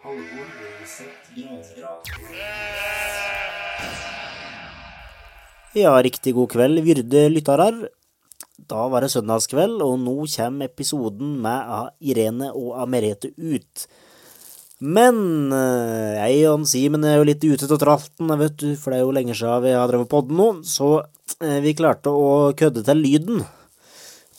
[0.00, 0.48] Halvor
[0.80, 1.08] Reset.
[5.72, 7.76] Ja, riktig god kveld, vyrde lyttarar.
[8.68, 13.86] Da var det søndagskveld, og nå kommer episoden med Irene og Merete ut.
[14.82, 18.98] Men eh, jeg og Simen er jo litt ute av tralten, vet du, for det
[18.98, 20.88] er jo lenge siden vi har drevet podden nå, så
[21.38, 23.44] eh, vi klarte å kødde til lyden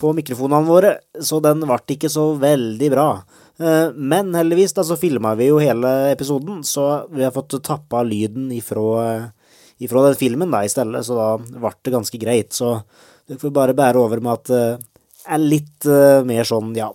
[0.02, 3.08] på mikrofonene våre, så den ble ikke så veldig bra.
[3.64, 8.04] Eh, Men heldigvis da så filma vi jo hele episoden, så vi har fått tappa
[8.04, 9.32] lyden ifra,
[9.80, 12.52] ifra den filmen da i stedet, så da ble det ganske greit.
[12.56, 12.76] Så
[13.28, 14.66] dere får bare bære over med at det
[15.32, 16.90] er litt eh, mer sånn, ja,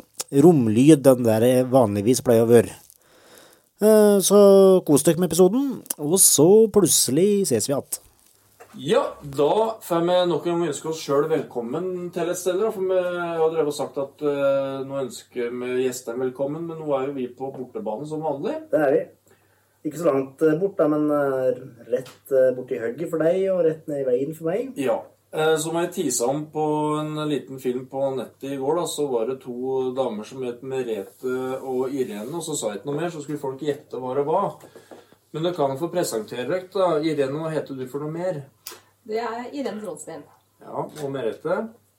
[0.44, 2.75] romlyd det det vanligvis pleier å være.
[3.80, 4.38] Eh, Så
[4.84, 8.07] kos dere med episoden, og så plutselig ses vi igjen.
[8.80, 12.60] Ja, da får vi nok en gang ønske oss sjøl velkommen til et sted.
[12.62, 16.92] For vi har drevet og sagt at uh, nå ønsker vi gjestene velkommen, men nå
[16.94, 18.54] er jo vi på bortebane som vanlig.
[18.70, 19.00] Det er vi.
[19.88, 21.58] Ikke så langt bort, da, men uh,
[21.90, 24.70] rett borti hugget for deg, og rett ned i veien for meg.
[24.78, 25.00] Ja.
[25.30, 26.62] Eh, Som jeg tisa om på
[27.02, 30.62] en liten film på nettet i går, da, så var det to damer som het
[30.62, 34.14] Merete og Irene, og så sa jeg ikke noe mer, så skulle folk gjette hva
[34.16, 34.54] det var.
[35.34, 36.94] Men dere kan få presentere dere, da.
[37.04, 38.40] Irene, hva heter du for noe mer?
[39.08, 40.24] Det er Irene Tronsveen.
[40.60, 41.54] Ja, og Merete?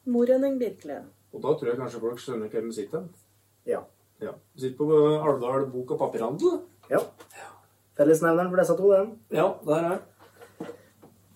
[0.05, 0.99] Morenning Birkle.
[1.33, 3.07] Og da tror jeg kanskje folk skjønner hvem vi sitter.
[3.65, 3.79] Ja.
[4.21, 4.35] Ja.
[4.53, 6.59] Vi sitter på Alvdal bok- og papirhandel.
[6.91, 7.01] Ja.
[7.97, 9.09] Fellesnevneren for disse to, den.
[9.33, 9.97] Ja, der er.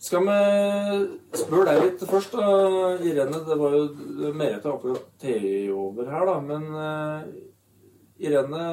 [0.03, 0.37] Skal vi
[1.39, 2.47] spørre deg litt først, da,
[3.07, 3.39] Irene?
[3.47, 3.83] Det var jo
[4.35, 6.35] Merete har akkurat tatt over her, da.
[6.43, 7.23] Men uh,
[8.21, 8.67] Irene,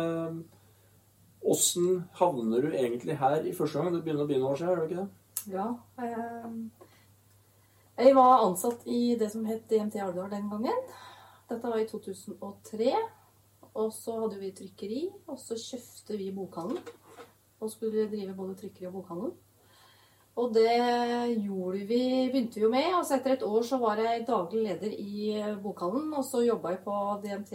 [1.40, 3.94] åssen havner du egentlig her i første gang?
[3.94, 5.19] Det begynner å bli noen år siden, er det ikke det?
[5.48, 5.78] Ja.
[5.98, 6.50] eh,
[7.96, 10.84] Jeg var ansatt i det som het DMT Alvdal den gangen.
[11.48, 12.94] Dette var i 2003.
[13.74, 16.80] Og så hadde vi trykkeri, og så kjøpte vi bokhandel.
[17.60, 19.32] Og skulle drive både trykkeri og bokhandel.
[20.40, 20.70] Og det
[21.44, 22.88] gjorde vi, begynte vi jo med.
[22.96, 26.74] Og så etter et år så var jeg daglig leder i bokhandelen, og så jobba
[26.74, 27.52] jeg på DMT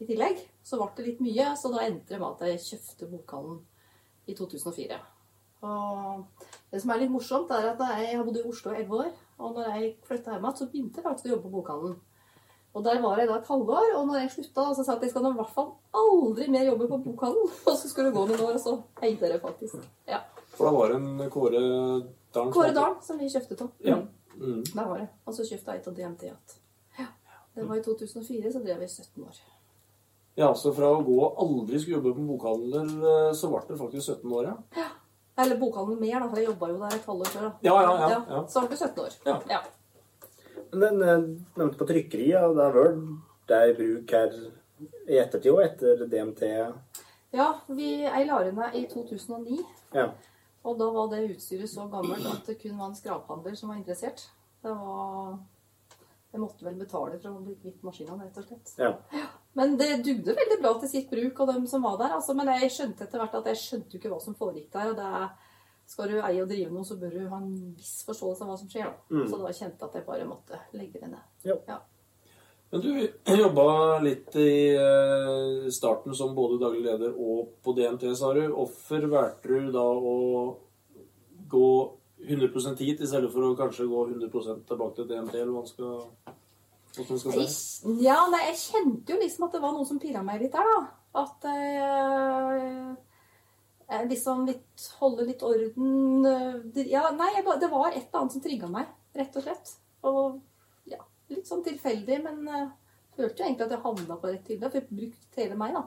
[0.00, 0.42] i tillegg.
[0.64, 3.62] Så ble det litt mye, så da endte det med at jeg kjøpte bokhandelen
[4.26, 4.98] i 2004.
[5.62, 6.26] Og
[6.70, 9.14] det som er litt morsomt, er at jeg har bodd i Oslo i elleve år.
[9.38, 11.96] Og når jeg flytta hjem igjen, så begynte jeg faktisk å jobbe på bokhandelen.
[12.76, 15.06] Og der var jeg da et halvår, og når jeg slutta, så sa jeg at
[15.06, 17.56] jeg skal nå i hvert fall aldri mer jobbe på bokhandelen.
[17.70, 19.80] Og så skulle det gå noen år, og så eide det faktisk.
[20.06, 20.20] Ja.
[20.52, 21.62] For da var det en Kåre
[22.34, 23.74] Dalen Kåre Dahl, som vi kjøpte av.
[23.82, 23.96] Ja.
[23.98, 24.62] Mm, Mm.
[24.74, 25.08] Der var det.
[25.26, 26.36] Og så kjøpte jeg et av DMT igjen.
[26.98, 27.06] Ja.
[27.56, 29.40] Det var i 2004, så drev vi i 17 år.
[30.38, 33.78] Ja, så fra å gå og aldri skulle jobbe på bokhandler, eh, så ble det
[33.80, 34.54] faktisk 17 år, ja.
[34.78, 34.86] ja.
[35.38, 37.42] Eller bokhandelen mer, da, for jeg jobba jo der et halvår før.
[37.48, 37.50] da.
[37.62, 38.44] Ja, ja, ja, ja.
[38.50, 39.18] Så ble det 17 år.
[39.26, 39.36] Ja.
[39.50, 39.60] ja.
[40.72, 41.28] Men den eh,
[41.60, 43.04] nevnte på trykkeriet, og det er Word.
[43.48, 44.34] det er i bruk her
[45.08, 46.48] i ettertid òg, etter DMT?
[47.36, 49.60] Ja, vi, jeg la det i 2009.
[49.94, 50.08] Ja.
[50.66, 53.78] Og da var det utstyret så gammelt at det kun var en skraphandler som var
[53.78, 54.26] interessert.
[54.62, 55.38] Det var
[56.32, 58.72] Jeg måtte vel betale for å bli kvitt maskinene, rett og slett.
[58.76, 58.90] Ja.
[59.16, 59.28] Ja.
[59.56, 62.14] Men det dugde veldig bra til sitt bruk og dem som var der.
[62.18, 64.92] Altså, men jeg skjønte etter hvert at jeg skjønte jo ikke hva som foregikk der.
[64.92, 65.28] Og det er,
[65.88, 68.58] skal du eie og drive noe, så bør du ha en viss forståelse av hva
[68.60, 68.90] som skjer.
[69.10, 69.24] Mm.
[69.26, 71.24] Så da kjente jeg at jeg bare måtte legge det ned.
[71.48, 71.58] Ja.
[71.70, 71.80] Ja.
[72.70, 72.90] Men du
[73.42, 73.66] jobba
[74.04, 78.44] litt i eh, starten som både daglig leder og på DNT, sa du.
[78.52, 80.18] Hvorfor valgte du da å
[81.48, 81.70] gå
[82.28, 86.36] 100 hit i stedet for å kanskje gå 100 tilbake til DNT, eller hva skal
[86.96, 90.54] Jeg, ja, nei, jeg kjente jo liksom at det var noe som pirra meg litt
[90.56, 90.80] der, da.
[91.18, 92.96] At jeg,
[93.88, 98.34] jeg liksom litt Holde litt orden eh, Ja, nei, jeg, det var et eller annet
[98.36, 99.72] som trigga meg, rett og slett.
[100.08, 100.40] Og
[100.90, 101.00] ja,
[101.32, 102.66] litt sånn tilfeldig, men jeg
[103.16, 104.74] følte jo egentlig at jeg havna på rett tiltak.
[104.74, 105.86] For jeg brukte hele meg, da.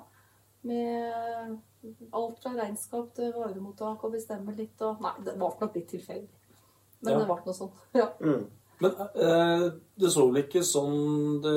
[0.70, 5.90] Med alt fra regnskap til varemottak og bestemme litt og Nei, det var nok litt
[5.90, 6.30] tilfeldig.
[7.02, 7.20] Men Ja.
[7.20, 7.86] det ble noe sånt.
[7.98, 8.10] Ja.
[8.22, 8.50] Mm.
[8.82, 9.66] Men eh,
[10.02, 11.56] det så vel ikke sånn det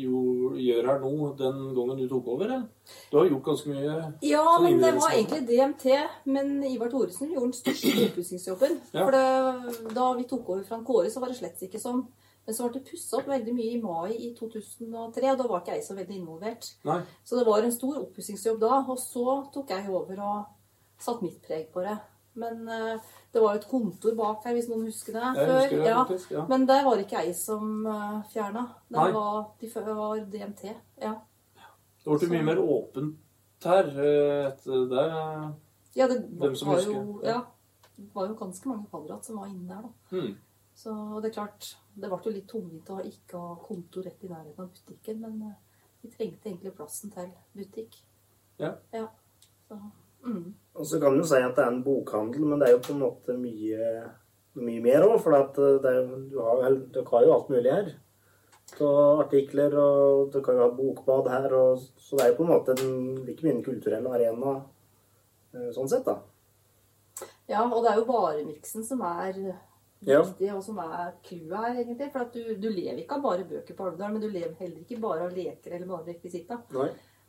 [0.00, 2.48] jo, gjør her nå, den gangen du tok over?
[2.48, 2.66] Eller?
[3.10, 5.86] Du har gjort ganske mye Ja, Sånn men det var egentlig DMT.
[6.32, 8.78] Men Ivar Thoresen gjorde den største oppussingsjobben.
[8.94, 9.04] Ja.
[9.04, 12.04] For det, da vi tok over fra Kåre, så var det slett ikke sånn.
[12.44, 15.62] Men så ble det pussa opp veldig mye i mai i 2003, og da var
[15.62, 16.66] ikke jeg så veldig involvert.
[16.84, 16.98] Nei.
[17.24, 18.82] Så det var en stor oppussingsjobb da.
[18.92, 21.96] Og så tok jeg over og satte mitt preg på det.
[22.40, 25.22] Men eh, det var jo et kontor bak her, hvis noen husker det.
[25.34, 25.96] Jeg husker det ja.
[26.04, 26.32] faktisk.
[26.36, 26.44] Ja.
[26.52, 28.62] Men der var ikke jeg som uh, fjerna.
[28.88, 30.64] Det var, de var DMT.
[31.02, 31.16] Ja.
[32.04, 33.20] Det ble mye mer åpent
[33.64, 35.04] her eh, etter det.
[35.96, 37.38] Ja, det Hvem som var husker, jo, ja.
[37.38, 39.92] ja, det var jo ganske mange kvadrat som var inne der, da.
[40.12, 40.34] Hmm.
[40.74, 44.30] Så det er klart, det ble jo litt tungvint å ikke ha kontor rett i
[44.30, 45.54] nærheten av butikken, men
[46.02, 47.96] vi trengte egentlig plassen til butikk.
[48.60, 48.74] Ja.
[48.92, 49.06] ja.
[49.66, 49.78] Så,
[50.26, 50.50] mm.
[50.74, 52.94] Og så kan du si at det er en bokhandel, men det er jo på
[52.96, 53.90] en måte mye,
[54.58, 55.18] mye mer òg.
[55.22, 55.54] For at
[55.84, 57.92] det er, du har, du har jo alt mulig her.
[58.74, 58.88] Så
[59.22, 61.52] artikler, og du kan jo ha bokbad her.
[61.54, 64.56] Og, så det er jo på en måte en, like mye en kulturell arena
[65.54, 66.16] eh, sånn sett, da.
[67.52, 69.38] ja, og det er jo varemiksen som er
[70.04, 70.18] Ja.
[70.20, 72.10] viktig, og som er clouet her, egentlig.
[72.12, 74.82] For at du, du lever ikke av bare bøker på Alvdal, men du lever heller
[74.82, 76.58] ikke bare av leker eller bare rekvisitter.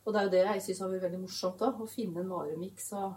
[0.06, 1.80] Og det er jo det jeg syns har vært veldig morsomt, òg.
[1.82, 3.14] å finne en varemiks og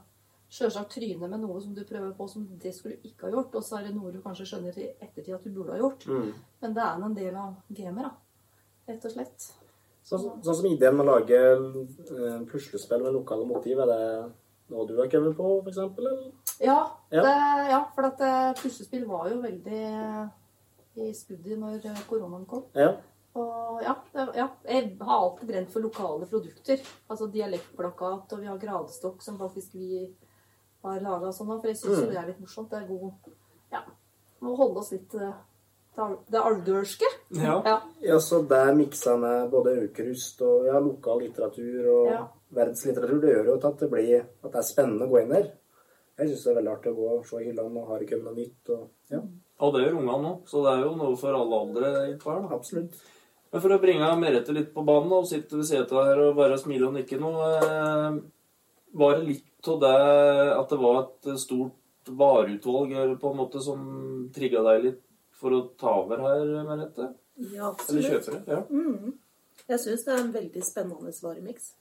[0.48, 3.54] sjølsagt tryne med noe som du prøver på som det skulle du ikke ha gjort,
[3.60, 6.06] og så er det noe du kanskje skjønner i ettertid at du burde ha gjort.
[6.08, 6.30] Mm.
[6.62, 8.12] Men det er en del av gamet, da.
[8.88, 9.48] Rett og slett.
[10.08, 14.04] Så, sånn som ideen med å lage eh, puslespill med lokale motiv, er det
[14.72, 15.82] noe du har kommet på, f.eks.?
[15.84, 16.22] Eller?
[16.64, 16.80] Ja,
[17.12, 17.22] Ja.
[17.24, 17.34] Det,
[17.74, 20.24] ja for at eh, puslespill var jo veldig eh,
[21.04, 22.64] i skuddet når koronaen kom.
[22.76, 22.94] Ja.
[23.38, 26.80] Og ja, det, ja, jeg har alltid brent for lokale produkter.
[27.06, 30.06] Altså dialektplakat, og vi har gradstokk som faktisk vi
[30.88, 31.52] har laga sånn.
[31.60, 32.08] For jeg syns Mm.
[32.10, 32.70] det er litt morsomt.
[32.70, 33.12] Det er god
[33.72, 33.82] Ja.
[34.42, 35.34] Må holde oss litt til det,
[36.30, 37.08] til alvdølske.
[37.34, 37.62] Ja.
[37.66, 37.80] Ja.
[38.00, 42.26] Ja, så der miksa med både Aukrust og ja, lokal litteratur og Ja.
[42.54, 45.50] verdenslitteratur, det gjør jo at det blir at det er spennende å gå inn der.
[46.18, 48.08] Jeg syns det er veldig artig å gå og se i hyllene, og har det
[48.10, 48.70] kommet noe nytt?
[48.70, 49.20] Og, ja,
[49.60, 52.48] Og det gjør ungene nå, så det er jo noe for alle aldre i da.
[52.54, 52.94] absolutt.
[53.52, 56.58] Men for å bringe Merete litt på banen og sitte ved setet her og bare
[56.58, 58.20] smile og nikke noe eh,
[58.94, 59.94] Var det litt av det
[60.54, 63.80] at det var et stort vareutvalg på en måte som
[64.34, 65.02] trigga deg litt
[65.38, 67.12] for å ta over her, Merete?
[67.38, 68.04] Ja, absolutt.
[68.04, 68.40] Eller kjøpere?
[68.46, 68.62] Ja.
[68.70, 69.18] Mm.
[69.68, 71.72] Jeg syns det er en veldig spennende varemiks.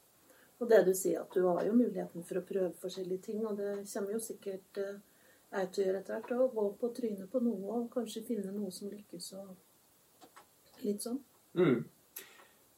[0.57, 3.59] Og det du sier, at du har jo muligheten for å prøve forskjellige ting, og
[3.59, 6.33] det kommer jo sikkert jeg til å gjøre etter hvert.
[6.33, 11.21] Å gå på trynet på noe og kanskje finne noe som lykkes og litt sånn.
[11.57, 11.85] Mm.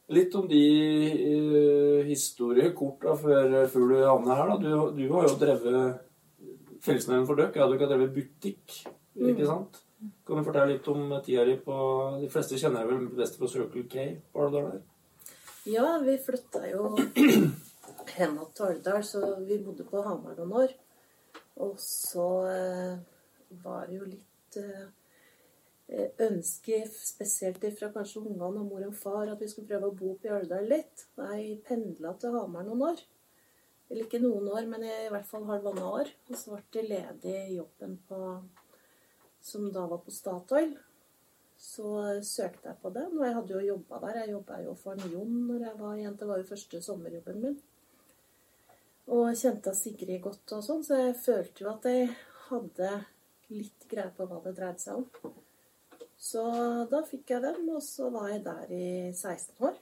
[0.10, 0.62] Litt om de
[1.22, 4.54] uh, historiekorta før, før du havner her.
[4.54, 4.58] da.
[4.64, 6.06] Du, du har jo drevet
[6.82, 7.60] Fellesnevnet for døkk.
[7.60, 8.80] ja, du har drevet butikk,
[9.20, 9.82] ikke sant?
[10.26, 11.76] Kan du fortelle litt om tida di på
[12.22, 14.06] De fleste kjenner deg vel best fra Circle K?
[14.34, 14.78] Var det der?
[15.68, 16.94] Ja, vi flytta jo
[18.16, 20.72] hen til Alvdal, så vi bodde på Hamar noen år.
[21.60, 22.96] Og så eh,
[23.66, 24.88] var det jo litt eh, eh,
[26.22, 30.12] ønske, spesielt fra kanskje ungene og mor og far, at vi skulle prøve å bo
[30.24, 31.08] i Alvdal litt.
[31.18, 33.02] Jeg pendla til Hamar noen år.
[33.90, 36.12] Eller ikke noen år, men i hvert fall halvannet år.
[36.30, 38.20] Og så ble det ledig jobben på,
[39.42, 40.76] som da var på Statoil.
[41.60, 41.90] Så
[42.24, 44.22] søkte jeg på den, og jeg hadde jo jobba der.
[44.22, 46.22] Jeg jobba jo for Jon når jeg var jente.
[46.22, 47.60] Det var jo første sommerjobben min.
[49.10, 52.12] Og kjente Sigrid godt og sånn, så jeg følte jo at jeg
[52.46, 52.92] hadde
[53.50, 55.40] litt greie på hva det dreide seg om.
[56.20, 56.44] Så
[56.92, 59.78] da fikk jeg dem, og så var jeg der i 16 år.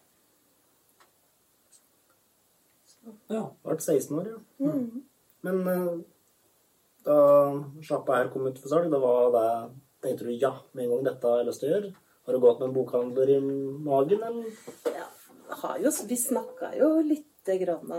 [3.31, 3.43] Ja.
[3.63, 4.39] Ble 16 år, ja.
[4.61, 5.03] Mm.
[5.47, 5.93] Men eh,
[7.07, 7.17] da
[7.85, 9.49] sjappa her kom ut for salg, da var det
[9.97, 11.87] Tenkte du ja med en gang dette har jeg lyst til å gjøre?
[12.27, 14.59] Har du gått med en bokhandler i magen, eller?
[14.93, 15.07] Ja,
[15.63, 17.89] har jo, vi snakka jo lite grann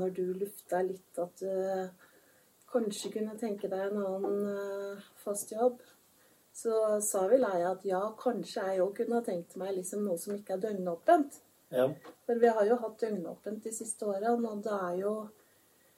[0.00, 1.52] når du lufta litt at du
[2.74, 5.78] kanskje kunne tenke deg en annen eh, fast jobb.
[6.54, 10.20] Så sa vel jeg at ja, kanskje jeg òg kunne ha tenkt meg liksom noe
[10.22, 11.40] som ikke er døgnåpent.
[11.74, 11.88] Ja.
[12.26, 15.14] For vi har jo hatt døgnåpent de siste årene, og det er jo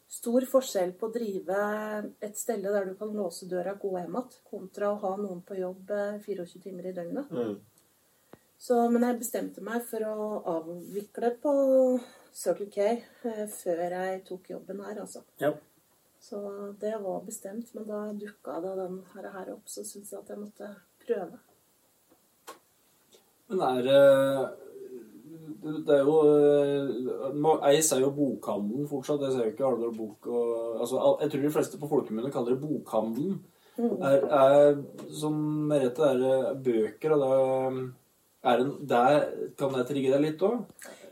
[0.09, 1.61] stor forskjell på å drive
[2.23, 5.43] et sted der du kan låse døra og gå hjem igjen, kontra å ha noen
[5.47, 7.33] på jobb eh, 24 timer i døgnet.
[7.33, 7.57] Mm.
[8.57, 11.55] Så, men jeg bestemte meg for å avvikle på
[12.33, 15.27] Circle K eh, før jeg tok jobben her, altså.
[15.43, 15.53] Ja.
[16.21, 16.39] Så
[16.81, 20.33] det var bestemt, men da dukka da den her, her opp, så syntes jeg at
[20.33, 20.71] jeg måtte
[21.07, 21.43] prøve.
[23.47, 24.01] Men er det
[25.63, 29.21] Det er jo jeg Eis er jo bokhandelen fortsatt.
[29.21, 32.55] Det ser jo ikke Alvdal Bok og altså, Jeg tror de fleste på folkemunne kaller
[32.55, 33.39] det bokhandelen.
[33.77, 33.97] Mm.
[34.01, 34.77] Er, er,
[35.13, 35.35] som
[35.69, 39.27] Merete, er det bøker, og det er det, der,
[39.59, 40.63] Kan det trigge deg litt òg?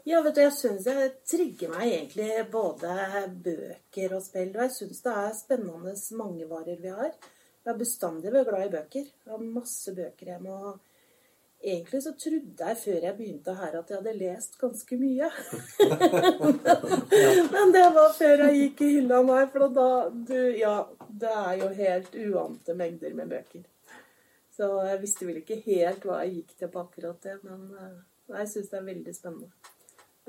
[0.04, 2.94] Ja, vet du, jeg syns jeg trigger meg egentlig både
[3.46, 4.50] bøker og spill.
[4.52, 7.14] Og jeg syns det er spennende mangevarer vi har.
[7.64, 9.06] Jeg har bestandig vært glad i bøker.
[9.08, 10.58] Jeg har masse bøker hjemme.
[10.58, 15.30] og Egentlig så trodde jeg før jeg begynte her at jeg hadde lest ganske mye.
[17.54, 19.42] Men det var før jeg gikk i hylla nei.
[19.54, 20.74] for da du, Ja,
[21.08, 23.64] det er jo helt uante mengder med bøker.
[24.52, 27.96] Så jeg visste vel ikke helt hva jeg gikk til på akkurat det, men eh,
[28.36, 29.72] jeg syns det er veldig spennende.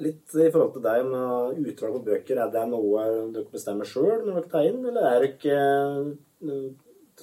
[0.04, 2.42] Litt i forhold til deg med utvalg på bøker.
[2.44, 5.60] Er det noe dere bestemmer sjøl når dere tar inn, eller er det ikke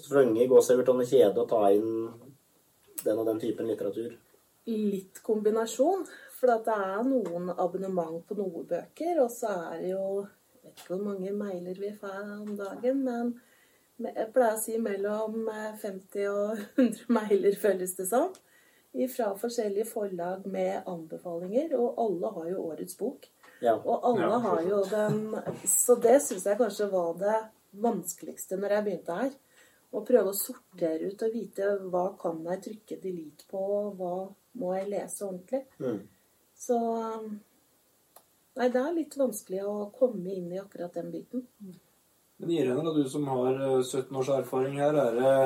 [0.02, 1.90] tvunget i og kjede å ta inn
[3.02, 4.14] den og den typen litteratur?
[4.66, 6.06] litt kombinasjon.
[6.38, 10.06] For det er noen abonnement på noen bøker, og så er det jo
[10.62, 13.32] Jeg vet ikke hvor mange mailer vi får om dagen, men
[14.14, 15.48] jeg pleier å si mellom
[15.82, 18.28] 50 og 100 mailer, føles det som.
[18.92, 21.72] Fra forskjellige forlag med anbefalinger.
[21.78, 23.28] Og alle har jo årets bok.
[23.62, 23.76] Ja.
[23.78, 27.38] Og alle Ja, har jo den Så det syns jeg kanskje var det
[27.82, 29.32] vanskeligste når jeg begynte her.
[29.92, 33.62] Å prøve å sortere ut og vite hva kan jeg trykke delete på,
[33.96, 34.14] hva
[34.60, 35.64] må jeg lese ordentlig.
[35.78, 36.02] Mm.
[36.56, 36.78] Så
[38.52, 41.46] Nei, det er litt vanskelig å komme inn i akkurat den biten.
[42.42, 45.36] Men Irene, du som har eh, 17 års erfaring her, er det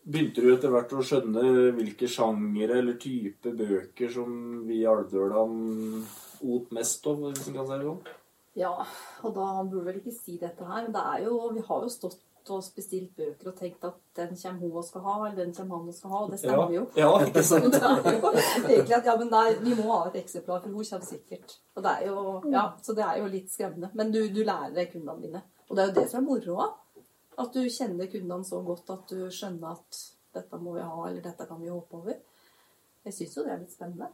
[0.00, 1.42] Begynte du etter hvert å skjønne
[1.76, 4.32] hvilke sjangere eller type bøker som
[4.64, 5.60] vi i Alvdølan
[6.40, 8.16] ot mest av, hvis man kan si det sånn?
[8.58, 8.72] Ja,
[9.22, 11.92] og da burde vel ikke si dette her, men det er jo Vi har jo
[11.92, 12.18] stått
[12.50, 15.78] og bestilt bøker og tenkt at den kommer hun og skal ha, eller den kommer
[15.78, 16.84] han og skal ha, og det stemmer jo.
[16.98, 17.68] Ja, ikke sant?
[17.74, 20.88] Det er jo egentlig at ja, men nei, vi må ha et eksemplar, for hun
[20.88, 21.56] kommer sikkert.
[21.76, 23.92] Og det er jo, ja, Så det er jo litt skremmende.
[23.94, 25.42] Men du, du lærer kundene dine.
[25.68, 26.68] Og det er jo det som er moroa.
[27.40, 30.00] At du kjenner kundene så godt at du skjønner at
[30.34, 32.18] dette må vi ha, eller dette kan vi håpe over.
[33.06, 34.10] Jeg syns jo det er litt spennende.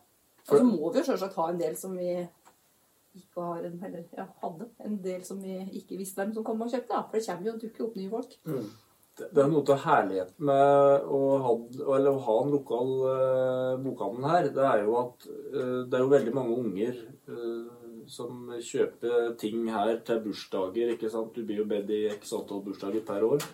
[0.46, 2.10] Og så må vi jo selvsagt ha en del som vi
[3.16, 6.62] ikke har en, eller ja, hadde en del som vi ikke visste hvem som kom
[6.62, 6.92] og kjøpte.
[6.92, 7.04] Da.
[7.08, 8.36] For det kommer jo og dukker opp nye folk.
[8.46, 8.66] Det
[9.32, 11.52] det er noe av herligheten med å ha,
[11.96, 14.48] eller å ha en lokal uh, bokhandel her.
[14.58, 19.66] Det er jo at uh, det er jo veldig mange unger eh, som kjøper ting
[19.72, 20.92] her til bursdager.
[20.94, 21.34] ikke sant?
[21.34, 23.46] Du blir jo bedt i x antall bursdager per år.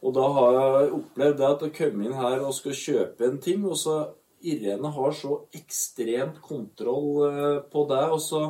[0.00, 3.38] Og da har jeg opplevd det at jeg kommer inn her og skal kjøpe en
[3.42, 3.98] ting, og så
[4.40, 8.44] Irene har så ekstremt kontroll eh, på det, og så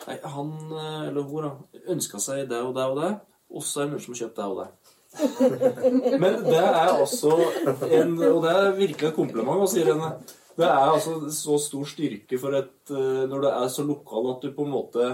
[0.00, 1.50] Nei, han eh, eller hun da,
[1.92, 3.10] ønska seg det og det og det,
[3.52, 4.68] og så er det noen som har kjøpt det og det.
[6.22, 7.34] Men det er altså
[7.82, 10.12] en Og det er virkelig et kompliment, altså, Irene.
[10.60, 14.44] Det er altså så stor styrke for et eh, Når det er så lokal at
[14.44, 15.06] du på en måte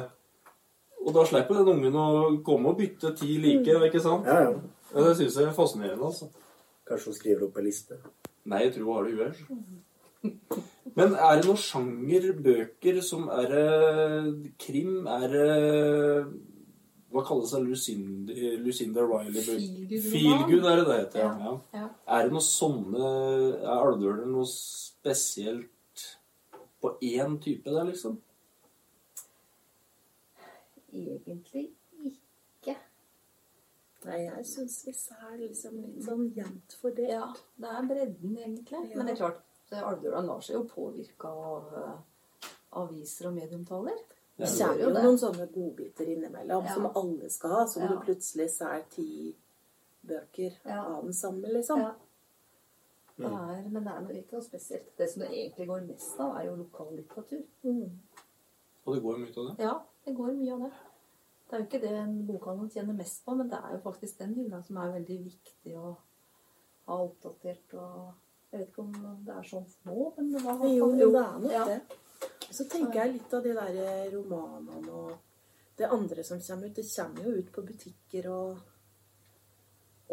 [1.05, 2.09] Og da slipper den ungen å
[2.47, 4.27] komme og bytte ti like, ikke sant?
[4.27, 4.57] Ja, ja.
[4.93, 6.29] Ja, det syns jeg er fascinerende, altså.
[6.87, 7.99] Kanskje hun skriver opp ei liste.
[8.47, 10.57] Nei, jeg tror hun har det i huet.
[10.97, 13.55] Men er det noen sjangerbøker som er
[14.63, 15.07] krim?
[15.11, 15.49] Er det
[17.15, 17.63] Hva kalles det?
[17.63, 18.35] Lucinda,
[18.65, 20.03] Lucinda Riley-bøker?
[20.11, 20.73] Feelgood-roman.
[20.73, 21.33] Er det det heter, ja.
[21.47, 21.81] ja.
[21.81, 21.89] Ja.
[22.17, 23.11] Er det noe sånne
[23.63, 26.05] Er Alvdølen noe spesielt
[26.83, 28.19] på én type der, liksom?
[30.93, 31.69] Egentlig
[32.11, 32.75] ikke.
[34.07, 37.11] Nei, jeg syns vi er liksom litt sånn jevnt fordelt.
[37.11, 37.31] Ja,
[37.63, 38.83] det er bredden, egentlig.
[38.91, 38.99] Ja.
[38.99, 39.43] Men det er klart,
[39.77, 42.51] Alvdølen lar seg jo påvirke av eh,
[42.83, 44.05] aviser og mediumtaler.
[44.37, 45.03] Det Ja, så er jo jo det.
[45.05, 46.75] noen sånne godbiter innimellom Ja.
[46.75, 47.89] som alle skal ha, som Ja.
[47.89, 49.35] du plutselig ser ti
[50.07, 50.83] bøker Ja.
[50.85, 51.79] av den samme, liksom.
[51.81, 51.95] Ja.
[53.19, 54.91] Det er, men det er noe litt noe spesielt.
[54.99, 57.45] Det som det egentlig går mest av, er jo lokallitteratur.
[57.65, 57.91] Mm.
[58.87, 59.65] Og det går mye av det?
[59.65, 60.73] Ja, det går mye av det.
[61.49, 64.19] Det er jo ikke det en bokhandel tjener mest på, men det er jo faktisk
[64.19, 65.97] den hylla som er veldig viktig å
[66.89, 67.75] ha oppdatert.
[67.75, 68.13] og
[68.53, 68.93] Jeg vet ikke om
[69.25, 71.81] det er sånn nå, men det var Jo, jo, det er nok Ja.
[72.51, 75.17] Så tenker jeg litt av de der romanene og
[75.77, 76.75] det andre som kommer ut.
[76.77, 78.59] Det kommer jo ut på butikker og,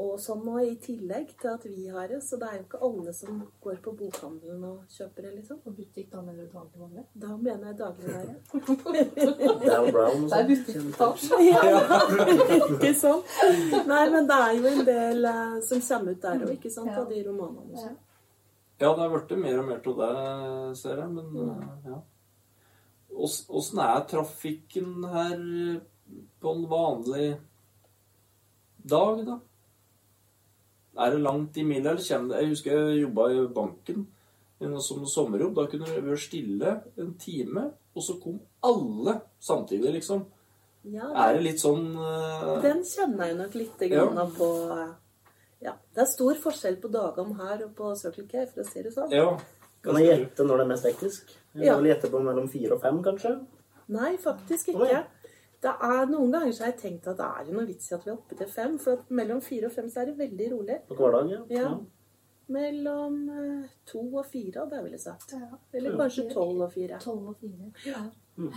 [0.04, 2.20] og sånn nå, i tillegg til at vi har det.
[2.26, 5.62] Så det er jo ikke alle som går på bokhandelen og kjøper det, liksom.
[5.64, 7.06] Og butikk, da mener du dagligvare?
[7.14, 8.36] Da mener jeg dagligvare.
[9.94, 10.56] Brown og Det er
[11.24, 11.44] sånn.
[11.48, 11.62] Ja,
[12.66, 13.38] ikke sant?
[13.88, 16.92] Nei, men det er jo en del eh, som kommer ut der òg, ikke sant?
[16.98, 17.78] Av de romanene.
[17.78, 17.86] Ja.
[17.86, 18.02] sånn.
[18.82, 21.14] Ja, det har blitt mer og mer av det, ser jeg.
[21.14, 22.02] Men eh, ja.
[23.14, 25.38] Ås- Åssen er trafikken her
[26.42, 27.28] på en vanlig
[28.84, 29.40] dag, da?
[31.04, 34.08] Er det langt i Eller kommer det Jeg husker jeg jobba i banken
[34.80, 35.56] som sommerjobb.
[35.58, 40.26] Da kunne det være stille en time, og så kom alle samtidig, liksom.
[40.84, 42.62] Ja, Er det litt sånn uh...
[42.62, 43.84] Den kjenner jeg nok litt
[44.20, 44.26] Ja.
[44.38, 44.50] på
[45.64, 45.74] Ja.
[45.96, 48.92] Det er stor forskjell på dagene her og på Circle K, for å si det
[48.94, 49.12] sånn.
[49.16, 49.30] Ja.
[49.84, 51.32] Kan jeg gjette når det er mest hektisk?
[51.56, 51.76] Jeg Ja.
[51.78, 53.46] vil gjette på mellom fire og fem, kanskje?
[53.90, 55.06] Nei, faktisk ikke.
[55.64, 57.96] Det er Noen ganger så har jeg tenkt at det er jo noe vits i
[57.96, 60.18] at vi er oppe til fem, for at mellom fire og fem så er det
[60.18, 60.80] veldig rolig.
[60.88, 61.44] På hverdag, ja.
[61.62, 61.78] Ja.
[62.50, 65.32] Mellom eh, to og fire, hadde jeg ville sagt.
[65.34, 65.48] Ja.
[65.74, 65.98] Eller Ja.
[65.98, 67.00] kanskje tolv og fire.
[67.00, 67.72] Tolv og fire.
[67.86, 68.02] Ja.
[68.38, 68.52] Mm.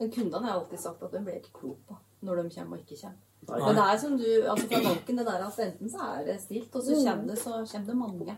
[0.00, 2.82] Men kundene har alltid sagt at de blir ikke klok på når de kommer og
[2.84, 3.18] ikke kommer.
[3.48, 3.58] Nei.
[3.64, 6.36] Men det er som du, altså fra banken, det der at enten så er det
[6.42, 7.04] stilt, og så Mm.
[7.06, 8.36] kommer det, så kommer det mange.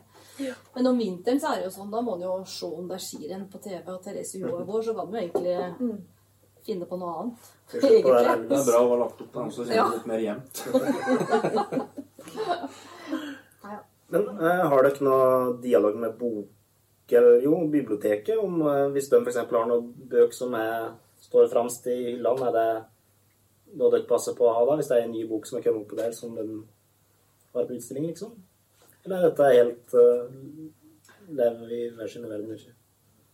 [0.74, 2.94] Men om vinteren så er det jo sånn, da må du jo se om det
[2.96, 5.98] er skirenn på TV, og Therese Johaug vår, så kan du egentlig Mm.
[6.64, 7.36] finne på noe annet.
[7.72, 9.88] På det er, Det er bra å ha lagt opp den, så kjenner Ja.
[9.90, 10.56] litt mer jevnt.
[14.12, 16.18] Men eh, har dere noe dialog med
[17.12, 19.36] eller jo, biblioteket, om eh, hvis de f.eks.
[19.36, 22.84] har noen bøker som er, står fremst i hyllene, er det
[23.78, 24.76] noe dere passer på å ha da?
[24.78, 26.62] Hvis det er en ny bok som er kommet opp på der, som den
[27.52, 28.34] var på utstilling, liksom?
[29.04, 30.70] Eller er dette helt uh,
[31.32, 32.62] Lever vi i hver sine verdener?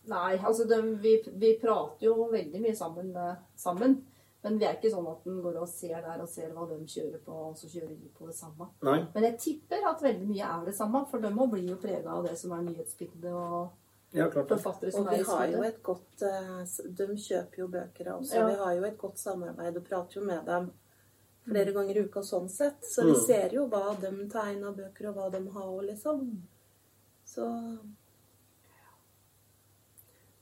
[0.09, 3.97] Nei, altså de, vi, vi prater jo veldig mye sammen, eh, sammen.
[4.45, 6.78] Men vi er ikke sånn at en går og ser der og ser hva de
[6.88, 8.68] kjører på, og så kjører de på det samme.
[8.87, 9.00] Nei?
[9.14, 12.14] Men jeg tipper at veldig mye er det samme, for de må bli jo prega
[12.14, 13.73] av det som er nyhetsbildet og
[14.12, 16.65] Ja, klart forfattere Og som og er i har jo et godt eh,
[16.97, 18.43] De kjøper jo bøker også.
[18.43, 20.71] og Vi har jo et godt samarbeid og prater jo med dem
[21.49, 22.81] flere ganger i uka sånn sett.
[22.85, 23.27] Så vi Mm.
[23.27, 26.43] ser jo hva de tegner bøker, og hva de har, og liksom.
[27.25, 27.79] Så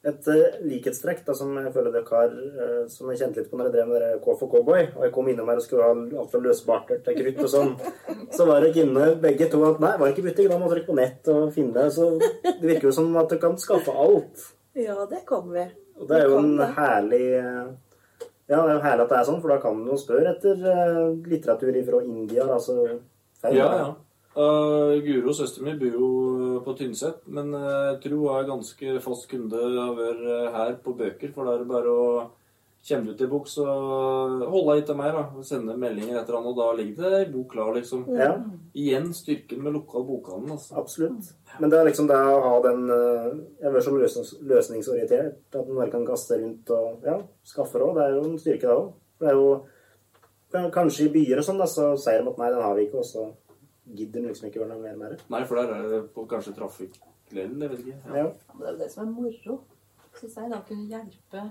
[0.06, 3.58] Et eh, likhetstrekk da, som jeg føler dere har, eh, som jeg kjente litt på
[3.58, 5.88] når jeg drev med dere KF og Cowboy, og jeg kom innom her og skulle
[5.88, 7.72] ha alt fra løsbarter til krutt og sånn,
[8.36, 10.84] så var dere inne begge to at nei, var ikke i butikk, da må dere
[10.86, 11.88] på nett og finne det.
[11.96, 14.46] Så det virker jo som at dere kan skaffe alt.
[14.78, 15.66] ja, det kan vi.
[15.96, 17.66] Og det er jo en herlig eh,
[18.46, 20.36] Ja, det er jo herlig at det er sånn, for da kan du jo spørre
[20.36, 20.66] etter
[21.26, 22.76] litteratur fra India, altså
[23.42, 23.94] feil, Ja, ja.
[24.36, 28.50] Uh, Guro, søsteren min, bor jo uh, på Tynset, men uh, jeg tror hun er
[28.50, 31.32] ganske fast kunde har vært uh, her på bøker.
[31.32, 32.10] For da er det bare å
[32.86, 35.42] Kommer du til bok, så hold deg etter meg, da.
[35.42, 38.04] Sende meldinger etter han, og da ligger det ei bok klar, liksom.
[38.14, 38.28] Ja,
[38.78, 40.76] Igjen styrken med lokal bokhandel, altså.
[40.78, 41.32] absolutt.
[41.58, 43.26] Men det er liksom det å ha den eh,
[43.62, 47.16] Jeg er så løsnings, løsningsorientert at en bare kan kaste rundt og ja,
[47.48, 47.98] skaffe råd.
[47.98, 48.94] Det er jo en styrke, det òg.
[49.18, 52.62] Det er jo Kanskje i byer og sånn, da, så sier de at nei, den
[52.62, 53.26] har vi ikke, og så
[53.94, 55.20] gidder den liksom ikke gjøre noe mer med det.
[55.30, 56.98] Nei, for der er det på kanskje trafikk
[57.34, 58.00] lell, jeg vet ikke.
[58.06, 58.16] Ja.
[58.16, 58.24] Ja.
[58.24, 59.60] Ja, Det er jo det som er moro,
[60.16, 60.50] syns jeg.
[60.50, 61.46] Da å kunne hjelpe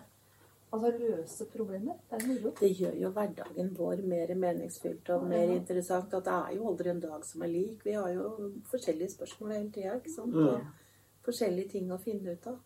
[0.75, 1.95] Altså løse problemer.
[2.09, 2.51] Det er moro.
[2.59, 6.13] Det gjør jo hverdagen vår mer meningsfylt og mer interessant.
[6.13, 7.85] At det er jo aldri en dag som er lik.
[7.85, 10.35] Vi har jo forskjellige spørsmål hele tida, ikke sant.
[10.35, 10.49] Mm.
[10.49, 12.57] Og forskjellige ting å finne ut av.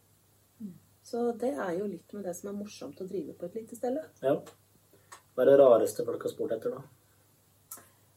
[1.04, 3.78] Så det er jo litt med det som er morsomt å drive på et lite
[3.78, 4.00] sted.
[4.24, 4.40] ja.
[5.36, 6.82] Hva er det rareste folk har spurt etter, da?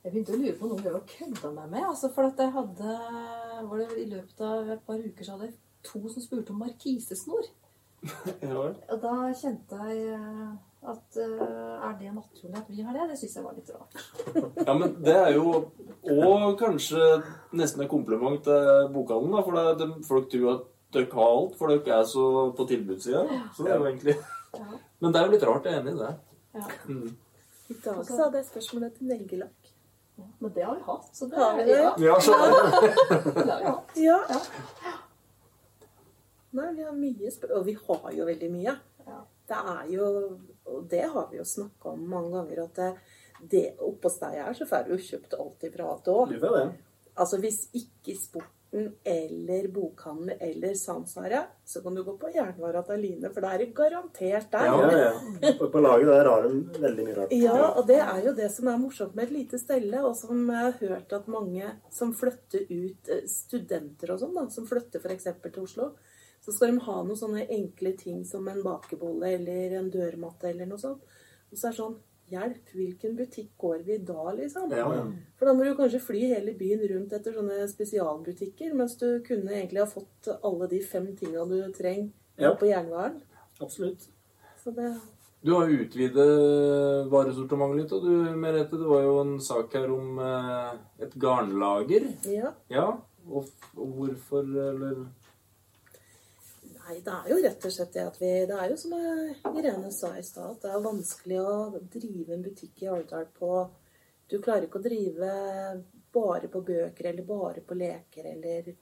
[0.03, 1.85] Jeg begynte å lure på noe de har kødda med meg.
[1.87, 2.95] Altså, for at jeg hadde
[3.69, 6.63] var det I løpet av et par uker så hadde jeg to som spurte om
[6.65, 7.51] markisesnor.
[8.43, 8.59] Ja.
[8.59, 10.55] Og da kjente jeg eh,
[10.91, 13.05] at eh, er det naturlig at vi har det?
[13.13, 13.95] Det syns jeg var litt rart.
[14.67, 15.53] Ja, men det er jo
[16.11, 16.99] òg kanskje
[17.55, 19.45] nesten en kompliment til bokhandelen, da.
[19.47, 20.67] For det, de, folk tror at
[20.99, 22.27] dere har alt, for dere er så
[22.59, 23.23] på tilbudssida.
[23.55, 24.19] Så det er jo egentlig
[24.53, 24.67] Ja.
[25.03, 26.11] Men det er jo litt rart, jeg er enig i det.
[26.59, 26.67] Ja.
[26.91, 27.15] Mm.
[27.71, 29.47] I dag så hadde jeg spørsmålet til etter
[30.39, 31.09] Men det har vi hatt.
[31.13, 31.79] Så det, Har vi det?
[31.79, 32.33] Ja, Ja, så
[33.35, 33.91] det har vi hatt.
[33.95, 34.19] Ja.
[34.29, 34.41] Ja.
[36.53, 37.55] Nei, vi har mye spør...
[37.59, 38.75] Og vi har jo veldig mye.
[39.07, 39.21] Ja.
[39.49, 40.09] Det er jo
[40.69, 42.91] Og det har vi jo snakka om mange ganger, at det,
[43.51, 46.67] det oppe hos deg her, så får du jo kjøpt alt ifra alt det.
[47.19, 48.15] Altså hvis ikke
[48.73, 51.19] sporten eller bokhandel eller sans
[51.65, 54.67] så kan du gå på jernvara til Line, for da er det garantert der.
[54.67, 55.13] Ja, ja.
[55.43, 55.69] ja.
[55.69, 57.33] På laget der har de veldig mye rart.
[57.33, 60.49] Ja, og det er jo det som er morsomt med et lite stelle, og som
[60.49, 65.01] jeg har hørt at mange som flytter ut, eh, studenter og sånn, da, som flytter
[65.01, 65.29] f.eks.
[65.43, 65.93] til Oslo,
[66.43, 70.67] så skal de ha noen sånne enkle ting som en bakebolle eller en dørmatte eller
[70.67, 71.05] noe sånt.
[71.53, 72.01] Og så er det sånn
[72.33, 74.71] Hjelp, hvilken butikk går vi da, liksom?
[74.73, 75.05] Ja, ja.
[75.37, 79.53] For da må du kanskje fly hele byen rundt etter sånne spesialbutikker, mens du kunne
[79.53, 82.09] egentlig ha fått alle de fem tinga du trenger
[82.41, 82.55] Ja.
[82.57, 83.21] på jernvaren.
[83.61, 84.09] Absolutt.
[84.65, 84.95] Så det
[85.45, 86.25] Du har utvidet
[87.11, 92.07] varesortimentet litt, og du, Merete, det var jo en sak her om eh, et garnlager.
[92.31, 92.53] Ja.
[92.71, 92.87] Ja,
[93.29, 95.03] og hvorfor, eller
[96.93, 98.93] Nei, det er jo rett og slett det at vi Det er jo som
[99.57, 101.55] Irene sa i stad, at det er vanskelig å
[101.95, 103.53] drive en butikk i Alvdal på
[104.29, 105.31] Du klarer ikke å drive
[106.13, 108.75] bare på bøker eller bare på leker eller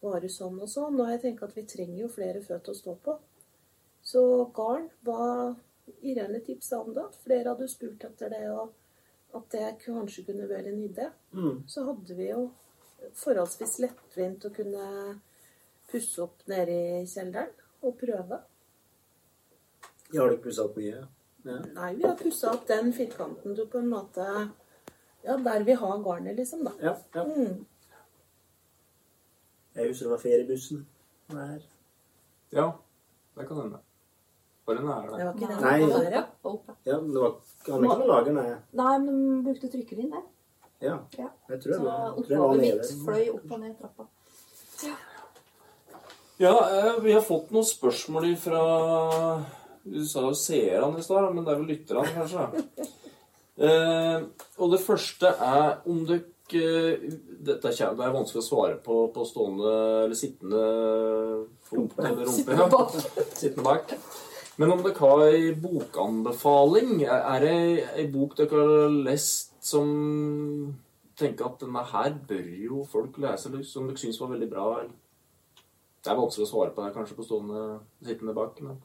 [0.00, 0.96] bare sånn og sånn.
[1.00, 3.16] Og jeg tenker at vi trenger jo flere føtter å stå på.
[4.00, 4.22] Så
[4.56, 5.56] garn var
[6.00, 7.04] Irene tipsa om det.
[7.24, 11.10] Flere hadde spurt etter det, og at det kanskje kunne være en idé.
[11.36, 11.62] Mm.
[11.68, 12.48] Så hadde vi jo
[13.16, 14.86] forholdsvis lettvint å kunne
[15.90, 17.50] pusse opp nede i kjelleren
[17.82, 18.40] og prøve.
[20.12, 21.02] Ja, har ikke pussa opp mye.
[21.44, 21.58] Ja.
[21.74, 24.24] Nei, vi har pussa opp den firkanten du på en måte
[25.24, 26.72] Ja, der vi har garnet, liksom, da.
[26.82, 27.24] Ja, ja.
[27.24, 27.64] Mm.
[29.74, 30.86] Jeg husker det var feriebussen.
[31.30, 31.60] Der.
[32.54, 32.70] Ja,
[33.36, 33.78] det kan hende.
[34.68, 35.24] det den er Det der.
[35.24, 35.78] var ikke det Nei.
[35.80, 36.24] det var, ja.
[36.86, 37.34] Ja, men det var
[37.68, 38.54] han ikke noe lager, nei.
[38.72, 40.10] Nei, men de brukte trykkerinne.
[40.16, 40.26] der.
[40.88, 41.28] Ja, Ja.
[41.48, 42.88] jeg tror det var, jeg tror det var nede.
[43.04, 44.06] fløy opp og ned trappa.
[44.86, 44.94] Ja,
[46.46, 48.62] eh, vi har fått noen spørsmål fra
[49.82, 52.64] Du sa jo seerne i stad, men det er vel lytterne, kanskje?
[53.58, 54.20] Eh,
[54.62, 56.20] og det første er om det
[56.54, 57.08] eh,
[57.42, 59.72] Dette er, det er vanskelig å svare på på stående
[60.04, 60.60] eller sittende
[61.66, 62.54] fot eller rumpe.
[62.54, 62.68] Ja.
[63.32, 63.96] Sittende bak.
[64.62, 67.58] Men om dere har ei bokanbefaling, er det
[67.98, 69.90] ei bok dere har lest som
[71.18, 74.70] tenker at denne her bør jo folk lese, eller som dere syns var veldig bra?
[74.84, 74.94] Eller?
[76.08, 77.62] Det er vanskelig å svare på det kanskje på stående
[78.00, 78.78] sittende bak, men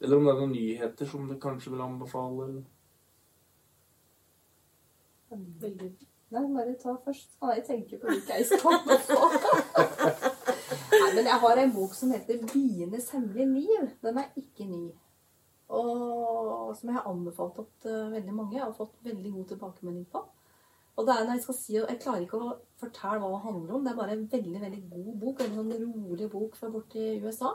[0.00, 2.48] Eller om det er noen nyheter som du kanskje vil anbefale?
[5.30, 5.92] Veldig
[6.34, 7.36] Nei, bare ta først.
[7.38, 9.54] Ah, jeg tenker på hvilke jeg skal anbefale?
[10.90, 13.92] Nei, men jeg har en bok som heter 'Bienes hemmelige liv'.
[14.02, 14.88] Den er ikke ny.
[15.68, 18.66] Og som jeg har anbefalt til eh, veldig mange.
[18.66, 20.26] og fått veldig god tilbakemelding på.
[20.96, 23.76] Og det er når Jeg skal si, jeg klarer ikke å fortelle hva det handler
[23.76, 23.84] om.
[23.84, 25.42] Det er bare en veldig veldig god bok.
[25.44, 27.52] En sånn rolig bok fra borti USA.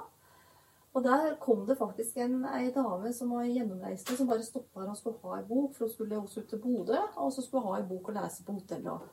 [0.91, 4.97] Og der kom det faktisk en ei dame som var gjennomreisende, som bare stoppa og
[4.99, 7.71] skulle ha ei bok, for hun skulle også ut til Bodø, og så skulle hun
[7.71, 9.05] ha ei bok å lese på hotellet.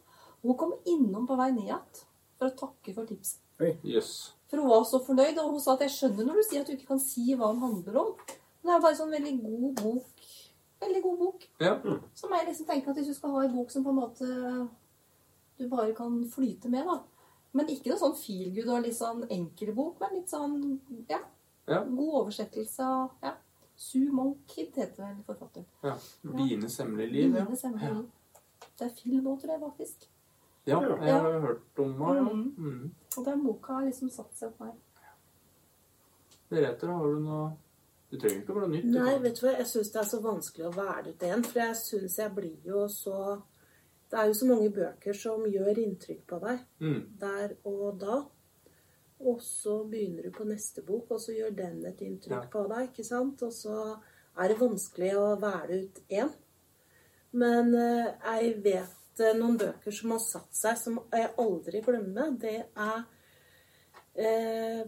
[0.43, 2.03] Hun kom innom på vei ned igjen
[2.39, 3.39] for å takke for tipset.
[3.87, 4.11] Yes.
[4.51, 6.71] For hun var så fornøyd, og hun sa at jeg skjønner når du sier at
[6.71, 8.13] du ikke kan si hva den handler om.
[8.59, 10.18] Men det er bare sånn veldig god bok.
[10.81, 11.47] Veldig god bok.
[11.61, 11.73] Ja.
[12.15, 14.29] Som jeg liksom tenker at hvis du skal ha en bok som på en måte
[15.59, 17.01] du bare kan flyte med, da.
[17.53, 21.19] Men ikke noe sånn feel good og litt sånn enkel bok, men litt sånn ja,
[21.67, 21.83] Ja.
[21.85, 23.33] god oversettelse av ja.
[23.77, 25.67] Sue Monkid heter vel forfatteren.
[25.83, 25.97] ja.
[26.23, 27.45] Bienes hemmelige liv, ja.
[27.45, 28.07] Bienes hemmelige liv.
[28.79, 30.07] Det er film òg, tror jeg faktisk.
[30.67, 32.17] Ja, jeg har hørt om henne.
[32.17, 32.23] Ja.
[32.23, 32.55] Mhm.
[32.59, 32.91] Mm.
[33.17, 34.75] Og den boka har liksom satt seg på meg.
[36.51, 37.57] Merete, har du noe
[38.11, 38.85] Du trenger ikke være nytt.
[38.95, 41.43] Nei, vet du hva, jeg syns det er så vanskelig å være ut en.
[41.45, 43.43] For jeg syns jeg blir jo så
[44.11, 47.19] Det er jo så mange bøker som gjør inntrykk på deg Mm.
[47.21, 48.23] der og da.
[49.21, 52.49] Og så begynner du på neste bok, og så gjør den et inntrykk Ja.
[52.53, 52.89] på deg.
[52.89, 53.43] ikke sant?
[53.43, 53.99] Og så
[54.39, 56.31] er det vanskelig å velge ut én.
[57.33, 62.31] Men eh, jeg vet eh, noen bøker som har satt seg, som jeg aldri glemmer.
[62.39, 63.05] Det er
[64.17, 64.85] eh,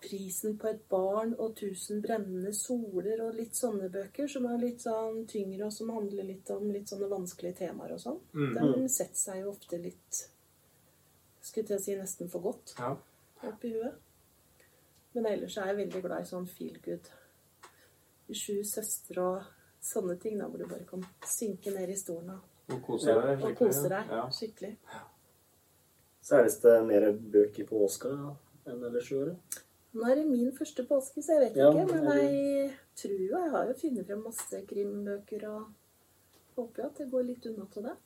[0.00, 4.80] 'Prisen på et barn' og 'Tusen brennende soler' og litt sånne bøker som er litt
[4.80, 8.20] sånn tyngre, og som handler litt om litt sånne vanskelige temaer og sånn.
[8.34, 8.54] Mm.
[8.54, 10.26] Den setter seg jo ofte litt
[11.42, 12.96] Skulle til å si nesten for godt Ja.
[13.48, 13.94] oppi i huet.
[15.14, 17.08] Men ellers er jeg veldig glad i sånn feel good.
[18.30, 19.42] Sju søstre og
[19.82, 23.42] sånne ting, da hvor du bare kan synke ned i stolen og, Og kose deg
[23.42, 24.28] og kose deg Ja.
[24.30, 24.76] skikkelig.
[26.22, 28.36] Særlig det mer bøker på Åska
[28.66, 29.36] enn ellers i året.
[29.92, 31.86] Nå er det min første påske, så jeg vet Ja, ikke.
[31.86, 35.64] Men jeg tror jo jeg har jo funnet frem masse krimbøker og
[36.56, 37.96] håper jo at det går litt unna til det.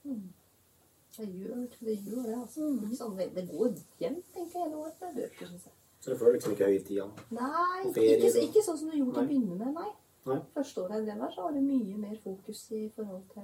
[1.16, 2.68] Det gjør det, gjør det altså.
[2.98, 5.74] Sånn, det- det går jevnt, tenker jeg, hele året med bøker, syns jeg.
[6.00, 7.04] Så du føler liksom ikke høytida.
[7.30, 9.92] Nei, ikke, ikke sånn som du gjorde til å begynne med, nei.
[10.26, 10.40] Nei.
[10.56, 13.42] Første året jeg drev her, så var det mye mer fokus i forhold til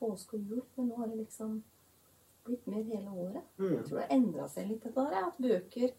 [0.00, 0.62] påske og jul.
[0.76, 1.62] Men nå har det liksom
[2.44, 3.42] blitt mer hele året.
[3.58, 3.70] Mm.
[3.76, 5.26] Jeg tror det har endra seg litt, dette her.
[5.26, 5.90] At bøker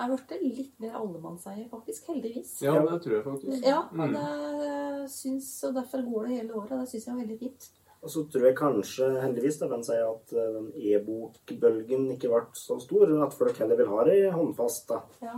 [0.00, 2.06] er blitt litt mer allemannseie, faktisk.
[2.10, 2.54] Heldigvis.
[2.62, 3.66] ja, det tror jeg faktisk.
[3.66, 4.14] Ja, og, Mm.
[4.14, 6.80] det syns, og derfor går det hele året.
[6.80, 7.68] Det syns jeg er veldig fint.
[8.02, 12.46] Og så tror jeg kanskje, heldigvis, da, kan sier at eh, den e-bokbølgen ikke ble
[12.56, 13.10] så stor.
[13.26, 14.88] At folk heller vil ha det håndfast.
[14.88, 15.02] da.
[15.22, 15.34] Ja.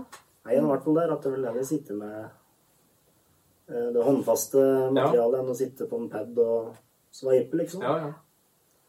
[0.46, 2.30] Jeg er i hvert fall der at jeg vil heller sitte med
[3.68, 4.62] eh, det håndfaste
[4.94, 6.76] materialet enn å sitte på en pad og
[7.14, 7.82] sveipe, liksom.
[7.82, 8.12] Ja, ja.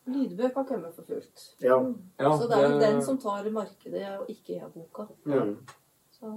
[0.05, 1.43] Lydbøk har kommet for fullt.
[1.63, 1.77] Ja.
[2.19, 5.07] ja så det er jo den som tar markedet, og ikke e-boka.
[5.25, 5.57] Mm.
[6.11, 6.31] Så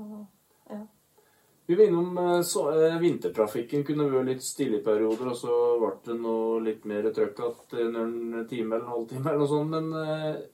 [1.66, 5.56] Vi var innom eh, så, eh, vintertrafikken kunne vært litt stille i perioder, og så
[5.82, 7.42] ble det noe litt mer trøkk
[7.74, 10.44] igjen under en time eller en halvtime eller noe sånt, men eh,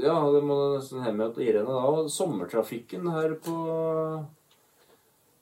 [0.00, 2.08] ja, det må nesten hende til Irene da.
[2.08, 3.56] Sommertrafikken her på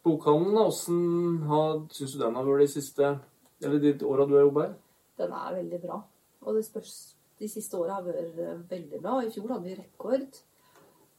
[0.03, 3.19] bokhandelen, åssen syns du den har vært de siste
[3.63, 4.73] Eller de åra du har jobba her?
[5.23, 6.01] den er veldig bra.
[6.43, 6.95] Og det spørs
[7.43, 9.17] De siste åra har vært eh, veldig bra.
[9.19, 10.37] I fjor hadde vi rekord.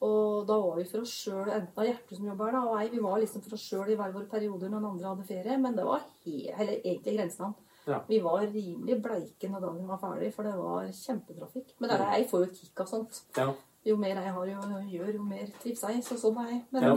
[0.04, 2.80] Og da var vi for oss sjøl, enten av Hjerte som jobber her, da, og
[2.80, 5.28] ei, vi var liksom for oss sjøl i hver våre perioder når den andre hadde
[5.28, 5.60] ferie.
[5.64, 7.60] Men det var eller egentlig grenseland.
[7.86, 8.00] Ja.
[8.08, 11.76] Vi var rimelig bleike når dagen var ferdig, for det var kjempetrafikk.
[11.80, 13.24] Men det er, jeg får jo et kick av sånt.
[13.36, 13.48] Ja.
[13.84, 16.04] Jo mer jeg har å gjøre, jo mer trives jeg.
[16.08, 16.62] Så sånn er jeg.
[16.76, 16.94] Men ja.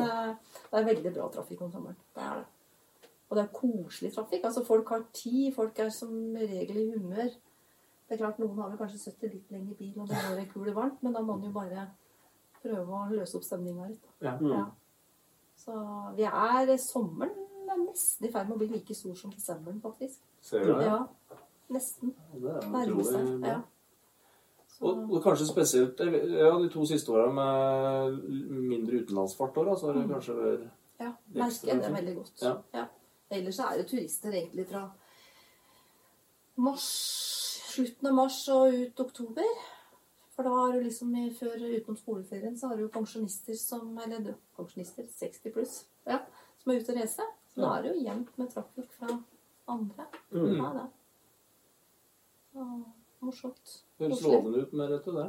[0.71, 1.99] det er veldig bra trafikk om sommeren.
[2.15, 3.11] Det er det.
[3.27, 4.45] Og det er koselig trafikk.
[4.47, 5.51] Altså Folk har tid.
[5.57, 7.33] Folk er som regel i humør.
[8.07, 10.43] Det er klart Noen har vel kanskje sittet litt lenger i bil og det går
[10.43, 11.89] en kule varmt, men da må man jo bare
[12.63, 14.07] prøve å løse opp stemninga litt.
[14.23, 14.37] Ja.
[14.39, 14.53] Mm.
[14.53, 14.65] Ja.
[15.57, 15.75] Så
[16.17, 20.21] vi er Sommeren er nesten i ferd med å bli like stor som desemberen, faktisk.
[20.45, 20.87] Ser du det?
[20.87, 21.01] Ja,
[21.75, 22.13] nesten.
[22.33, 23.57] Det er utrolig bra.
[23.57, 23.63] Ja.
[24.85, 29.97] Og, og kanskje spesielt ja, de to siste åra med mindre utenlandsfart, År, så har
[29.97, 30.67] det kanskje vært
[31.01, 32.43] ja, merker jeg det veldig godt.
[32.43, 32.53] Ja.
[32.77, 32.85] Ja.
[33.37, 34.85] Ellers så er det turister egentlig fra
[36.63, 36.87] mars,
[37.77, 39.51] slutten av mars og ut oktober.
[40.37, 43.97] For da har du liksom i, før utenom skoleferien så har du jo pensjonister som
[44.05, 46.19] Eller du, pensjonister, 60 pluss, ja,
[46.61, 47.25] som er ute og reise.
[47.53, 49.09] Så da er det jo jevnt med trafikk fra
[49.73, 50.05] andre.
[50.35, 50.57] Mm.
[50.59, 50.87] Ja, det.
[52.53, 52.61] Så,
[53.25, 53.67] morsomt.
[54.01, 55.29] Høres lovende ut med rette det.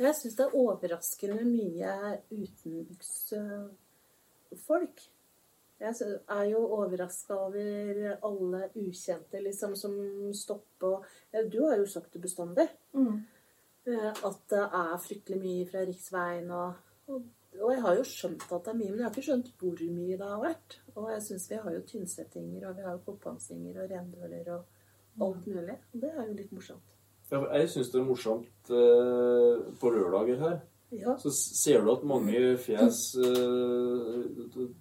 [0.00, 1.92] Jeg syns det er overraskende mye
[2.32, 4.96] utenbygdsfolk.
[5.80, 5.94] Jeg
[6.28, 9.94] er jo overraska over alle ukjente liksom, som
[10.36, 12.68] stopper og Du har jo sagt det bestandig.
[12.92, 13.22] Mm.
[13.86, 16.74] eh, At det er fryktelig mye fra riksveien og,
[17.08, 17.22] og
[17.58, 19.80] og jeg har jo skjønt at det er mye, men jeg har ikke skjønt hvor
[19.90, 20.76] mye det har vært.
[20.94, 25.24] Og jeg syns vi har jo tynnsettinger, og vi har jo kopangsinger og rendøler og
[25.26, 25.74] alt mulig.
[25.90, 26.94] Og det er jo litt morsomt.
[27.30, 30.56] Ja, Jeg syns det er morsomt eh, på lørdager her.
[30.94, 31.16] Ja.
[31.18, 34.24] Så ser du at mange fjes eh,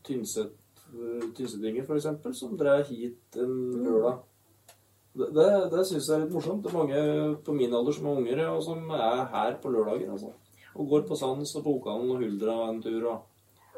[0.06, 0.54] Tynset,
[0.96, 4.20] uh, Tynsetdinger, f.eks., som drar hit en lørdag.
[5.20, 6.62] Det, det, det syns jeg er litt morsomt.
[6.64, 7.02] Det er mange
[7.46, 10.14] på min alder som er unger, og som er her på lørdager.
[10.14, 10.32] altså.
[10.76, 13.04] Og går på Sands og Pokalen og Huldra en tur.
[13.14, 13.26] og...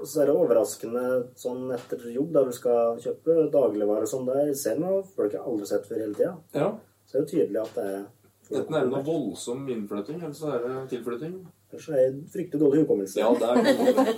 [0.01, 1.01] Og så er det overraskende
[1.37, 5.45] sånn etter jobb, da du skal kjøpe dagligvarer og deg selv, og noe folk har
[5.45, 6.31] aldri sett før hele tida.
[6.57, 6.69] Ja.
[7.05, 8.01] Så er det tydelig at det er
[8.51, 11.35] Enten er det noe voldsom innflytting, eller så er det tilflytting.
[11.71, 13.21] Ellers er jeg fryktelig dårlig hukommelse.
[13.21, 13.59] Ja, det er.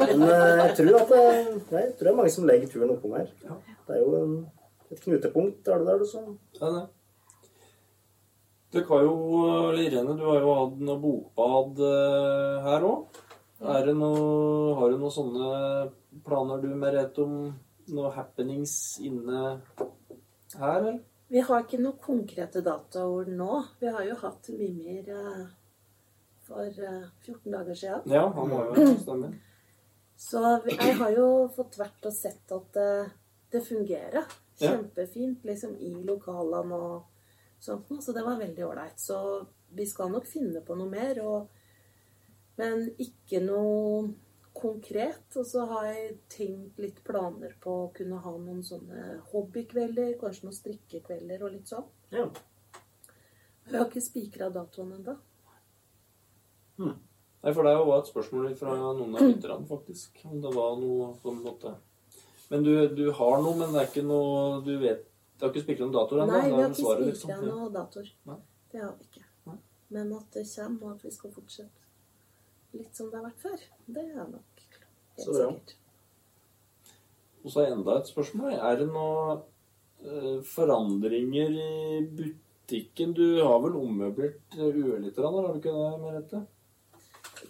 [0.02, 1.22] Men eh, jeg tror at det,
[1.70, 3.30] nei, jeg tror det er mange som legger turen oppom her.
[3.46, 3.58] Ja.
[3.86, 4.36] Det er jo en,
[4.90, 6.24] et knutepunkt, er det der du sa?
[6.26, 6.86] Det kan det.
[8.74, 9.18] Dere har jo,
[9.78, 13.22] Irene, du har jo hatt noe bokbad eh, her òg.
[13.64, 15.50] Er har du noen sånne
[16.26, 19.44] planer du, Merete, om noe happenings inne
[20.58, 20.98] her, eller?
[21.30, 23.62] Vi har ikke noen konkrete datoer nå.
[23.80, 25.46] Vi har jo hatt Mimir eh,
[26.54, 28.02] for eh, 14 dager siden.
[28.06, 29.34] Ja, han var jo stemmer.
[30.18, 30.40] Så
[30.70, 32.90] jeg har jo fått vært og sett at det,
[33.52, 34.28] det fungerer.
[34.60, 38.04] Kjempefint liksom i lokalene og sånt noe.
[38.04, 39.02] Så det var veldig ålreit.
[39.02, 39.18] Så
[39.74, 41.20] vi skal nok finne på noe mer.
[41.26, 41.50] Og,
[42.62, 44.14] men ikke noe
[44.54, 45.26] konkret.
[45.36, 50.16] Og så har jeg tenkt litt planer på å kunne ha noen sånne hobbykvelder.
[50.22, 51.90] Kanskje noen strikkekvelder og litt sånn.
[52.14, 52.30] Ja.
[53.64, 55.18] Jeg har ikke spikra datoen ennå.
[56.80, 60.22] Nei, for det var et spørsmål fra noen av lytterne, faktisk.
[60.30, 61.74] Om det var noe på en måte
[62.50, 65.04] Men du, du har noe, men det er ikke noe Du vet
[65.38, 66.34] Du har ikke spikret noen datoer ennå?
[66.34, 67.46] Nei, vi har ikke spikra liksom.
[67.46, 68.10] Noen datoer.
[68.74, 69.24] Det har vi ikke.
[69.52, 69.58] Nei.
[69.94, 71.82] Men at det kommer, og at vi skal fortsette
[72.74, 75.50] litt som det har vært før, det er nok helt Så bra.
[75.52, 75.76] sikkert.
[77.44, 78.56] Og så enda et spørsmål.
[78.56, 79.44] Er det noen
[80.02, 83.14] eh, forandringer i butikken?
[83.14, 86.42] Du har vel ommøblert eh, ørlite grann, har du ikke det, Merete?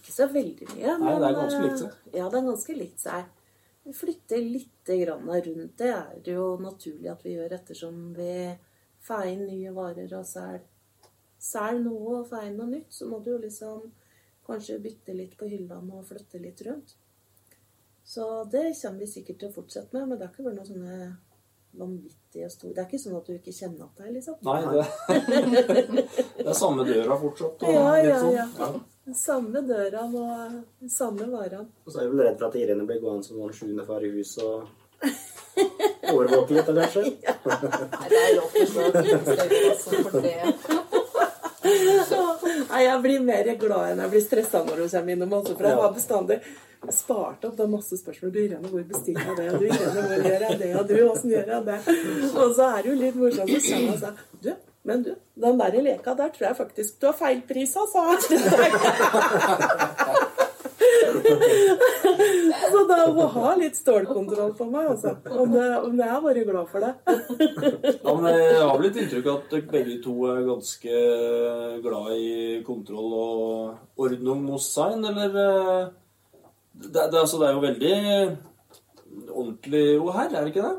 [0.04, 2.12] Ikke så veldig mye, Nei, det er ganske likt eh, seg.
[2.12, 3.32] Ja, det er ganske likt seg.
[3.84, 5.78] Vi flytter litt grann rundt.
[5.80, 8.36] Det er det jo naturlig at vi gjør ettersom vi
[9.04, 10.68] får inn nye varer og selger
[11.44, 12.92] selger noe og får inn noe nytt.
[12.96, 13.90] Så må du jo liksom
[14.48, 16.96] kanskje bytte litt på hyllene og flytte litt rundt.
[18.04, 20.68] Så det kommer vi sikkert til å fortsette med, men det har ikke vært noe
[20.68, 20.98] sånne
[21.74, 24.36] vanvittige store Det er ikke sånn at du ikke kjenner at deg, liksom.
[24.46, 26.04] Nei, det,
[26.44, 27.64] det er samme døra fortsatt.
[27.64, 28.84] og Ja, ja, ja, sånn.
[29.06, 29.14] Ja.
[29.18, 31.68] Samme døra og den samme varene.
[31.86, 34.06] Og så er jeg vel redd for at Irene blir gående som noen sjuende far
[34.06, 34.68] i hus og
[36.14, 37.04] overvåke litt, eller kanskje.
[37.94, 40.40] Nei, det er lov til å støtte for det.
[41.64, 45.36] Nei, jeg blir mer glad enn jeg blir stressa når hun kommer innom.
[45.40, 46.40] Altså, for jeg har bestandig
[46.92, 48.34] spart opp da masse spørsmål.
[48.34, 49.48] Du, Irene, hvor bestiller jeg det?
[49.54, 50.72] Og du, Irene, hvor gjør jeg det?
[50.80, 51.80] Og du, åssen gjør jeg det?
[52.34, 53.54] Og så er det jo litt morsomt.
[53.54, 54.52] Så sa og sånn Du,
[54.84, 57.42] men du, den der i leka der tror jeg faktisk du har feil
[57.72, 58.20] sa jeg.
[62.72, 65.16] Så da må ha litt stålkontroll på meg, altså.
[65.30, 66.94] Om, det, om jeg har vært glad for det.
[68.04, 71.02] Ja, men Jeg har vel et inntrykk av at dere begge to er ganske
[71.84, 72.32] glad i
[72.68, 75.92] kontroll og ordnung hos sein, eller eh,
[76.74, 77.96] det, det, altså, det er jo veldig
[79.30, 80.76] ordentlig jo her, er det ikke det?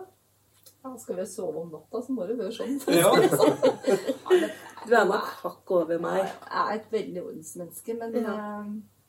[0.84, 2.80] Ja, skal vi sove om natta, så må det være sånn.
[2.92, 3.12] Ja.
[4.84, 6.18] Du er nok hakk over meg.
[6.26, 8.34] Jeg er et veldig ordensmenneske, men Ja.
[8.34, 8.66] eh,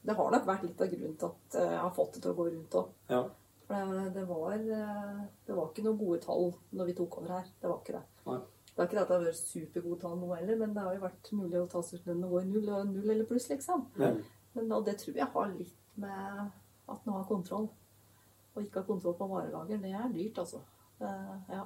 [0.07, 2.31] det har nok vært litt av grunnen til at eh, jeg har fått det til
[2.31, 2.93] å gå rundt òg.
[3.11, 3.19] Ja.
[3.67, 5.17] For det, det, var, eh,
[5.49, 6.47] det var ikke noen gode tall
[6.79, 7.49] når vi tok over her.
[7.59, 8.03] Det var ikke det.
[8.29, 8.38] Nei.
[8.69, 10.95] Det er ikke det at det har vært supergode tall nå heller, men det har
[10.95, 13.27] jo vært mulig å ta seg ut lønn og gå i null, og null eller
[13.33, 13.83] pluss, liksom.
[13.99, 14.13] Ja.
[14.55, 16.39] Men og det tror jeg har litt med
[16.88, 17.67] at man har kontroll.
[18.55, 20.63] Og ikke ha kontroll på varelager, det er dyrt, altså.
[21.01, 21.63] Eh, ja.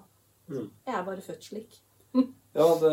[0.49, 0.69] Mm.
[0.87, 1.81] Jeg er bare født slik.
[2.57, 2.91] Ja, det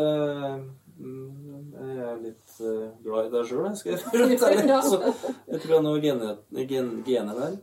[1.01, 3.79] mm, Jeg er litt eh, glad i deg sjøl, jeg.
[3.79, 4.67] Skal jeg være
[5.49, 6.35] jeg tror jeg har noe gener,
[6.69, 7.57] gen, gener der.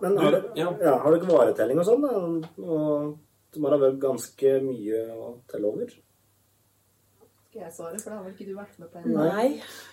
[0.00, 0.70] Men har du, ja.
[0.80, 2.08] ja, har dere varetelling og sånn?
[2.64, 3.12] Og
[3.52, 5.92] det må da være ganske mye å telle over?
[7.54, 9.48] Skal jeg svare, for da har vel ikke du vært med på en Nei.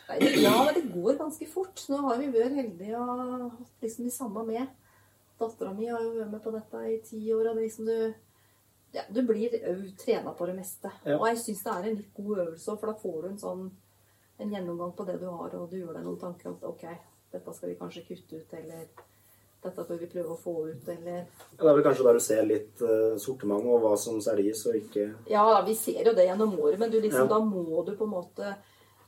[0.08, 1.84] Nei, Ja, det går ganske fort.
[1.92, 4.72] Nå har vi vært heldige og hatt liksom de samme med.
[5.42, 8.14] Dattera mi har jo vært med på dette i ti år, og det liksom du
[8.92, 10.92] ja, Du blir òg trena på det meste.
[11.06, 11.18] Ja.
[11.18, 13.70] Og jeg syns det er en litt god øvelse, for da får du en sånn
[14.42, 16.84] en gjennomgang på det du har, og du gjør deg noen tanker om OK,
[17.32, 18.88] dette skal vi kanskje kutte ut, eller
[19.62, 22.48] dette bør vi prøve å få ut, eller Det er vel kanskje der du ser
[22.50, 26.56] litt uh, sortiment og hva som selges og ikke Ja, vi ser jo det gjennom
[26.58, 27.34] året, men du liksom, Ja.
[27.36, 28.56] da må du på en måte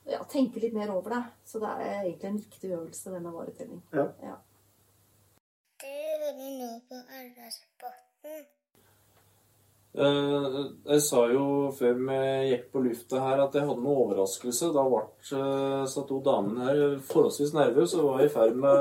[0.05, 1.23] ja, tenke litt mer over det.
[1.47, 3.81] Så det er egentlig en viktig øvelse, det med varetelling.
[3.95, 4.35] Ja.
[5.83, 8.47] Du hører nå på Alderspotten.
[9.93, 10.57] Eh,
[10.93, 11.43] Jeg sa jo
[11.77, 12.15] før vi
[12.49, 14.65] gikk på lufta her at jeg hadde en overraskelse.
[14.73, 18.73] Da ble eh, så to damene her forholdsvis nervøse og var i ferd med å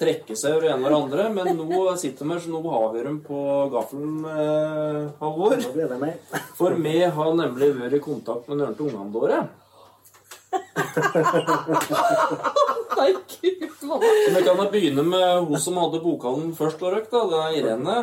[0.00, 1.22] trekke seg over ene og andre.
[1.36, 1.68] Men nå
[2.00, 3.38] sitter vi, her, så nå har vi dem på
[3.76, 5.56] gaffelen, eh, Halvor.
[6.58, 9.38] For vi har nemlig vært i kontakt med noen av ungene våre.
[13.02, 13.12] Nei,
[13.42, 14.10] gud, mamma.
[14.36, 17.22] Vi kan da begynne med hun som hadde bokhandelen først røkt, da.
[17.30, 17.96] Det er Irene.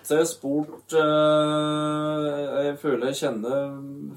[0.00, 2.28] Så jeg har spurt eh,
[2.64, 3.66] Jeg føler jeg kjenner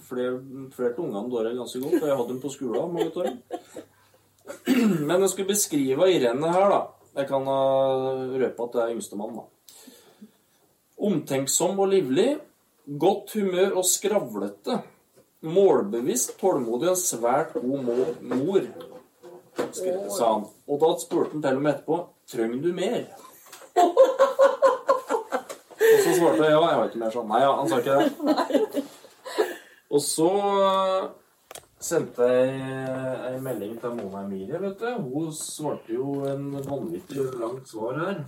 [0.08, 0.38] flere,
[0.74, 3.32] flere av ungene deres ganske godt, for jeg hadde dem på skolen mange år.
[5.08, 6.82] Men jeg skulle beskrive Irene her, da.
[7.13, 10.28] Jeg kan røpe at det er yngstemann, da.
[11.04, 12.34] Omtenksom og livlig.
[13.00, 14.82] Godt humør og skravlete.
[15.44, 18.68] Målbevisst, tålmodig og en svært god mor,
[19.58, 20.46] skre- sa han.
[20.68, 22.00] Og da spurte han til og med etterpå
[22.34, 23.04] Trenger du mer?
[25.84, 27.28] og så svarte jeg ja, jeg har ikke mer sånn.
[27.30, 28.84] Nei, ja, han sa ikke det.
[29.94, 30.30] Og så
[30.63, 31.04] eh,
[31.84, 32.54] sendte jeg
[33.30, 34.89] ei melding til Mona Emilie, vet du.
[35.13, 38.24] Hun svarte jo en vanvittig langt svar her.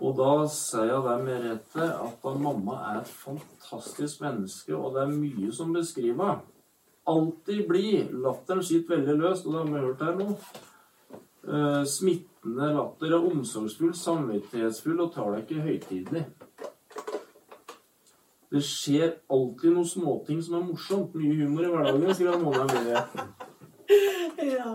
[0.00, 5.12] Og da sier jeg det, Merete, at mamma er et fantastisk menneske, og det er
[5.18, 6.53] mye som beskriver henne.
[7.06, 7.88] Alltid bli
[8.24, 10.36] Latteren sitter veldig løst, og det har vi hørt her nå.
[11.44, 16.24] Eh, smittende latter er omsorgsfull, samvittighetsfull og tar deg ikke høytidelig.
[18.54, 21.16] Det skjer alltid noen småting som er morsomt.
[21.18, 23.04] Mye humor i hverdagen, skriver Mona Emilie.
[24.44, 24.70] Ja.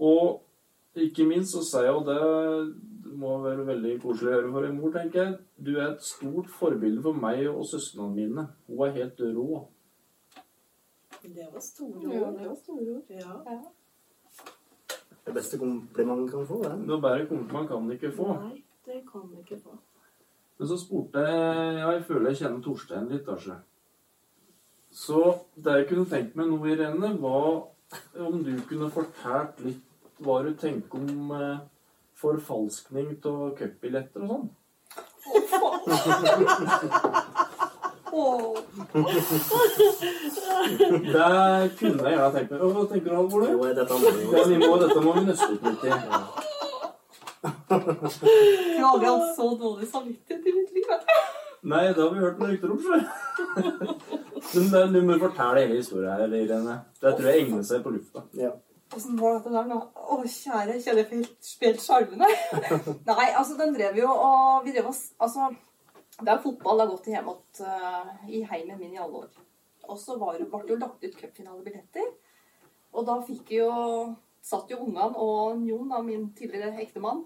[0.00, 4.66] Og ikke minst så sier jeg, og det må være veldig koselig å høre for
[4.68, 8.46] en mor, tenker jeg, du er et stort forbilde for meg og søsknene mine.
[8.70, 9.60] Hun er helt rå.
[11.22, 13.02] Det var store Ja, det var store ord.
[13.10, 13.58] Ja.
[15.26, 16.78] Det beste komplimentet man kan få, det.
[16.88, 18.28] Noe bedre kompliment kan man ikke få.
[18.40, 19.76] Nei, det kan man ikke få.
[20.58, 23.58] Men så spurte jeg Ja, jeg føler jeg kjenner Torstein litt, altså.
[24.90, 25.20] Så
[25.54, 27.68] det jeg kunne tenkt meg nå, Irene, var
[28.18, 29.84] om du kunne fortalt litt
[30.20, 31.62] hva du tenker om eh,
[32.20, 34.48] forfalskning av cupbilletter og sånn.
[41.10, 41.28] Det
[41.78, 42.60] kunne jeg gjerne tenkt meg.
[42.60, 43.44] Hva tenker du, Halvor?
[43.48, 45.92] Jo, dette må vi Ja, jo vi må, dette må vi nøste opp litt i.
[47.40, 50.90] Jeg har aldri hatt så dårlig samvittighet i mitt liv.
[51.70, 52.80] Nei, det har vi hørt noen rykter om.
[54.72, 56.76] Men du må fortelle hele historien her, Irene.
[57.00, 58.24] Det tror jeg egner seg på lufta.
[58.38, 58.52] Ja.
[58.96, 59.76] Åssen var dette der nå?
[59.94, 62.30] Å, kjære, kjenner jeg får helt spilt sjarmene.
[63.06, 65.52] Nei, altså, den drev jo og Vi drev oss Altså,
[66.24, 69.38] det er fotball har gått hjemme uh, i heimen min i alle år.
[69.90, 72.10] Og så ble det jo lagt ut cupfinalebilletter.
[72.94, 73.70] Og da fikk jo
[74.40, 77.18] Satt jo ungene og Jon, da, min tidligere ektemann,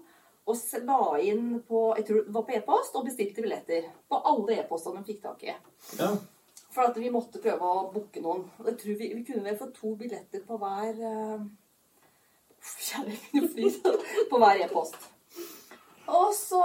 [0.45, 3.87] og la inn på Jeg tror det var på e-post, og bestilte billetter.
[4.11, 5.53] På alle e-postene de fikk tak i.
[5.95, 6.09] Ja.
[6.75, 8.43] For at vi måtte prøve å booke noen.
[8.59, 11.47] Og jeg tror vi, vi kunne vel få to billetter på hver uh,
[12.65, 13.15] Kjære.
[14.29, 15.14] På hver e-post.
[16.11, 16.61] Og så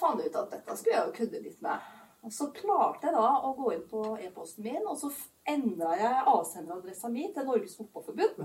[0.00, 1.94] fant jeg ut at dette skulle jeg jo kødde litt med.
[2.26, 5.08] Og så klarte jeg da å gå inn på e-posten min, og så
[5.48, 8.42] endra jeg avsenderadressa mi til Norges Fotballforbund.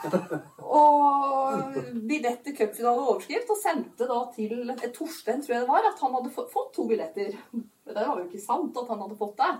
[0.80, 5.72] Og billett til cupfinale og overskrift, og sendte da til eh, Torstein, tror jeg det
[5.72, 7.34] var, at han hadde fått, fått to billetter.
[7.50, 9.50] Men det var jo ikke sant at han hadde fått det.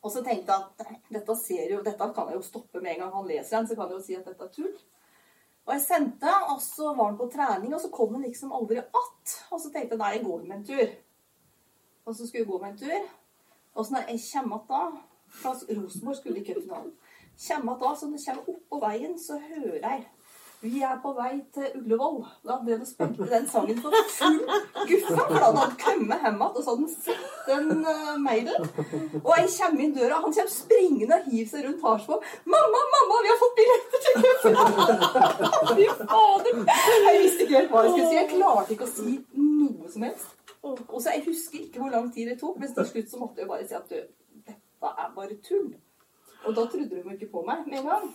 [0.00, 3.04] Og så tenkte jeg at dette, ser jo, dette kan jeg jo stoppe med en
[3.04, 4.74] gang han leser den, så kan jeg jo si at dette er tull.
[5.66, 8.78] Og jeg sendte, og så var han på trening, og så kom han liksom aldri
[8.78, 9.34] att.
[9.50, 10.92] Og så tenkte jeg nei, jeg går med en tur.
[12.06, 13.08] Og så skulle jeg gå med en tur.
[13.74, 14.82] Og så når jeg kommer att da
[15.28, 16.92] fra Rosenborg skulle i cupfinalen.
[17.48, 20.06] Kommer att da, så når jeg kommer oppå veien, så hører jeg
[20.60, 22.22] vi er på vei til Ullevål.
[22.48, 24.38] Da ble det spilt den sangen for full
[24.88, 25.12] guffe.
[25.12, 28.70] For da hadde han kommet hjem igjen, og så hadde han sett den uh, mailen.
[29.22, 32.24] Og jeg kommer inn døra, og han kommer springende og hiver seg rundt Harsvoll.
[32.54, 34.54] 'Mamma, mamma, vi har fått billetter til guffa!'
[35.76, 36.60] Fy fader!
[37.06, 38.20] Jeg visste ikke helt hva jeg skulle si.
[38.20, 40.36] Jeg klarte ikke å si noe som helst.
[40.66, 43.44] Og så Jeg husker ikke hvor lang tid det tok, men til slutt så måtte
[43.44, 43.98] jeg bare si at du,
[44.48, 45.74] dette er bare tull.
[46.46, 48.08] Og da trodde de ikke på meg med en gang.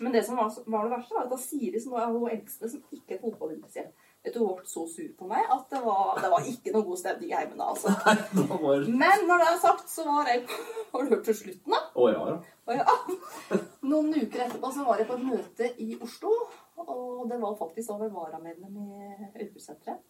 [0.00, 2.70] Men det som var, var det verste, var at da Siri, som var hun eldste,
[2.70, 6.30] som ikke er fotballinteressert, vet du, ble så sur på meg at det var, det
[6.32, 7.94] var ikke noe god stemning heimen da, altså.
[9.02, 10.44] Men når det er sagt, så var jeg
[10.92, 11.80] Har du hørt til slutten, da?
[11.94, 12.38] Å ja,
[12.78, 13.58] ja.
[13.88, 16.32] Noen uker etterpå så var jeg på et møte i Oslo,
[16.84, 20.00] og det var faktisk over varamedlem i Øybussenteret.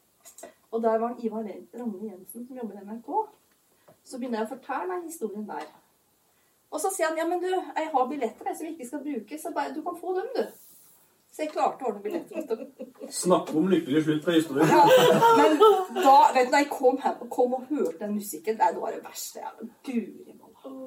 [0.70, 3.10] Og der var Ivar Ragne Jensen som jobber i NRK.
[4.04, 5.64] Så begynner jeg å fortelle meg historien der.
[6.68, 9.04] Og så sier han ja, men du, jeg har billetter jeg, som vi ikke skal
[9.04, 10.42] bruke, så bare du kan få dem, du.
[11.32, 13.10] Så jeg klarte å ordne billetter til dem.
[13.14, 14.72] Snakke om lykkelig slutt fra historien.
[14.72, 14.84] Ja,
[15.38, 15.56] men
[15.96, 19.04] da, vet du, jeg kom hjem og kom og hørte den musikken, det var det
[19.04, 20.78] verste jeg Guri malla.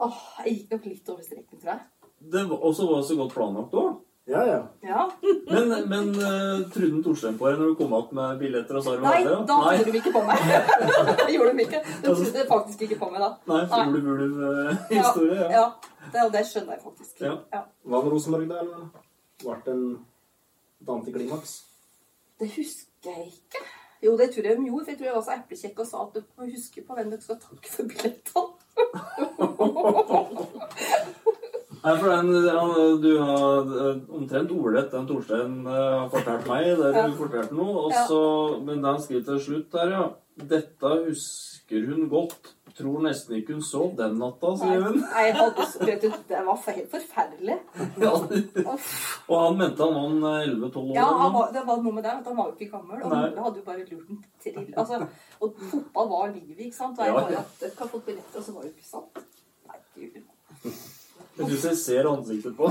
[0.00, 1.82] Åh, jeg gikk nok litt over streken, tror jeg.
[2.32, 3.98] Det var også var så godt planlagt òg.
[4.28, 4.58] Ja, ja.
[4.80, 5.10] Ja.
[5.50, 8.84] Men, men uh, trodde han Torstein på deg når du kom opp med billetter og
[8.84, 10.44] sa Nei, da trodde de ikke på meg.
[11.24, 11.80] Det gjorde de ikke.
[11.88, 13.30] De trodde faktisk ikke på meg da.
[13.50, 15.40] Nei, fugl-bulu-historie.
[15.40, 15.50] Ja, Ja.
[15.56, 15.64] ja.
[16.12, 17.14] Det, og det skjønner jeg faktisk.
[17.24, 17.34] Ja.
[17.54, 17.62] Ja.
[17.90, 18.56] Hva med Rosenborg, da?
[18.62, 18.86] eller?
[19.42, 19.84] Ble det en,
[20.94, 21.52] antiklimaks?
[22.40, 23.60] Det husker jeg ikke.
[24.04, 25.96] Jo, det tror jeg de gjorde, for jeg tror jeg var så eplekjekk og sa
[26.06, 28.48] at du må huske på hvem dere skal takke for billettene.
[31.80, 36.70] Nei, for den, den, Du har eh, omtrent ordrett den Torstein eh, har fortalt meg,
[36.78, 37.06] der Ja.
[37.08, 37.86] du fortalte noe.
[37.88, 38.58] Også, Ja.
[38.64, 40.08] men han skriver til slutt der, ja
[40.40, 42.54] Dette husker hun godt.
[42.78, 45.00] Tror nesten ikke hun sov den natta, sier hun.
[45.20, 46.20] jeg hadde, spredt ut.
[46.28, 47.58] det var helt forferdelig.
[48.04, 48.12] Ja.
[49.28, 50.94] Og han mente han var 11-12 år.
[50.94, 53.02] Ja, han var, det var noe med det, at han var jo ikke gammel.
[53.02, 53.24] Og Nei.
[53.32, 54.62] Ole hadde jo bare lurt den til.
[54.76, 55.02] Altså,
[55.40, 56.98] og fotball var livet, ikke sant.
[56.98, 59.24] Og jeg bare at har fått billetter, og så var det jo ikke sant.
[61.40, 62.68] Jeg syns jeg ser ansiktet på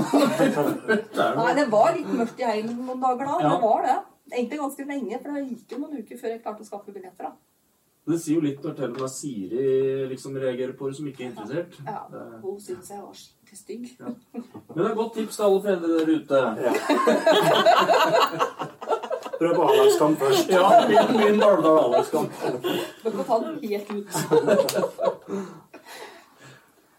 [1.40, 3.36] Nei, det var litt mørkt i heimen noen dager da.
[3.42, 3.50] Ja.
[3.50, 3.98] Det var det.
[4.30, 7.24] Egentlig ganske lenge, for det gikk jo noen uker før jeg klarte å skaffe billetter.
[7.26, 7.32] da.
[8.10, 9.64] Det sier jo litt når til og med Siri
[10.10, 11.72] liksom reagerer på det som ikke er interessert.
[11.84, 12.22] Ja, ja.
[12.42, 13.84] Hun syns jeg var skikkelig stygg.
[14.00, 16.38] Men det er et godt tips til alle fedre der ute.
[19.40, 20.50] Prøv på A-lagskamp først.
[20.52, 22.30] Ja, min, min Alvdal Alex-kamp.
[23.04, 24.08] Du kan ta den helt ut.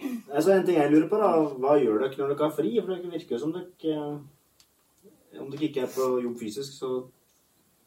[0.01, 1.31] Altså, en ting jeg lurer på, da.
[1.61, 2.73] Hva gjør dere når dere har fri?
[2.79, 6.91] For det virker jo som dere eh, Om dere ikke er på jobb fysisk, så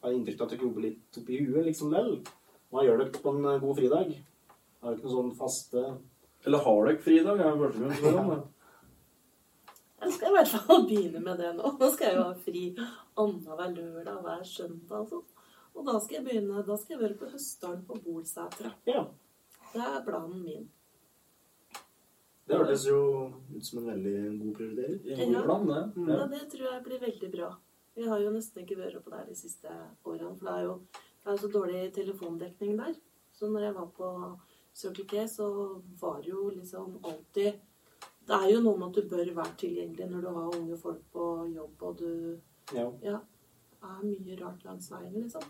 [0.01, 2.11] har jeg inntrykk av at dere jobber litt oppi huet, liksom vel.
[2.73, 4.11] Hva gjør dere på en eh, god fridag?
[4.81, 5.85] Har dere noen sånn faste
[6.45, 7.41] Eller har dere fridag?
[7.41, 8.41] Jeg har hørt om det.
[10.05, 11.71] Jeg skal i hvert fall begynne med det nå.
[11.79, 12.65] Nå skal jeg jo ha fri
[13.17, 15.25] annenhver lørdag hver søndag og sånn.
[15.75, 18.71] Og da skal jeg begynne, da skal jeg være på Høstdalen på Bolsætra.
[18.87, 19.01] Ja.
[19.73, 20.67] Det er planen min.
[22.47, 22.97] Det hørtes jo
[23.55, 25.19] ut som en veldig god prioritering.
[25.19, 25.81] En god plan, det.
[26.07, 26.27] Ja, Ja.
[26.27, 27.55] det tror jeg blir veldig bra.
[27.95, 29.69] Vi har jo nesten ikke vært på der de siste
[30.05, 30.79] årene, for det er jo
[31.25, 32.93] det er så dårlig telefondekning der.
[33.33, 34.39] Så når jeg var på
[34.73, 37.53] Circle K, så var det jo liksom alltid
[38.27, 41.01] Det er jo noe med at du bør være tilgjengelig når du har unge folk
[41.13, 42.39] på jobb, og du
[42.73, 42.91] Ja.
[43.03, 43.19] Ja.
[43.83, 45.43] Er mye rart langs veien, liksom.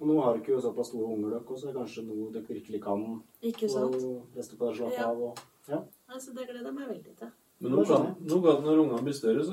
[0.00, 2.46] Og nå har du ikke såpass store unger, dere så det er kanskje noe dere
[2.48, 3.22] virkelig kan.
[3.42, 3.94] Ikke sant?
[3.94, 5.10] Og resten på deg, slappe Ja.
[5.10, 5.20] av.
[5.22, 5.38] Og,
[5.68, 5.82] ja.
[6.12, 7.34] Altså, det gleder jeg meg veldig til.
[7.58, 9.52] Men nå kan, ganger når ungene blir større, så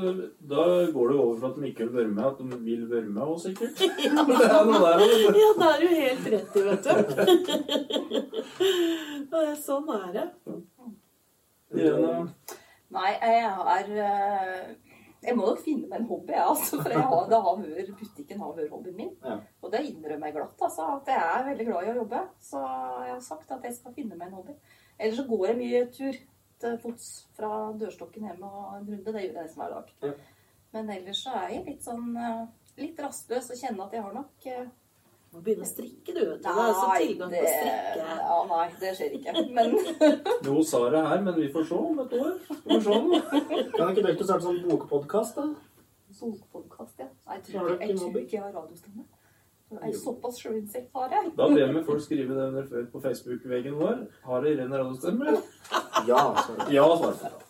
[0.51, 3.13] da går det over fra at de ikke vil være med, at de vil være
[3.15, 3.77] med òg, sikkert.
[3.79, 5.37] Det er noe der, vet.
[5.43, 6.91] Ja, det er du helt rett i, vet du.
[9.43, 10.27] Ja, sånn er det.
[11.73, 12.27] Irene,
[12.93, 14.59] Nei, jeg har eh,
[15.23, 16.79] Jeg må nok finne meg en hobby, jeg, altså.
[16.81, 19.13] For jeg har, det har vært, butikken har vært hobbyen min.
[19.23, 19.37] Ja.
[19.61, 20.89] Og det innrømmer jeg glatt, altså.
[20.97, 22.21] At jeg er veldig glad i å jobbe.
[22.49, 24.55] Så jeg har sagt at jeg skal finne meg en hobby.
[24.97, 26.21] Ellers så går jeg mye tur
[26.63, 27.07] til fots
[27.37, 29.03] fra dørstokken hjemme og en runde.
[29.05, 29.95] Det gjør jeg nesten hver dag.
[30.05, 30.13] Ja.
[30.73, 32.45] Men ellers så er jeg litt sånn eh,
[32.81, 34.71] litt rastløs og kjenner at jeg har nok eh,
[35.33, 36.45] Må begynne å strikke, du, vet du.
[36.45, 38.03] Det er tilgang tilgang på å strikke.
[38.21, 39.31] ja, nei, det skjer ikke.
[39.57, 39.71] Men
[40.47, 42.35] Jo, sa det her, men vi får se om et år.
[42.51, 43.09] Vi får se om.
[43.73, 45.47] Kan ikke dere starte sånn bokpodkast, da?
[46.19, 47.09] Bokpodkast, ja.
[47.25, 49.07] Nei, Jeg tror ikke jeg, tror ikke jeg har radiostemme.
[49.73, 51.33] Jeg er såpass sjølinnsikt har jeg.
[51.39, 54.03] Da ber vi folk skrive det under på Facebook-veggen vår.
[54.29, 55.33] Har Irene radiostemme?
[56.05, 56.21] Ja.
[56.45, 57.41] svarer Ja, svar.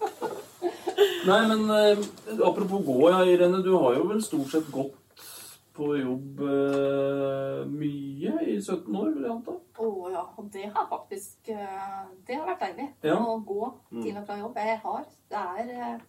[1.27, 1.99] Nei, men eh,
[2.47, 3.59] apropos gå, ja, Irene.
[3.63, 4.95] Du har jo vel stort sett gått
[5.73, 9.55] på jobb uh, mye i 17 år, vil jeg anta?
[9.81, 12.89] Å ja, og det har faktisk uh, Det har vært deilig.
[13.09, 13.15] Ja.
[13.17, 14.59] Å gå til og fra jobb.
[14.61, 16.03] Jeg har Det er eh,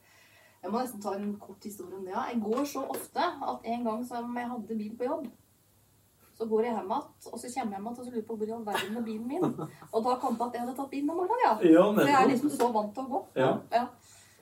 [0.65, 2.13] Jeg må nesten ta en kort historie om det.
[2.13, 2.27] ja.
[2.33, 5.27] Jeg går så ofte at en gang som jeg hadde bil på jobb,
[6.35, 8.37] så går jeg hjem igjen, og så kommer jeg hjem igjen og så lurer på
[8.37, 9.45] hvor i all verden er bilen min.
[9.93, 11.53] Og da kom det at jeg hadde tatt bilen om morgenen, ja.
[11.77, 13.21] Ja, For jeg er liksom så vant til å gå.
[13.39, 13.53] Ja.
[13.73, 13.85] Ja.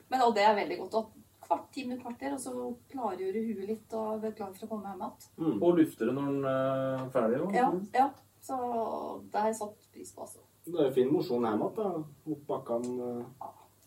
[0.09, 0.97] Men, og det er veldig godt.
[0.99, 1.22] Og
[1.53, 2.53] kvart, ti minutter, kvarter, og så
[2.91, 5.31] klargjøre huet litt og være klar for å komme hjem igjen.
[5.37, 5.57] Mm.
[5.59, 7.41] Og lufter det når den er ferdig?
[7.41, 7.49] jo.
[7.53, 8.09] Ja, ja.
[8.43, 8.55] Så
[9.31, 10.41] det har jeg satt pris på, altså.
[10.67, 12.33] Det er jo fin mosjon hjemme igjen, da.
[12.33, 13.07] Opp bakkene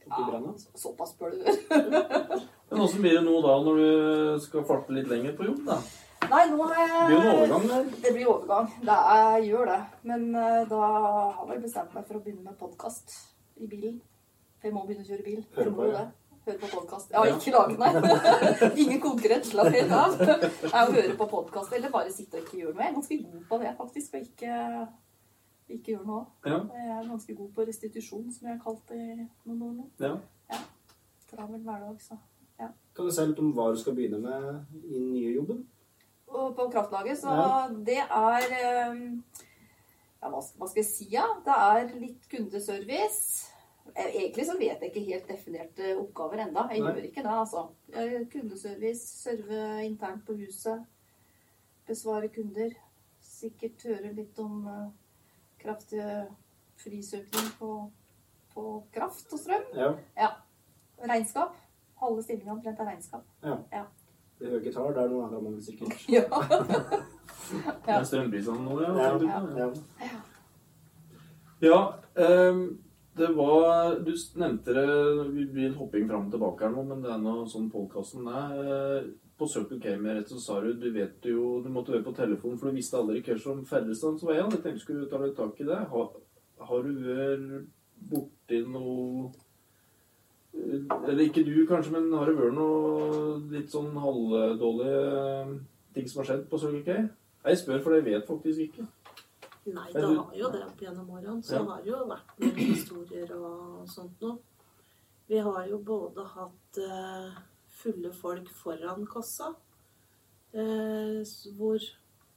[0.07, 0.31] oppi brennet.
[0.31, 0.55] brenna.
[0.75, 2.41] Såpass bør det være.
[2.71, 5.62] Men åssen blir det nå da, når du skal farte litt lenger på jobb?
[5.69, 5.79] da?
[6.27, 7.89] Nei, nå har jeg Det blir jo en overgang der.
[8.03, 8.71] Det blir overgang.
[8.83, 9.81] Det er, jeg gjør det.
[10.11, 13.14] Men eh, da har jeg vel bestemt meg for å begynne med podkast
[13.62, 14.01] i bilen.
[14.57, 15.45] For jeg må begynne å kjøre bil.
[15.45, 16.01] Jeg på, må ja.
[16.01, 16.26] det.
[16.47, 17.11] Høre på podkast.
[17.16, 17.97] Har ikke laget meg.
[18.82, 19.47] Ingen konkret.
[19.49, 20.12] Slapp helt av.
[20.20, 20.36] Det
[20.70, 22.84] å høre på podkast eller bare sitte og ikke gjøre noe.
[22.84, 24.14] Jeg er ganske god på det, faktisk.
[24.14, 24.61] Og ikke,
[25.74, 26.22] ikke gjøre noe.
[26.47, 26.61] Ja.
[26.76, 29.88] Jeg er ganske god på restitusjon, som jeg har kalt det i noen år nå.
[30.07, 30.62] ja.
[31.26, 32.20] Travel hverdag, så.
[32.97, 35.64] Kan du si litt om hva du skal begynne med i den nye jobben?
[36.30, 37.66] Og på kraftlaget, så Ja.
[37.90, 39.03] det er eh,
[40.22, 41.26] Ja, hva skal jeg si, ja?
[41.44, 43.51] Det er litt kundeservice.
[43.95, 46.66] Eh, Egentlig så vet jeg ikke helt definerte oppgaver enda.
[46.72, 46.93] Jeg Nei.
[46.93, 47.66] gjør ikke det, altså.
[47.95, 50.82] Eh, Kundeservice, serve internt på huset,
[51.89, 52.74] besvare kunder.
[53.22, 54.89] Sikkert høre litt om eh,
[55.62, 56.03] kraftig
[56.76, 57.70] frisøkning på,
[58.55, 59.68] på kraft og strøm.
[59.76, 60.32] Ja.
[61.07, 61.55] Regnskap.
[62.01, 63.24] Halve stillinga omtrent er regnskap.
[64.37, 65.95] Det høye tall, det er noe framover sikkert.
[66.12, 66.26] Ja.
[67.87, 68.91] Det er strømprisene nå, ja.
[69.01, 69.68] Ja,
[70.05, 70.18] ja.
[71.64, 71.78] Ja,
[72.20, 72.66] ehm,
[73.17, 74.87] det var Du nevnte det
[75.33, 78.59] Vi blir hopping fram og tilbake her nå, men det er nå sånn podkasten er.
[78.61, 82.07] Eh, På Circle K med rett så sa du du vet jo Du måtte være
[82.07, 84.53] på telefonen, for du visste aldri hvem som Færrestadsveien.
[84.53, 85.81] Jeg tenkte skulle ta litt tak i det.
[85.93, 86.12] Har,
[86.69, 87.67] har du vært
[88.11, 89.31] borti noe
[90.53, 95.61] eh, Eller ikke du, kanskje, men har det vært noe litt sånn halvdårlige
[95.97, 97.01] ting som har skjedd på Circle K?
[97.47, 98.89] Jeg spør, for jeg vet faktisk ikke.
[99.67, 101.43] Nei, det har jo det opp gjennom årene.
[101.43, 101.64] Så Ja.
[101.64, 104.39] har det jo vært noen historier og sånt noe.
[105.29, 107.39] Vi har jo både hatt eh,
[107.69, 109.55] fulle folk foran kassa,
[110.53, 111.25] eh,
[111.57, 111.81] hvor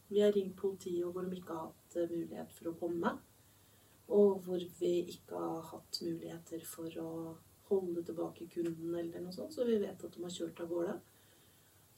[0.10, 3.20] vi har ringt politiet, og hvor de ikke har hatt eh, mulighet for å komme.
[4.10, 7.38] Og hvor vi ikke har hatt muligheter for å
[7.70, 11.00] holde tilbake kunden eller noe sånt, så vi vet at de har kjørt av gårde.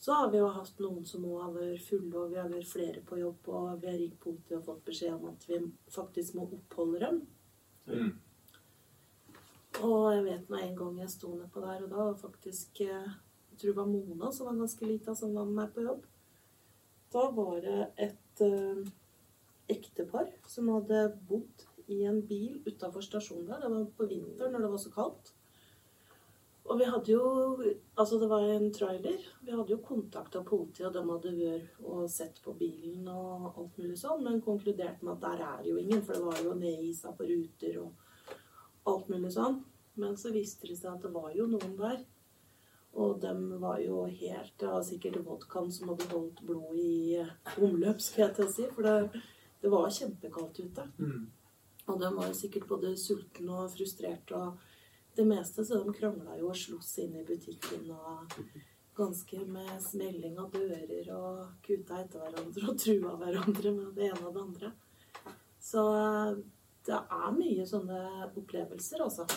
[0.02, 2.70] Så har vi jo hatt noen som òg har vært fulle, og vi har vært
[2.72, 5.60] flere på jobb, og vi har ringt politiet og fått beskjed om at vi
[5.94, 7.20] faktisk må oppholde dem.
[7.86, 8.16] Mm.
[9.86, 13.12] Og jeg vet nå en gang jeg sto nedpå der, og da var faktisk eh,
[13.52, 16.08] Jeg tror det var Mona som var ganske lita, som var med meg på jobb.
[17.14, 18.82] Da var det et eh,
[19.70, 23.62] ektepar som hadde bodd i en bil utafor stasjonen der.
[23.62, 25.34] Det var på vinteren når det var så kaldt.
[26.72, 27.24] Og vi hadde jo
[28.00, 29.26] Altså, det var en trailer.
[29.44, 33.76] Vi hadde jo kontakta politiet, og de hadde vært og sett på bilen og alt
[33.78, 37.12] mulig sånn, men konkluderte med at der er jo ingen, for det var jo nedisa
[37.18, 39.60] på ruter og alt mulig sånn.
[40.02, 42.02] Men så viste det seg at det var jo noen der.
[42.98, 47.22] Og de var jo helt Det var sikkert vodkaen som hadde holdt blodet i
[47.62, 48.68] omløp, skal jeg til å si.
[48.74, 49.22] For det,
[49.62, 50.88] det var kjempekaldt ute.
[50.98, 51.30] Mm.
[51.92, 54.71] Og de var jo sikkert både sultne og frustrerte og
[55.16, 58.36] det meste, så de krangla jo og sloss inn i butikken og
[58.96, 64.26] ganske med smelling av dører og kuta etter hverandre og trua hverandre med det ene
[64.28, 64.72] og det andre.
[65.62, 66.42] Så eh,
[66.88, 68.02] det er mye sånne
[68.32, 69.28] opplevelser, altså.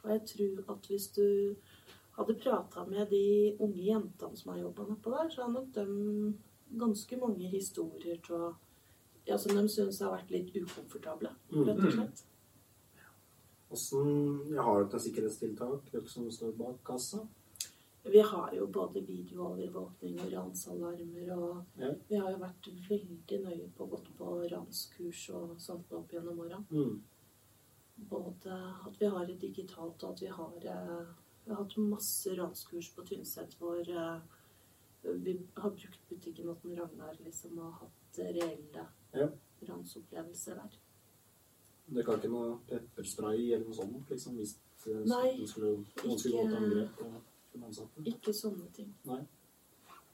[0.00, 1.26] Og jeg tror at hvis du
[2.16, 5.86] hadde prata med de unge jentene som har jobba nedpå der, så har nok de
[6.80, 8.50] ganske mange historier til
[9.28, 12.22] ja, som de syns har vært litt ukomfortable, rett og slett.
[13.70, 14.08] Åssen
[14.54, 17.20] ja, Har dere sikkerhetstiltak, dere som står bak kassa?
[18.02, 21.90] Vi har jo både videoovervåkning og ransalarmer, og Ja.
[22.08, 26.38] vi har jo vært veldig nøye på å gått på ranskurs og sånt opp gjennom
[26.40, 26.64] åra.
[26.70, 27.02] Mm.
[28.08, 28.50] Både
[28.86, 31.06] at vi har det digitalt, og at vi har eh,
[31.46, 34.20] Vi har hatt masse ranskurs på Tynset hvor eh,
[35.02, 39.28] vi har brukt butikken til Ragnar liksom, og hatt reelle Ja.
[39.68, 40.76] ransopplevelser der.
[41.90, 44.10] Dere kan ikke noe pepperspray eller noe sånt?
[44.12, 44.54] liksom, Hvis
[44.86, 45.72] eh, Nei, noen skulle,
[46.04, 47.08] noen skulle gå til angrep på
[47.54, 48.04] den ansatte?
[48.06, 48.92] Ikke sånne ting.
[49.10, 49.22] Nei.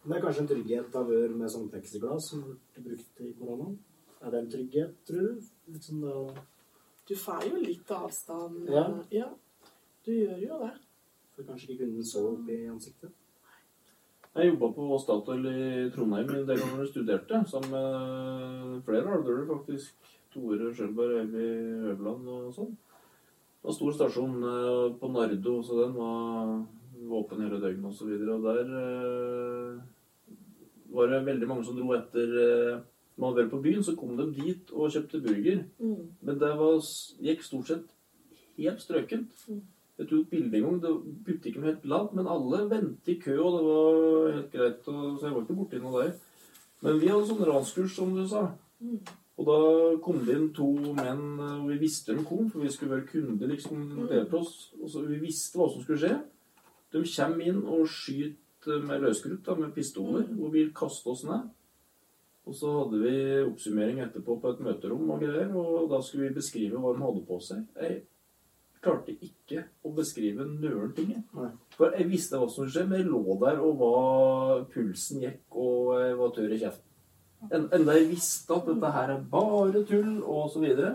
[0.02, 2.46] Men det er kanskje en trygghet av ør med sånn plexiglass som
[2.78, 3.76] er brukt i koronaen?
[4.22, 5.48] Er det en trygghet, tror du?
[5.74, 6.14] Liksom da,
[7.06, 8.64] Du får jo litt avstand.
[8.72, 8.86] Ja.
[9.12, 9.28] ja.
[10.06, 10.74] Du gjør jo det.
[11.36, 13.12] for kanskje ikke kunden så opp i ansiktet?
[14.36, 19.46] Jeg jobba på Statoil i Trondheim en del ganger jeg studerte, sammen med flere alderer
[19.48, 20.10] faktisk.
[20.36, 21.44] Tore Skjølberg, Øyvi
[21.90, 22.74] Øverland og sånn.
[22.76, 26.50] Det var stor stasjon eh, på Nardo, så den var
[27.16, 28.10] åpen hele døgnet osv.
[28.12, 30.34] Og, så og der eh,
[30.92, 32.84] var det veldig mange som dro etter eh,
[33.16, 35.62] Man var på byen, så kom de dit og kjøpte burger.
[35.80, 36.02] Mm.
[36.20, 36.74] Men det var,
[37.24, 37.94] gikk stort sett
[38.58, 39.46] helt strøkent.
[39.48, 39.62] Mm.
[39.96, 41.06] Jeg tok bilde en gang.
[41.24, 44.90] Butikken var helt lav, men alle ventet i kø, og det var helt greit.
[44.92, 46.12] Og, så jeg var ikke borti noe der.
[46.84, 48.50] Men vi hadde sånn ranskurs, som du sa.
[48.84, 49.00] Mm.
[49.36, 49.56] Og da
[50.04, 53.08] kom det inn to menn, eh, og vi visste de kom, for vi skulle være
[53.10, 54.72] kunder, liksom, delte på oss.
[54.80, 56.14] Og så vi visste hva som skulle skje.
[56.94, 61.50] De kommer inn og skyter med løskrutt, med pistoler, og vil kaste oss ned.
[62.46, 66.38] Og så hadde vi oppsummering etterpå på et møterom og greier, og da skulle vi
[66.38, 67.64] beskrive hva de hadde på seg.
[67.82, 68.04] Jeg
[68.80, 71.12] klarte ikke å beskrive noen ting.
[71.76, 75.42] For jeg visste hva som skulle skje, men jeg lå der og var Pulsen gikk,
[75.50, 76.95] og jeg var tørr i kjeften.
[77.46, 80.92] En, enda jeg visste at dette her er bare tull, og så videre.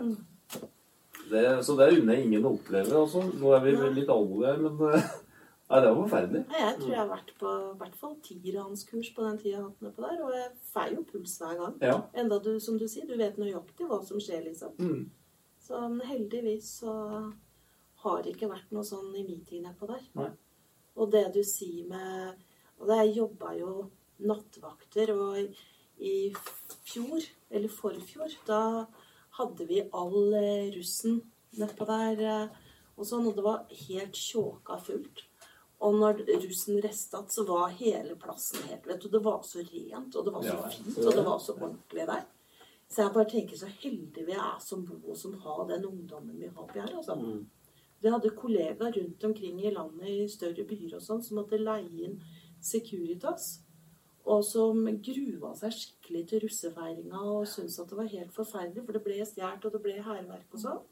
[1.30, 3.22] Det, så det unner jeg ingen å oppleve, altså.
[3.40, 5.04] Nå er vi litt alvorlige her, men
[5.72, 6.40] Nei, det var forferdelig.
[6.52, 9.70] Jeg tror jeg har vært på i hvert fall tiranskurs på den tida jeg har
[9.70, 11.78] hatt nedpå der, og jeg får jo puls hver gang.
[11.80, 11.94] Ja.
[12.20, 14.74] Enda du, som du sier, du vet nøyaktig hva som skjer, liksom.
[14.76, 15.06] Mm.
[15.64, 16.92] Så men heldigvis så
[18.02, 20.04] har det ikke vært noe sånn i min tid nedpå der.
[20.18, 20.28] Nei.
[21.00, 22.42] Og det du sier med
[22.82, 23.72] Og det jeg jobba jo
[24.26, 25.38] nattevakter, og
[26.02, 26.32] i,
[26.84, 28.86] fjor, eller forfjor, da
[29.38, 31.20] hadde vi all eh, russen
[31.58, 32.60] nedpå der eh,
[32.96, 35.24] og sånn, og det var helt tjåka fullt.
[35.82, 40.14] Og når russen resta, så var hele plassen helt vet du, Det var så rent,
[40.14, 42.28] og det var så Ja, fint, og det var så ordentlig der.
[42.92, 46.38] Så jeg bare tenker så heldige vi er som bor og som har den ungdommen
[46.38, 46.92] vi har oppi her.
[46.96, 47.14] altså.
[47.14, 47.48] Mm.
[48.02, 52.06] Vi hadde kollegaer rundt omkring i landet i større byer og sånn som måtte leie
[52.06, 52.18] inn
[52.62, 53.61] Securitas.
[54.30, 58.94] Og som grua seg skikkelig til russefeiringa og syntes at det var helt forferdelig, for
[58.94, 60.82] det ble stjålet og det ble hærverk og sånn.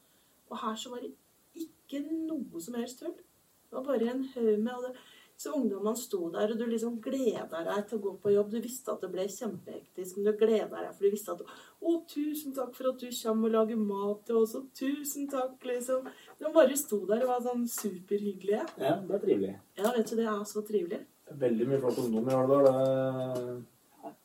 [0.50, 1.12] Og her så var det
[1.54, 3.14] ikke noe som helst tull.
[3.14, 4.94] Det var bare en haug med og det,
[5.40, 8.50] Så ungdommene sto der, og du liksom gleda deg til å gå på jobb.
[8.52, 11.40] Du visste at det ble kjempehektisk, men du gleda deg, for du visste at
[11.80, 15.54] Å, tusen takk for at du kommer og lager mat til oss, og tusen takk,
[15.64, 16.10] liksom.
[16.36, 18.66] De bare sto der og var sånn superhyggelige.
[18.84, 19.54] Ja, det er trivelig.
[19.80, 21.00] Ja, vet du, det er så trivelig.
[21.38, 23.60] Veldig mye flott ungdom i Alvdal.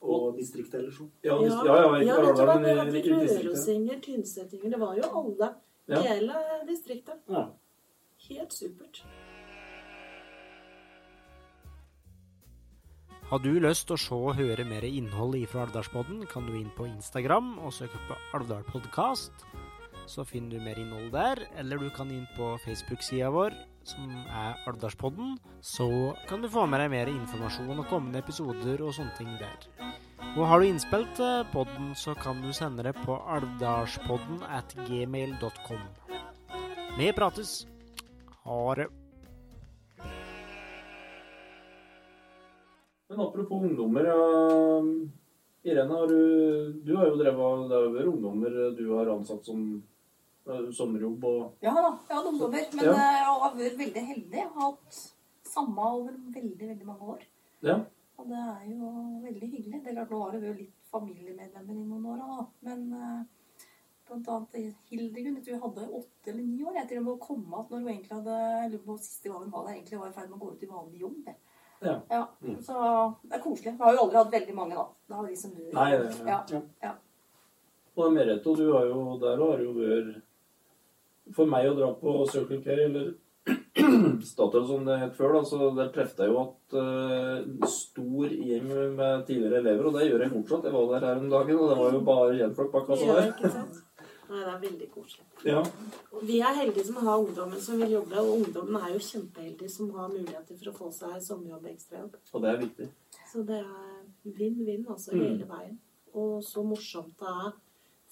[0.05, 1.11] Og distriktet ellers òg.
[1.25, 1.75] Ja, ja, ja,
[2.05, 5.51] ja, vet du hva, vi hadde rørosinger, tynnsettinger, det var jo alle.
[5.91, 6.01] Ja.
[6.01, 7.21] Hele distriktet.
[7.29, 7.47] Ja.
[8.29, 9.03] Helt supert.
[13.25, 16.69] Har du lyst til å se og høre mer innhold ifra Alvdalspodden, kan du inn
[16.77, 19.33] på Instagram og søke på Alvdal Podcast.
[20.05, 24.59] Så finner du mer innhold der, eller du kan inn på Facebook-sida vår, som er
[24.69, 25.37] Alvdalspodden.
[25.65, 25.87] Så
[26.29, 29.65] kan du få med deg mer informasjon og kommende episoder og sånne ting der.
[30.35, 35.81] Og har du innspill til podden, så kan du sende det på alvdalspodden at gmail.com.
[36.99, 37.65] Vi prates.
[38.45, 38.87] Ha det.
[43.09, 44.81] Men apropos ungdommer, ja,
[45.65, 46.21] Irene, har du,
[46.85, 49.61] du har jo drevet Det jo vært ungdommer du har ansatt som
[50.45, 52.65] sommerjobb og Ja da, jeg hadde ungdommer.
[52.75, 52.91] Men Ja.
[52.93, 54.39] eh, jeg har vært veldig heldig.
[54.39, 54.99] Jeg har hatt
[55.43, 57.21] samme over veldig, veldig mange år.
[57.61, 57.79] Ja.
[58.17, 58.91] Og det er jo
[59.23, 59.83] veldig hyggelig.
[59.83, 62.45] Det er klart, Nå har det vært litt familiemedlemmer i noen år, da.
[62.61, 63.23] Men eh,
[64.07, 67.71] blant annet Hildegunn jeg tror jeg hadde åtte eller ni år etter å komme at
[67.71, 68.35] når hun egentlig hadde
[68.65, 70.63] eller på siste gang hun var der, egentlig var i ferd med å gå ut
[70.63, 71.33] i vanlig jobb.
[71.81, 71.95] Ja.
[72.09, 72.21] Ja.
[72.61, 72.75] Så
[73.23, 73.73] det er koselig.
[73.73, 74.85] Vi har jo aldri hatt veldig mange, da.
[75.07, 75.65] Det har vi liksom du.
[75.73, 76.37] Nei, ja.
[76.53, 76.61] ja.
[76.85, 76.93] ja.
[77.95, 80.21] Og Merete, du har jo der har jo vært
[81.33, 83.13] For meg å dra på Circle K, eller
[84.25, 88.69] Statoil som det het før, da, så der trefte jeg jo at uh, stor gjeng
[88.97, 90.69] med tidligere elever, og det gjør jeg fortsatt.
[90.69, 93.65] Jeg var der her om dagen, og det var jo bare gjenflokk bak kassa der.
[94.25, 95.25] Nei, det er veldig koselig.
[95.45, 95.59] Ja.
[96.15, 99.69] Og Vi er heldige som har ungdommen som vil jobbe, og ungdommen er jo kjempeheldige
[99.69, 102.15] som har muligheter for å få seg sommerjobb, ekstrajobb.
[102.33, 102.87] Og det er viktig.
[103.29, 103.75] Så det er
[104.39, 105.21] vinn-vinn altså Mm.
[105.27, 105.77] hele veien.
[106.15, 107.53] Og så morsomt det er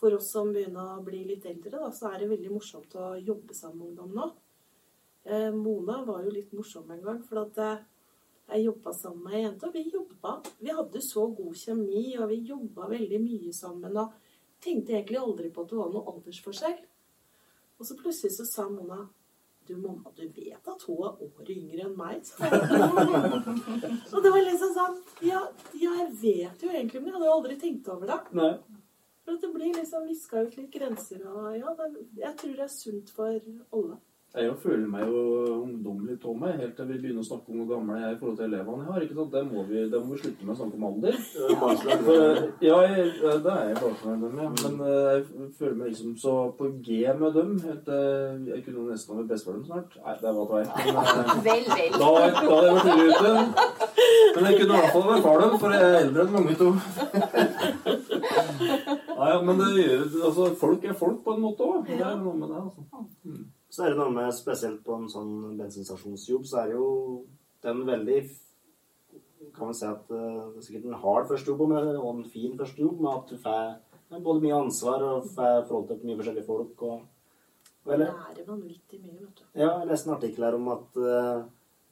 [0.03, 3.13] for oss som begynner å bli litt eldre, da, så er det veldig morsomt å
[3.15, 4.25] jobbe sammen med ungdom nå.
[5.23, 7.85] Eh, Mona var jo litt morsom en gang, for at eh,
[8.49, 10.35] jeg jobba sammen med ei jente, og vi jobba.
[10.59, 13.95] Vi hadde så god kjemi, og vi jobba veldig mye sammen.
[14.03, 14.19] og
[14.63, 16.77] tenkte egentlig aldri på at det var noe aldersforskjell.
[17.79, 19.05] Og så plutselig så sa Mona
[19.63, 22.25] du mamma, du vet at hun er året yngre enn meg?
[24.11, 25.39] og det var liksom sånn ja,
[25.79, 28.17] jeg vet jo egentlig, men jeg hadde aldri tenkt over det.
[28.35, 28.49] Nei.
[29.23, 31.75] For at det blir liksom viska ut litt grenser, og ja,
[32.17, 33.37] jeg tror det er sunt for
[33.77, 33.99] alle.
[34.33, 35.19] Jeg jo føler meg jo
[35.61, 38.17] ungdommelig av meg helt til vi begynner å snakke om hvor gammel jeg er i
[38.17, 39.03] forhold til elevene jeg har.
[39.05, 39.35] ikke sant?
[39.35, 41.19] Det må vi, det må vi slutte med å snakke om alder.
[42.07, 43.03] For, ja, jeg,
[43.43, 44.49] det er jeg bare med dem, ja.
[44.63, 45.21] Men eh, jeg
[45.59, 47.53] føler meg liksom så på G med dem.
[47.67, 47.93] Helt,
[48.49, 50.01] jeg kunne nesten ha vært bestefar dem snart.
[50.01, 50.69] Nei, det var tveit.
[50.81, 50.81] Eh,
[51.51, 51.93] Vel, vel.
[51.93, 52.11] da, da
[52.49, 53.31] hadde jeg vært tidlig ute.
[54.33, 56.57] Men jeg kunne i hvert fall vært far dem, for jeg er eldre enn mange
[56.57, 56.73] to.
[59.13, 61.85] Nei, ja, men det gjør altså, Folk er folk på en måte òg.
[61.85, 62.81] Det er noe med det, altså.
[63.73, 66.89] Så er det noe med, spesielt på en sånn bensinstasjonsjobb, så er det jo
[67.63, 68.19] det er en veldig
[69.55, 73.01] Kan vi si at eh, det er sikkert en hard førstejobb, og en fin førstejobb,
[73.01, 76.85] med at du får både mye ansvar og får forhold til mye forskjellige folk.
[76.87, 77.01] Og,
[77.89, 79.43] eller, Lærer vanvittig mye, vet du.
[79.59, 81.41] ja, jeg leste en artikkel her om at eh,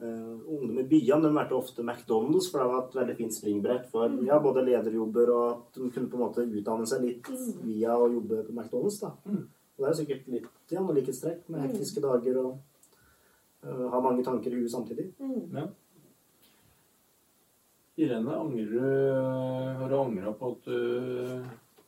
[0.06, 3.90] eh, ungdom i byene de valgte ofte McDonald's, for det var et veldig fint springbrett
[3.92, 7.34] for ja, både lederjobber og at de kunne på en måte utdanne seg litt
[7.66, 9.02] via å jobbe på McDonald's.
[9.04, 9.12] da.
[9.28, 9.50] Mm.
[9.78, 12.52] Og det er sikkert litt ja, noe likhetstrekk med hektiske dager og
[13.66, 15.08] uh, ha mange tanker i huet samtidig.
[15.22, 15.72] Mm.
[18.02, 20.78] Irene, angrer du Har du angra på at du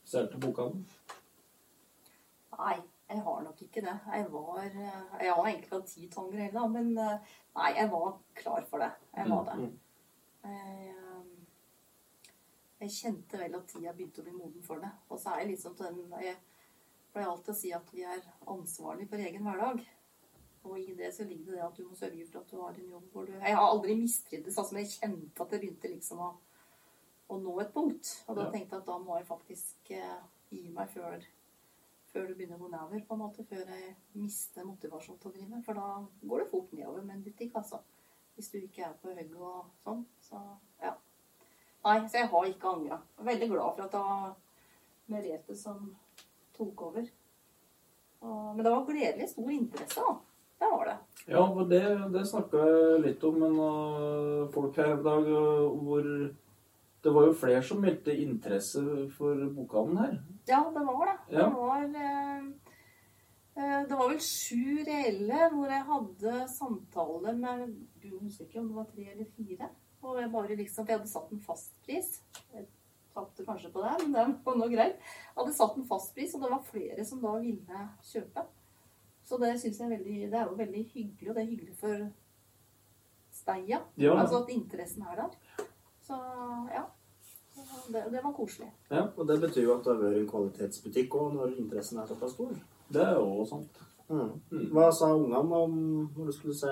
[0.03, 0.83] solgte bokhandelen?
[2.53, 2.75] Nei,
[3.09, 3.95] jeg har nok ikke det.
[4.15, 7.91] Jeg var eh, Jeg har egentlig hatt ti tonger hele, da, men eh, nei, jeg
[7.91, 8.91] var klar for det.
[9.17, 9.57] Jeg var det.
[9.59, 9.79] Mm.
[10.43, 11.21] Jeg, eh,
[12.83, 14.91] jeg kjente vel at tida begynte å bli moden for det.
[15.09, 16.37] Og så er jeg liksom til den Jeg
[17.13, 19.83] pleier alltid å si at vi er ansvarlige for egen hverdag.
[20.63, 22.77] Og i det så ligger det det at du må sørge for at du har
[22.79, 25.91] en jobb hvor du Jeg har aldri mistrivdes, altså, men jeg kjente at det begynte
[25.91, 26.29] liksom å,
[27.29, 28.11] å nå et punkt.
[28.27, 28.51] Og da Ja.
[28.53, 30.19] tenkte jeg at da må jeg faktisk eh,
[30.53, 31.25] gi meg før,
[32.13, 33.43] før du begynner å gå nedover, på en måte.
[33.49, 35.61] Før jeg mister motivasjon til å drive.
[35.65, 35.89] For da
[36.23, 37.81] går det fort nedover med en butikk, altså.
[38.37, 40.05] Hvis du ikke er på hugget og sånn.
[40.23, 40.39] Så
[40.81, 40.95] ja.
[41.83, 43.01] Nei, så jeg har ikke angra.
[43.19, 44.35] Veldig glad for at da
[45.11, 45.89] Merete som
[46.57, 47.09] tok over.
[48.23, 50.13] Og, men det var gledelig stor interesse, da.
[50.63, 50.97] Det var det.
[51.27, 51.83] Ja, for det,
[52.13, 56.07] det snakka jeg litt om med uh, folk her en dag, og hvor
[57.03, 58.81] det var jo flere som meldte interesse
[59.17, 60.13] for bokhandelen her.
[60.47, 61.17] Ja, det var det.
[61.35, 61.47] Ja.
[61.49, 62.45] Det var eh,
[63.57, 67.65] eh, Det var vel sju reelle hvor jeg hadde samtale med
[67.99, 69.69] Du husker ikke om det var tre eller fire?
[70.03, 72.09] Og jeg bare liksom, for jeg hadde satt en fastpris.
[73.13, 74.97] Tapte kanskje på det, men det var nå greit.
[75.37, 78.45] Hadde satt en fastpris, og det var flere som da ville kjøpe.
[79.23, 81.77] Så det syns jeg er veldig, det er jo veldig hyggelig, og det er hyggelig
[81.79, 82.09] for
[83.33, 83.79] Steia.
[83.97, 84.17] Ja.
[84.17, 85.63] Altså at interessen er der.
[86.03, 86.17] Så
[86.73, 86.83] ja.
[87.93, 88.71] Det, det var koselig.
[88.89, 92.09] Ja, og det betyr jo at det har vært en kvalitetsbutikk òg, når interessen er
[92.09, 92.53] såpass stor.
[92.93, 93.81] Det er jo sant.
[94.09, 94.31] Mm.
[94.73, 95.75] Hva sa ungene om
[96.15, 96.71] når du skulle se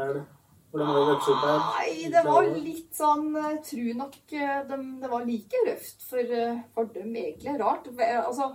[1.80, 6.20] Nei, det var litt sånn Jeg tror nok eh, de, det var like røft for,
[6.42, 7.58] eh, for dem, egentlig.
[7.60, 7.90] Rart.
[7.98, 8.52] Altså,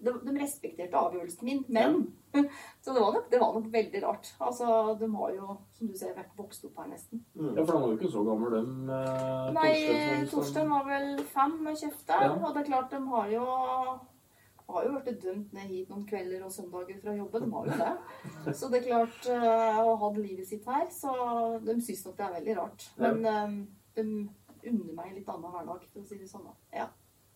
[0.00, 2.00] de, de respekterte avgjørelsen min, men
[2.80, 4.28] Så det var, nok, det var nok veldig rart.
[4.40, 4.66] Altså,
[5.00, 7.24] de har jo, som du ser, vært vokst opp her nesten.
[7.34, 7.56] Mm.
[7.58, 8.70] Ja, for han var jo ikke så gammel, dem.
[8.94, 9.72] eh, Nei,
[10.30, 12.30] Torstein, var vel fem med kjøpte, Ja.
[12.38, 13.48] og det er klart, de har jo
[14.74, 17.46] har jo blitt dømt ned hit noen kvelder og søndager fra jobben.
[17.46, 18.54] De har jo det.
[18.58, 21.14] Så det er klart, eh, å ha livet sitt her, så
[21.64, 22.86] de syns nok det er veldig rart.
[23.00, 23.56] Men eh,
[23.98, 24.06] de
[24.70, 26.46] unner meg en litt annen hverdag, for å si det sånn.
[26.48, 26.56] da.
[26.82, 26.88] Ja.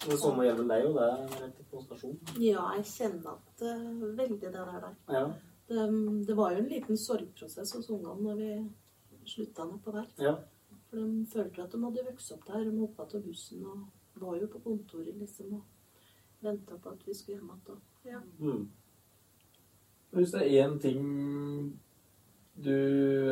[0.05, 2.33] Det samme gjelder deg jo, det er rett på stasjonen.
[2.43, 4.89] Ja, jeg kjenner at uh, veldig det der der.
[5.15, 5.23] Ja.
[5.71, 5.85] Det,
[6.29, 8.51] det var jo en liten sorgprosess hos ungene når vi
[9.33, 10.11] slutta nedpå der.
[10.21, 10.35] ja.
[10.91, 12.67] For de følte at de hadde vokst opp der.
[12.69, 15.63] De hoppa av bussen og var jo på kontoret liksom og
[16.45, 17.81] venta på at vi skulle hjem igjen.
[18.05, 18.21] Ja.
[18.39, 18.69] Mm.
[20.15, 21.81] Hvis det er én ting
[22.55, 22.71] du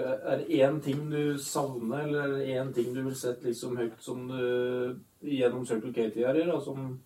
[0.03, 3.77] Er det én ting du savner, eller er det én ting du vil sette liksom
[3.77, 6.99] høyt som du gjennom Circle K-tida di, som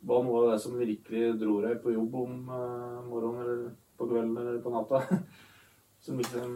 [0.00, 4.08] var noe av det som virkelig dro deg på jobb om eh, morgenen eller på
[4.08, 5.02] kvelden eller på natta?
[6.00, 6.52] Som liksom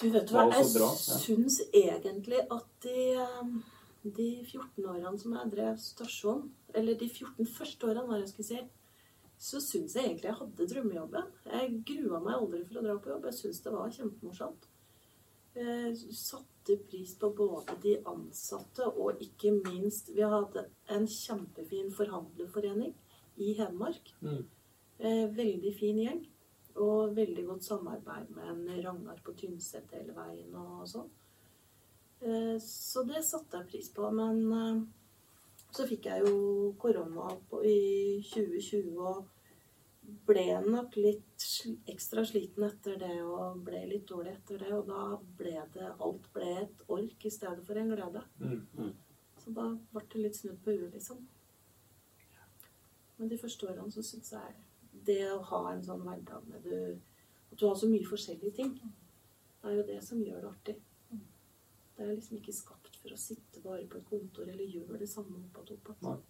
[0.00, 1.18] Du vet hva, var jeg så bra, ja.
[1.20, 3.50] syns egentlig at de, eh,
[4.02, 8.48] de 14 årene som jeg drev stasjon, eller de 14 første årene, hva jeg skulle
[8.48, 8.62] si,
[9.42, 11.30] så syns jeg egentlig jeg hadde drømmejobben.
[11.50, 13.28] Jeg grua meg aldri for å dra på jobb.
[13.30, 14.68] Jeg syns det var kjempemorsomt.
[15.58, 20.62] Jeg satte pris på både de ansatte og ikke minst Vi hadde
[20.94, 22.94] en kjempefin forhandlerforening
[23.42, 24.14] i Hedmark.
[24.22, 24.44] Mm.
[24.98, 26.22] Eh, Veldig fin gjeng.
[26.80, 31.10] Og veldig godt samarbeid med en Ragnar på Tynset hele veien og sånn.
[32.22, 34.08] Eh, Så det satte jeg pris på.
[34.14, 34.82] Men eh,
[35.72, 37.30] så fikk jeg jo korona
[37.64, 39.28] i 2020 og
[40.26, 41.44] ble nok litt
[41.88, 44.72] ekstra sliten etter det og ble litt dårlig etter det.
[44.76, 45.04] Og da
[45.38, 48.24] ble det Alt ble et ork i stedet for en glede.
[48.40, 48.92] mm.
[49.42, 51.24] Så da ble det litt snudd på huet, liksom.
[53.18, 54.54] Men de første årene så syns jeg
[55.06, 56.98] det å ha en sånn hverdag med du
[57.52, 58.70] At du har så mye forskjellige ting,
[59.60, 60.76] det er jo det som gjør det artig.
[61.96, 65.08] Det er liksom ikke skapt for å sitte bare på et kontor eller gjøre det
[65.10, 66.22] samme opp og opp igjen.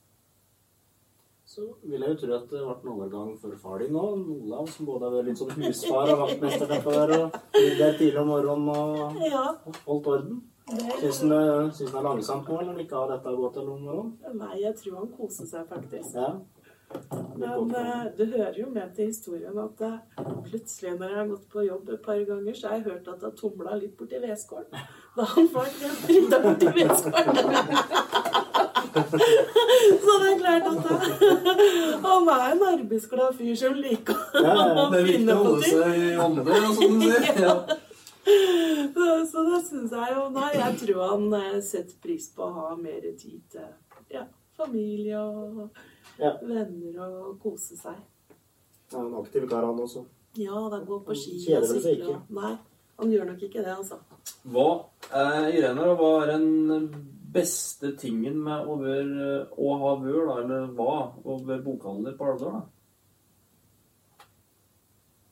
[1.53, 4.03] Så vil jeg jo tro at det ble en overgang for far din nå,
[4.39, 8.23] Olav, som både har vært litt sånn husfar og vaktmester der, og ligger der tidlig
[8.23, 10.41] om morgenen og holdt orden.
[10.71, 13.85] Syns han det han er langsomt nå, eller ikke har dette å gå til om
[13.85, 14.39] morgenen?
[14.39, 16.15] Nei, jeg tror han koser seg faktisk.
[16.17, 16.31] Ja.
[17.37, 19.97] Men eh, det hører jo med til historien at eh,
[20.49, 23.25] plutselig når jeg har gått på jobb et par ganger, så har jeg hørt at
[23.29, 24.73] har tumla litt borti vedskålen.
[25.17, 25.67] Da han var
[26.09, 27.37] rydda borti vedskålen.
[28.93, 30.79] Så det er klart at
[32.05, 35.71] han- er en arbeidsglad fyr som liker Ja, ja, å Det er viktig å holde
[35.71, 37.41] seg i ånde, som du sier.
[37.41, 37.55] Ja.
[38.95, 42.53] Så, så det syns jeg jo Nei, jeg tror han eh, setter pris på å
[42.59, 43.71] ha mer tid til
[44.13, 44.27] ja,
[44.59, 45.81] familie og
[46.19, 46.37] Ja.
[46.43, 47.97] venner og kose seg.
[48.93, 50.05] Ja, en aktiv kar, han også.
[50.37, 52.15] Ja, han går på ski og sykler.
[52.17, 52.59] og- Nei,
[52.99, 53.99] han gjør nok ikke det, altså.
[54.45, 56.89] Hva er, Irene, hva er den
[57.33, 62.27] beste tingen med å, være, å ha vør, da, eller hva, å være bokhandler på
[62.33, 62.63] Alvdal, da?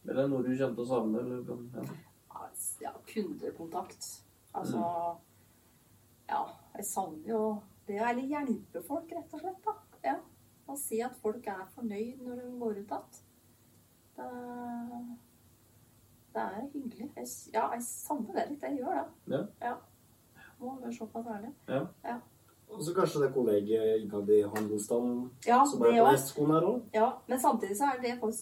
[0.08, 1.20] Eller noe du kjente å savne?
[1.20, 1.44] Eller,
[1.76, 1.82] ja.
[2.80, 4.22] Ja, kundekontakt.
[4.54, 4.80] Altså
[6.28, 9.64] Ja, jeg savner jo det å eller hjelpe folk, rett og slett.
[9.64, 9.72] da.
[10.90, 10.96] Ja.
[10.96, 13.20] Si at folk er fornøyd når de går ut igjen.
[14.16, 14.26] Det,
[16.34, 17.12] det er hyggelig.
[17.16, 18.66] Jeg, ja, jeg savner det litt.
[18.66, 19.46] Jeg gjør det.
[19.62, 19.74] Ja.
[20.60, 21.54] Må være såpass ærlig.
[22.70, 26.04] Og så kanskje det kollegiet innad i handelsstanden Ja, som er på.
[26.06, 26.82] Vestskolen her òg.
[26.94, 28.34] Ja, men samtidig så er det folk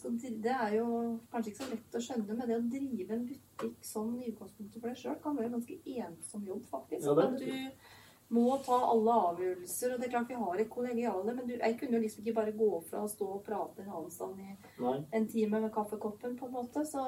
[0.45, 0.89] Det er jo
[1.33, 4.83] kanskje ikke så lett å skjønne, men det å drive en butikk sånn i utgangspunktet
[4.83, 7.07] for deg sjøl kan være en ganske ensom jobb, faktisk.
[7.07, 7.98] Ja, det er At du
[8.35, 9.95] må ta alle avgjørelser.
[9.95, 12.37] Og det er klart vi har et kollegiale, men du, jeg kunne jo liksom ikke
[12.41, 14.53] bare gå fra å stå og prate en stand i
[14.85, 14.99] Nei.
[15.17, 16.85] en time med kaffekoppen, på en måte.
[16.87, 17.05] Så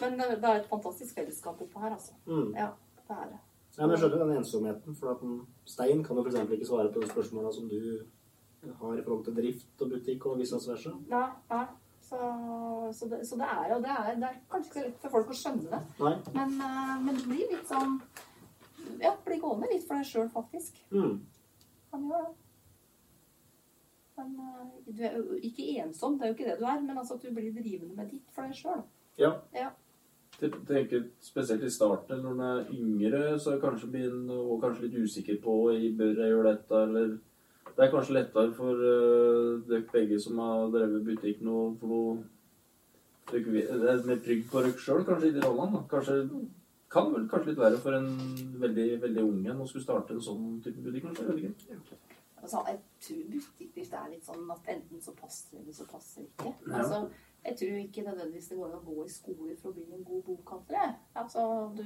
[0.00, 2.16] Men det, det er et fantastisk fellesskap oppå her, altså.
[2.26, 2.50] Mm.
[2.58, 2.72] Ja,
[3.06, 3.40] det er det.
[3.76, 6.50] Ja, men jeg skjønner den ensomheten, for at en Stein kan jo f.eks.
[6.56, 7.78] ikke svare på de spørsmåla som du
[8.64, 10.92] har i forhold til drift og butikk og vice versa.
[11.10, 11.64] Nei, nei.
[12.04, 12.18] Så,
[12.92, 15.14] så, det, så det er jo det er, det er kanskje ikke så lett for
[15.14, 15.80] folk å skjønne det.
[16.36, 17.96] Men, eh, men det blir litt sånn
[19.02, 20.80] Ja, bli gående litt for deg sjøl, faktisk.
[20.94, 21.20] Mm.
[21.92, 22.34] Kan gjøre det.
[24.16, 26.98] Men eh, du er jo ikke ensom, det er jo ikke det du er, men
[26.98, 28.84] altså at du blir drivende med ditt for deg sjøl.
[29.18, 29.32] Ja.
[29.54, 29.72] Ja.
[30.40, 34.88] Jeg tenker Spesielt i starten, når en er yngre, så er kanskje blir og kanskje
[34.88, 35.54] litt usikker på
[35.98, 37.16] bør jeg gjøre dette, eller
[37.74, 42.16] Det er kanskje lettere for uh, dere begge som har drevet butikk nå, for noe
[43.30, 45.82] dere Det er mer trygg på dere sjøl, kanskje, i de rollene.
[45.90, 46.20] Kanskje
[46.94, 48.10] kan vel kanskje litt være for en
[48.62, 52.00] veldig veldig ung en å skulle starte en sånn type butikk, kanskje?
[52.44, 56.24] Altså, jeg tror butikkdrift er litt sånn at enten så passer det, eller så passer
[56.24, 56.50] det ikke.
[56.66, 56.80] Ja.
[56.80, 56.98] Altså,
[57.44, 60.04] jeg tror ikke nødvendigvis det går an å gå i skole for å bli en
[60.10, 60.92] god bokhandler.
[61.22, 61.46] Altså,
[61.78, 61.84] du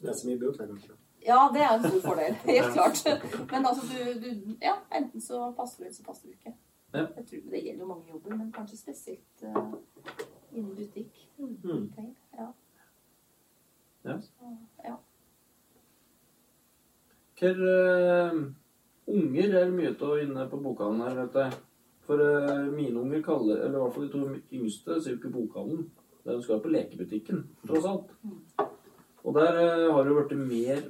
[0.00, 0.96] Det er så mye bøk, det, kanskje.
[1.26, 2.34] Ja, det er en stor fordel.
[2.50, 3.04] Helt klart.
[3.52, 6.56] Men altså, du, du Ja, enten så passer du, eller så passer du ikke.
[6.94, 7.06] Ja.
[7.16, 9.74] Jeg tror Det gjelder jo mange jobber, men kanskje spesielt uh,
[10.52, 11.28] innen butikk.
[11.38, 11.90] Mm.
[14.04, 14.10] Ja.
[14.10, 14.20] Ja.
[14.20, 14.96] Så, ja.
[17.40, 18.40] Hva uh,
[19.08, 21.60] unger er mye av inne på bokhandelen her, vet jeg.
[22.04, 25.32] For uh, mine unger kaller Eller i hvert fall de to yngste sier jo ikke
[25.36, 25.86] bokhandelen.
[26.26, 28.12] De skal på lekebutikken, tross alt.
[29.24, 30.84] Og der uh, har det jo blitt mer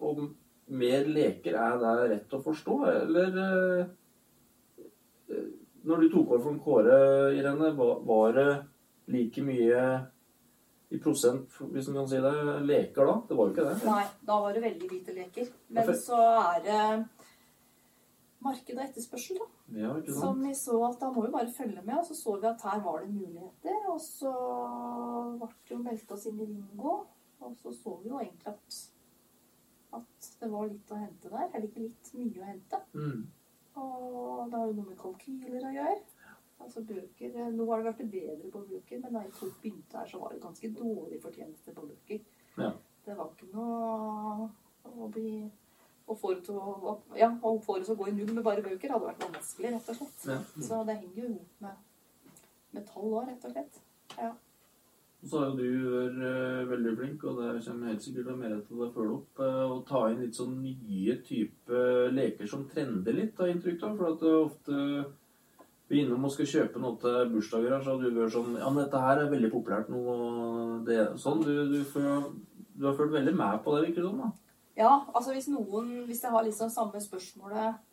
[0.00, 0.26] og
[0.68, 1.56] mer leker.
[1.56, 3.40] Er det rett å forstå, eller
[5.80, 6.96] Når du tok over for Kåre,
[7.32, 8.48] Irene, var, var det
[9.08, 9.84] like mye
[10.90, 12.34] i prosent, hvis man kan si det,
[12.66, 13.16] leker da?
[13.28, 13.74] Det var jo ikke det.
[13.86, 15.50] Nei, da var det veldig lite leker.
[15.70, 16.80] Men så er det
[18.42, 19.48] marked og etterspørsel, da.
[19.76, 20.24] Ja, ikke sant?
[20.24, 22.66] Som vi så at da må vi bare følge med, og så så vi at
[22.66, 23.76] her var det muligheter.
[23.92, 24.32] Og så
[25.38, 26.96] ble det jo meldt oss inn i Ringo,
[27.40, 28.80] og så så vi jo egentlig at,
[30.00, 31.46] at det var litt å hente der.
[31.52, 32.82] Eller ikke litt, mye å hente.
[32.96, 33.20] Mm.
[33.80, 36.00] Og det har jo noe med kalkyler å gjøre.
[36.60, 40.06] Altså bøker, Nå har det blitt bedre på bøker, men da jeg tok begynte her,
[40.10, 42.20] så var det ganske dårlig fortjeneste på bøker.
[42.58, 42.70] Ja.
[43.06, 44.50] Det var ikke noe
[44.84, 45.32] å bli
[46.10, 49.08] å få det til å, ja, å å gå i null med bare bøker hadde
[49.12, 50.28] vært vanskelig, rett og slett.
[50.28, 50.38] Ja.
[50.68, 51.82] Så det henger jo i med,
[52.76, 53.82] med tall òg, rett og slett.
[54.18, 54.32] Ja.
[55.20, 58.80] Så har jo du vært eh, veldig flink, og det kommer helt sikkert mer til
[58.80, 61.80] å følge opp, eh, å ta inn litt sånn nye type
[62.16, 63.98] leker som trender litt, har jeg inntrykk av.
[63.98, 64.78] For at det ofte
[65.90, 68.68] vi er innom og skal kjøpe noe til bursdager her, så du vært sånn Ja,
[68.70, 71.42] men dette her er veldig populært nå, og det Sånn.
[71.42, 72.28] Du, du, får,
[72.78, 74.20] du har følt veldig med på det, virker det som.
[74.22, 74.30] da.
[74.78, 77.86] ja, altså hvis noen Hvis jeg har liksom samme spørsmålet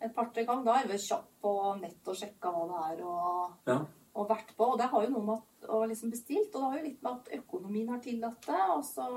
[0.00, 3.50] et par-tre ganger, da er jeg kjapp på nett og sjekka hva det er, og,
[3.68, 3.74] Ja.
[4.16, 4.68] og vært på.
[4.72, 7.18] Og det har jo noe med å liksom bestilt, og det har jo litt med
[7.18, 8.62] at økonomien har tillatt det.
[8.72, 9.08] Og så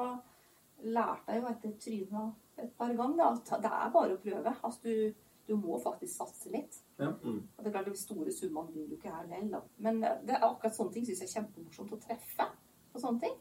[0.83, 4.55] lærte jeg jo etter trynet et par ganger da, at det er bare å prøve.
[4.59, 5.13] Altså du,
[5.47, 6.77] du må faktisk satse litt.
[6.97, 7.11] Ja.
[7.23, 7.41] Mm.
[7.43, 9.61] Og det er klart De store summene blir du ikke her da.
[9.77, 12.47] Men det er akkurat sånne ting syns jeg er kjempemorsomt å treffe.
[12.93, 13.37] på sånne ting.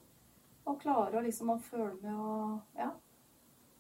[0.67, 2.91] Og klare å liksom å føle med og Ja.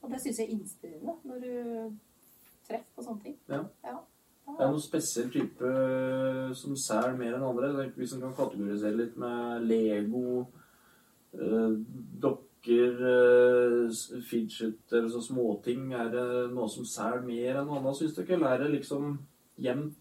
[0.03, 1.99] Og det syns jeg er inspirerende når du
[2.67, 3.37] treffer på sånne ting.
[3.49, 3.63] Ja.
[3.85, 4.01] ja.
[4.47, 7.71] Det er noen spesiell type eh, som sær mer enn andre.
[7.85, 10.47] Er Hvis en kan kategorisere litt med Lego,
[11.39, 11.77] eh,
[12.63, 14.77] dokker, eh, s- fidget
[15.23, 18.35] småting, er det noe som selger mer enn noe annet, syns ikke?
[18.35, 19.19] Eller er det liksom
[19.59, 19.95] jevnt?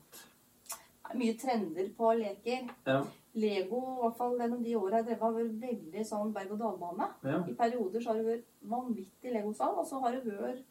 [0.70, 2.70] Det er mye trender på leker.
[2.88, 3.04] Ja.
[3.34, 7.10] Lego, i hvert fall gjennom de åra jeg drev, har vært veldig sånn berg-og-dal-bane.
[7.24, 7.44] ja.
[7.48, 10.64] I perioder så har det vært vanvittig legosal, og så har det vært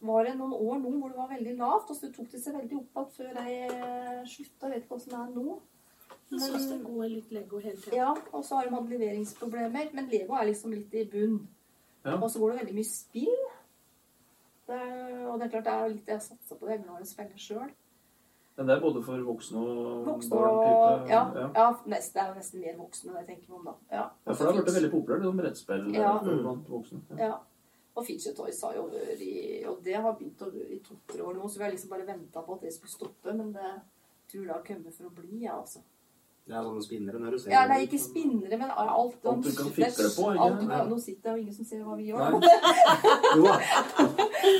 [0.00, 2.54] var det noen år nå hvor det var veldig lavt, og så tok det seg
[2.54, 4.68] veldig opp igjen før jeg slutta.
[4.68, 5.58] Jeg vet ikke åssen det er nå.
[6.30, 7.96] Jeg syns det går litt Lego hele tiden.
[7.96, 9.92] Ja, og så har de hatt leveringsproblemer.
[9.96, 11.38] Men Lego er liksom litt i bunn.
[12.04, 12.18] Ja.
[12.18, 13.44] Og så går det veldig mye spill.
[14.68, 14.80] Det,
[15.24, 16.68] og det er klart det er litt det jeg satser på.
[16.68, 17.70] Jeg er glad i å sjøl.
[18.58, 20.56] Men det er både for voksne og Voksne barn?
[20.58, 21.50] Type, Ja, ja.
[21.54, 23.74] ja nest, det er jo nesten mer voksne det jeg tenker meg om da.
[23.92, 26.14] Ja, Ja, for det har blitt veldig populært, det sånn brettspill eh, Ja.
[26.24, 27.00] blant voksne.
[27.20, 27.36] Ja.
[27.94, 31.22] Og Fidget Toys har jo vært i Og det har begynt å være i to-tre
[31.22, 33.32] år nå, så vi har liksom bare venta på at det skulle stoppe.
[33.32, 33.70] Men det
[34.32, 35.80] tror det har kommet for å bli, ja, altså.
[36.48, 37.68] Det er sånne spinnere når du ser Ja, det.
[37.74, 39.18] nei, ikke spinnere, men alt.
[39.28, 40.44] Alt du kan fikle på, ikke?
[40.46, 42.38] Alt, du kan, Nå sitter og ingen som ser hva vi gjør.
[43.36, 43.58] Jo da.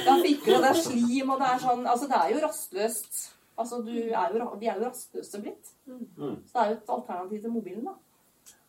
[0.05, 3.23] Ja, fikler, og det er slim, og det er sånn Altså, det er jo rastløst.
[3.59, 5.73] Altså, du er jo, vi er jo rastløse blitt.
[5.89, 6.05] Mm.
[6.45, 7.97] Så det er jo et alternativ til mobilen, da.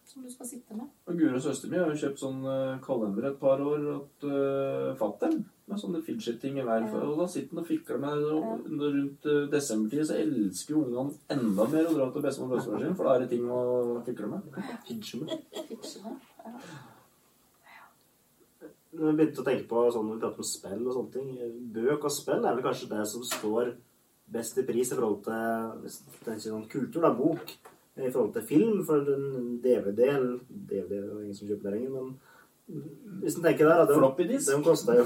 [0.10, 0.88] Som du skal sitte med.
[1.06, 3.84] Og Guri og søsteren min har jo kjøpt sånn eh, kalender et par år
[4.22, 5.44] til uh, fatter'n.
[5.70, 6.88] Med sånne fidget-ting i hver.
[6.88, 7.02] Ja.
[7.06, 8.32] Og da sitter han og fikler med det.
[8.32, 8.56] Ja.
[8.56, 12.58] Og rundt uh, desembertid så elsker jo ungene enda mer å dra til bestemor og
[12.58, 13.62] bestefar sin, for da er det ting å
[14.10, 14.50] fikle med.
[14.90, 15.38] Fidget med.
[18.90, 21.60] Når jeg begynte å tenke på sånn når vi prater om spill og sånne ting
[21.76, 23.76] Bøk og spill er vel kanskje det som står
[24.34, 27.54] best i pris i forhold til hvis er ikke sånn kultur, da, bok,
[28.06, 28.84] i forhold til film.
[28.88, 32.14] For en DVD eller DVD er jo ingen som kjøper det lenger, men
[33.24, 34.52] hvis en tenker der, at Floppy de, disk.
[34.52, 35.06] de koster jo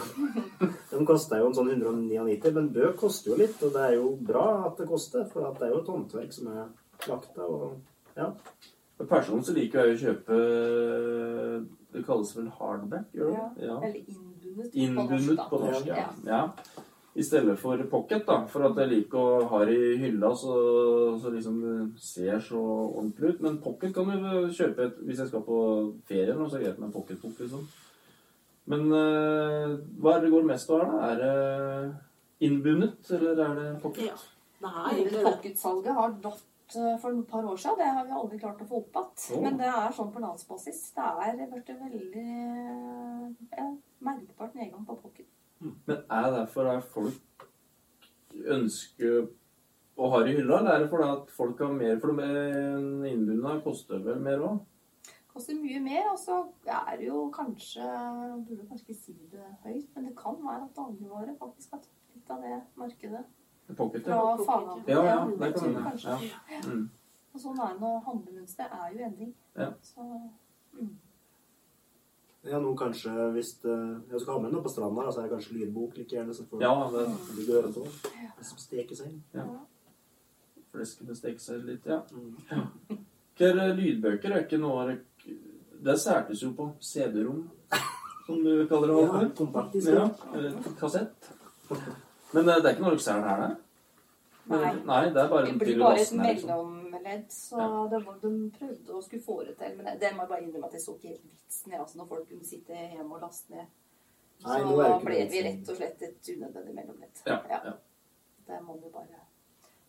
[1.40, 4.82] jo en sånn 199, men bøk koster jo litt, og det er jo bra at
[4.82, 6.66] det koster, for at det er jo et håndverk som er
[7.08, 7.54] lagt av.
[7.54, 8.30] og ja.
[9.04, 10.36] Personlig så liker jeg å kjøpe
[11.96, 13.48] Det kalles vel hardback, gjør det?
[13.66, 13.78] Ja.
[13.80, 14.70] Eller innbundet.
[14.74, 15.48] Innbundet da.
[15.50, 15.96] på norsk, ja.
[15.96, 16.10] Ja.
[16.30, 16.84] ja.
[17.14, 18.40] I stedet for pocket, da.
[18.50, 20.54] For at jeg liker å ha det i hylla, så,
[21.22, 23.44] så liksom det ser så ordentlig ut.
[23.46, 25.60] Men pocket kan du kjøpe et, hvis jeg skal på
[26.10, 27.68] ferie så er det greit med en pocketbok, liksom.
[28.72, 31.12] Men uh, hva er det går mest av her, da?
[31.12, 34.10] Er det innbundet, eller er det pocket?
[34.10, 34.18] Ja.
[34.64, 37.82] Nei, pocketsalget har datt eh, for et par år siden.
[37.82, 39.36] Det har vi aldri klart å få opp igjen.
[39.36, 39.44] Oh.
[39.44, 40.80] Men det er sånn på landsbasis.
[40.96, 42.28] Det er blitt en veldig
[43.60, 43.68] ja,
[44.08, 45.28] merkbart nedgang på pocket.
[45.88, 47.48] Men er det derfor at folk
[48.34, 49.28] ønsker
[49.94, 52.88] å ha det i hylla, eller er det fordi at folk har mer For en
[53.06, 54.62] innbundet koster vel mer òg?
[55.34, 56.40] Koster mye mer, og så
[56.70, 57.86] er det jo kanskje
[58.48, 62.18] Burde kanskje ikke si det høyt, men det kan være at dagligvare faktisk har tatt
[62.18, 63.24] litt av det markedet
[63.78, 64.38] Pocket, fra ja.
[64.46, 65.06] fagavdelingen.
[65.06, 66.18] Ja, ja, det kan hende.
[66.52, 66.60] Ja.
[66.68, 66.84] Mm.
[67.34, 69.30] Og sånn er det når handlemønsteret er jo endring.
[69.58, 69.70] Ja.
[69.82, 70.90] Så mm.
[72.44, 73.74] Ja, nå kanskje hvis det,
[74.12, 76.34] jeg skal ha med noe på stranda, så er det kanskje lydbok like gjerne.
[76.36, 77.06] Så får Ja, det
[77.38, 77.94] du gjøre det sånn.
[78.38, 79.14] Det som steker seg.
[80.74, 82.02] fleskene steker seg litt, ja.
[82.12, 83.00] Mm.
[83.38, 84.98] Hva er det, lydbøker er ikke noe
[85.84, 87.50] Det særtes jo på CD-rom,
[88.26, 89.00] som du kaller det.
[89.04, 89.88] Ja, kompaktisk.
[89.92, 90.52] Ja, Ja.
[90.80, 91.32] kassett.
[92.34, 93.56] Men eh, det er ikke noe dere selger her, nei?
[94.54, 94.74] Nei.
[94.86, 96.83] Nei, det er bare Det blir bare et lastene, liksom.
[97.14, 99.76] Mellomledd, så det var, de prøvde å skulle få det til.
[99.78, 101.80] Men det, det må jeg bare innrømme at jeg så ikke helt vitsen i.
[101.80, 103.68] Altså, når folk kunne sitte hjemme og laste ned.
[104.40, 107.22] Så Nei, ikke ble vi rett og slett et unødvendig mellomledd.
[107.30, 107.78] Ja, ja.
[108.48, 109.22] Det må vi bare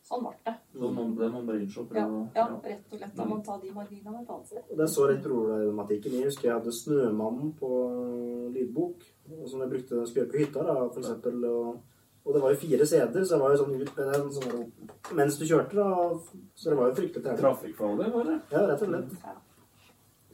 [0.04, 0.52] Sånn ble det.
[0.74, 2.44] Så man, det må man bare innse Ja, ja, ja.
[2.60, 3.14] rett og slett.
[3.16, 4.66] Da må man ta de marginene et annet sted.
[4.68, 6.16] Det er så rett problematikken.
[6.18, 7.70] Jeg husker jeg hadde Snømannen på
[8.52, 9.06] lydbok.
[9.48, 11.46] Som jeg brukte når jeg skulle gjøre på hytta, da, for eksempel.
[11.48, 11.93] Og,
[12.24, 14.68] og det var jo fire CD-er, så det var jo sånn ut med den sånn,
[15.18, 16.44] mens du kjørte, da.
[16.56, 17.42] Så det var jo fryktelig trevelig.
[17.42, 18.36] Trafikkfarlig, var det?
[18.54, 19.18] Ja, rett og slett.
[19.20, 19.34] Ja.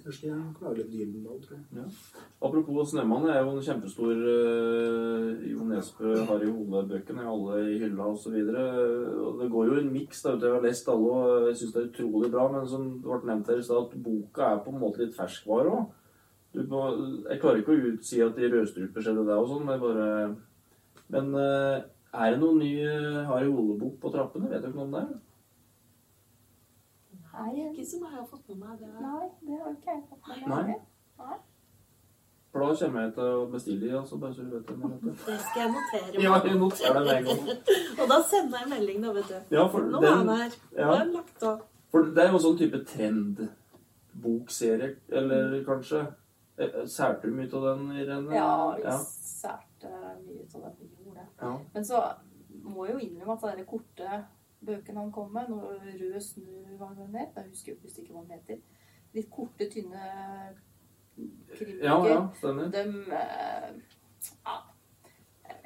[0.00, 1.90] Kanskje jeg klager litt Gyldendal, tror jeg.
[2.40, 8.06] Apropos Snømann, jeg er jo en kjempestor uh, Jo Nesbø, Harry Hole-bøkene, alle i hylla
[8.08, 8.38] osv.
[8.38, 10.22] Det går jo en miks.
[10.24, 12.46] ute, Jeg har lest alle, og jeg syns det er utrolig bra.
[12.54, 15.18] Men som det ble nevnt her i stad, at boka er på en måte litt
[15.18, 15.96] ferskvare òg.
[16.54, 20.06] Jeg klarer ikke å utsi at de Rødstruper skjedde det og sånn, men bare
[21.10, 21.82] Men eh,
[22.12, 24.50] er det noen ny eh, Harry Ole-bok på trappene?
[24.50, 25.06] Vet du ikke noe om det?
[27.30, 28.72] Nei, Ikke som jeg har fått med meg.
[28.80, 30.64] Det nei, det har ikke jeg fått med Nei.
[31.20, 31.36] Nei.
[32.50, 34.74] For da kommer jeg til å bestille de, altså, bare så du vet det.
[35.22, 36.16] Det skal jeg notere.
[36.18, 36.46] Ja, meg.
[36.50, 37.42] jeg noterer det med en gang.
[38.00, 39.38] Og da sender jeg melding, da, vet du.
[39.54, 40.50] Ja, for Nå er den, han her.
[40.50, 40.88] Nå ja.
[40.88, 41.58] er han lagt av.
[41.94, 44.88] For det er jo en sånn type trendbokserie,
[45.20, 46.00] eller kanskje?
[46.58, 48.30] Eh, Særte du mye av den, Irene?
[48.34, 48.96] Ja, vi ja.
[49.30, 50.99] særte mye av gjorde.
[51.40, 51.54] Ja.
[51.74, 52.02] Men så
[52.50, 54.24] må jeg jo innrømme at de korte
[54.66, 58.24] bøkene han kom med, når Rød snø var den der, jeg husker jo ikke hva
[58.24, 58.60] den heter,
[59.16, 60.02] litt korte, tynne
[61.56, 61.86] krimbøker.
[61.86, 62.68] Ja, ja, stemmer.
[62.74, 62.84] De
[63.16, 63.70] eh,
[64.46, 64.58] ja,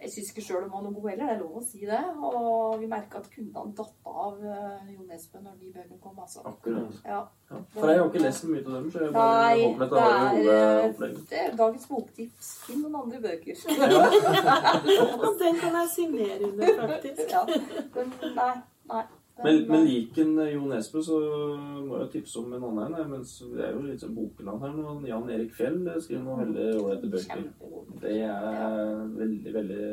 [0.04, 2.00] Jeg syns ikke sjøl de var noe gode heller, det er lov å si det.
[2.28, 6.42] Og vi merka at kundene datt av eh, Jo Nesbø når de bøkene kom, altså.
[6.50, 6.98] Akkurat.
[7.08, 7.22] Ja.
[7.50, 7.62] Ja.
[7.72, 9.90] For jeg har ikke lest så mye av dem, så jeg bare Nei, håper at
[9.90, 11.16] det det har gode er, opplegg.
[11.32, 12.52] det er dagens boktips.
[12.68, 13.56] Finn noen andre bøker.
[15.24, 17.26] Og den kan jeg signere under, faktisk.
[17.32, 17.44] ja.
[17.96, 18.54] Men nei,
[18.92, 19.04] nei.
[19.42, 21.16] Men, men liken Jo Nesbø, så
[21.82, 23.10] må jeg tipse om en annen en.
[23.16, 24.94] Mens det er jo litt sånn bokland her nå.
[25.08, 27.42] Jan Erik Fjell skriver noen veldig ålreite bøker.
[28.04, 28.78] Det er
[29.18, 29.88] veldig, veldig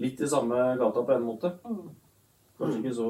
[0.00, 1.50] Litt i samme gata på en måte.
[1.68, 1.88] Mm.
[2.56, 3.08] Kanskje ikke så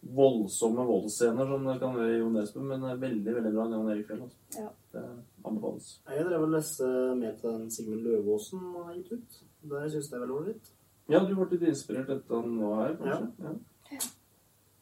[0.00, 3.66] voldsomme voldsscener som det kan være i Jo Nesbø, men det er veldig veldig bra
[3.72, 4.22] Jan Erik Fjell.
[4.26, 4.58] Altså.
[4.58, 4.68] Ja.
[4.94, 5.04] Det
[5.46, 5.88] anbefales.
[6.10, 9.40] Jeg drev og leste med til den Sigmund Løvaasen har gitt ut.
[9.70, 10.70] Det syns jeg er veldig ålreit.
[11.10, 13.54] Ja, du ble litt inspirert etter han var her, kanskje?
[13.90, 14.00] Ja.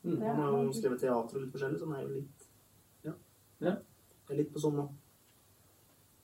[0.05, 0.21] Mm.
[0.23, 2.47] Han har jo skrevet teater og litt forskjellig, så han er jo litt
[3.09, 3.13] Ja.
[3.65, 3.73] Ja.
[4.29, 4.85] Jeg er litt på sånn nå.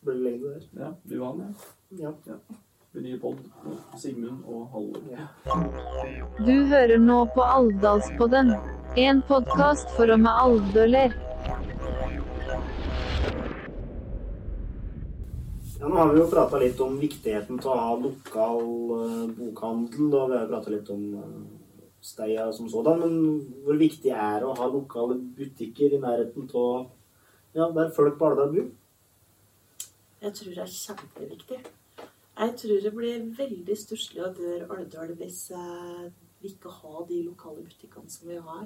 [0.04, 0.68] Bølgelengde der.
[0.84, 0.92] ja.
[1.08, 1.54] Du var han,
[1.98, 2.12] ja.
[2.28, 2.38] Ja.
[2.94, 3.40] Nye pod.
[3.98, 5.02] Sigmund og Halvor.
[5.10, 5.26] Ja.
[6.38, 8.52] Du hører nå på Alvdalspodden,
[8.96, 11.16] en podkast for og med alvdøler.
[15.84, 18.62] Ja, nå har vi jo prata litt om viktigheten til å ha lokal
[18.94, 21.34] eh, bokhandel, og vi har prata litt om uh,
[22.00, 26.86] Steia som sådan, men hvor viktig er det å ha lokale butikker i nærheten av
[27.52, 28.70] ja, der folk på Alvdal bor?
[30.24, 31.60] Jeg tror det er kjempeviktig.
[32.00, 36.08] Jeg tror det blir veldig stusslig å være Alvdal hvis eh,
[36.40, 38.64] vi ikke har de lokale butikkene som vi har.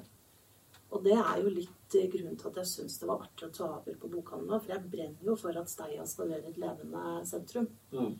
[0.89, 3.53] Og det er jo litt eh, grunnen til at jeg syns det var artig å
[3.53, 4.63] ta over på bokhandelen.
[4.63, 7.69] For jeg brenner jo for at Steia skal være et levende sentrum.
[7.93, 8.15] Mm.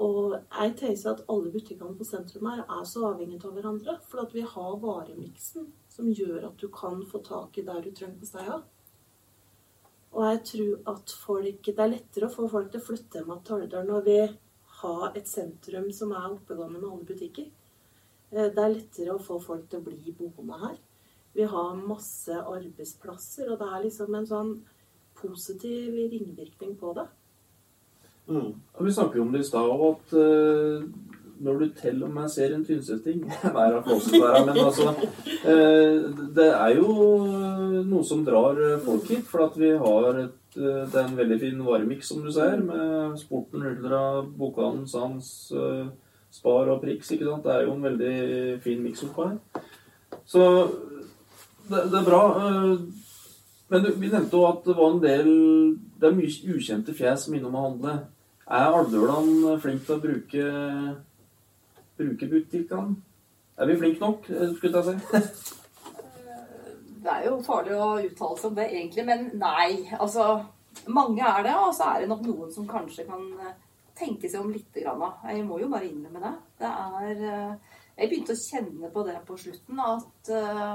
[0.00, 3.96] Og jeg tenker at alle butikkene på sentrum her er så avhengige av hverandre.
[4.10, 7.90] For at vi har varemiksen som gjør at du kan få tak i der du
[7.94, 8.60] trenger på Steia.
[10.10, 13.42] Og jeg tror at folk, det er lettere å få folk til å flytte hjem
[13.46, 14.20] til Alvdal når vi
[14.80, 17.50] har et sentrum som er oppegående med alle butikker.
[18.32, 20.78] Eh, Det er lettere å få folk til å bli boende her.
[21.36, 24.52] Vi har masse arbeidsplasser, og det er liksom en sånn
[25.20, 27.06] positiv ringvirkning på det.
[28.30, 28.50] Mm.
[28.74, 30.84] Og vi snakker jo om det i stad òg, at uh,
[31.40, 33.22] når du til og med ser en Tynsetting
[33.56, 36.90] Nei, det er flåsete der, men altså uh, Det er jo
[37.88, 41.36] noe som drar folk hit, for at vi har et eh, det er en veldig
[41.40, 45.28] fin varemiks, som du ser, med Sporten, Ultra, Bokhandelen, Sans,
[46.30, 47.12] Spar og Prix.
[47.14, 47.46] ikke sant?
[47.46, 49.62] Det er jo en veldig fin miks oppå her.
[50.26, 50.42] Så
[51.70, 52.22] det, det er bra.
[52.44, 52.78] eh,
[53.70, 55.28] Men du, vi nevnte jo at det var en del
[56.00, 58.00] Det er mye ukjente fjes som innom og handler.
[58.50, 60.44] Er Alvdølan flink til å bruke
[62.00, 62.96] bruke butikkene?
[63.60, 65.56] Er vi flinke nok, eh, skulle jeg si?
[67.00, 69.86] Det er jo farlig å uttale seg om det egentlig, men nei.
[69.96, 70.24] Altså,
[70.92, 73.54] mange er det, og så er det nok noen som kanskje kan eh,
[73.96, 74.68] tenke seg om litt.
[74.76, 75.04] Grann.
[75.28, 76.32] Jeg må jo bare innrømme det.
[76.60, 80.74] Det er eh, Jeg begynte å kjenne på det på slutten, at eh,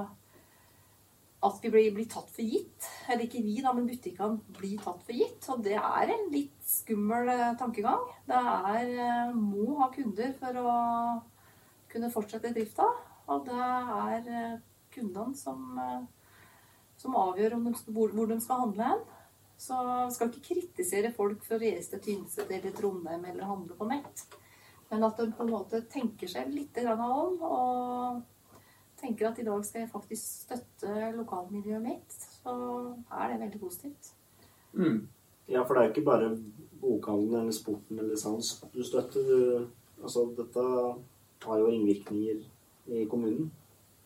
[1.45, 2.87] at vi blir, blir tatt for gitt.
[3.09, 5.47] Eller ikke vi, da, men butikkene blir tatt for gitt.
[5.53, 8.05] Og det er en litt skummel eh, tankegang.
[8.27, 8.41] Det
[8.71, 10.75] er eh, må ha kunder for å
[11.91, 12.87] kunne fortsette drifta.
[13.31, 14.55] Og det er eh,
[14.95, 15.77] kundene som,
[16.99, 19.05] som avgjør de hvor, hvor de skal handle hen.
[19.59, 19.75] Så
[20.11, 24.25] skal ikke kritisere folk for å reise til Tynset eller Trondheim eller handle på nett.
[24.91, 28.23] Men at de på en måte tenker seg litt om og
[28.99, 32.55] tenker at i dag skal jeg faktisk støtte lokalmiljøet mitt, så
[33.11, 34.13] er det veldig positivt.
[34.73, 35.07] Mm.
[35.49, 36.31] Ja, for det er ikke bare
[36.81, 39.21] bokhandelen eller sporten eller sans du støtter.
[39.25, 39.67] Du,
[40.03, 40.63] altså, dette
[41.45, 42.45] har jo ringvirkninger
[42.87, 43.51] i kommunen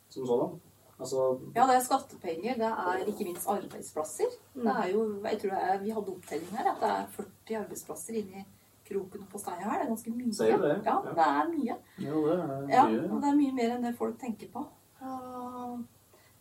[0.09, 0.59] som sådan.
[0.99, 4.31] Altså, Ja, det er skattepenger, det er ikke minst arbeidsplasser.
[4.55, 7.61] Det er jo, jeg tror det er, Vi hadde opptelling her, at det er 40
[7.63, 8.45] arbeidsplasser inni
[8.89, 9.77] kroken på steia her.
[9.79, 10.33] Det er ganske mye.
[10.33, 10.81] Ser du det?
[10.85, 11.75] Ja, det er mye.
[12.01, 12.83] Ja, det er Ja,
[13.13, 14.65] og det er mye mer enn det folk tenker på.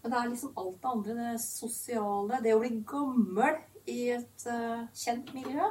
[0.03, 3.59] Men det er liksom alt det andre, det sosiale, det å bli gammel
[3.91, 5.67] i et uh, kjent miljø.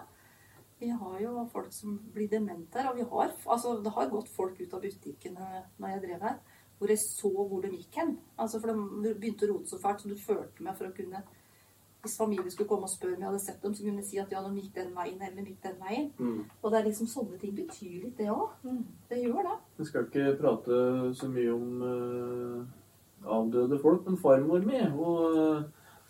[0.79, 4.29] Vi har jo folk som blir demente her, og vi har, altså, det har gått
[4.29, 6.37] folk ut av butikkene når jeg drev her,
[6.77, 8.13] hvor jeg så hvor de gikk hen.
[8.37, 11.25] Altså, for de begynte å rote så fælt, så du følte meg for å kunne
[11.97, 14.19] Hvis familien skulle komme og spørre om jeg hadde sett dem, så kunne de si
[14.21, 16.11] at ja, de gikk den veien eller gikk den veien.
[16.19, 16.43] mm.
[16.61, 18.53] Og det er liksom sånne ting betyr litt, det òg.
[19.09, 19.55] Det gjør det.
[19.79, 20.77] Vi skal ikke prate
[21.17, 22.76] så mye om eh,
[23.25, 25.63] avdøde folk, men farmor mi hun,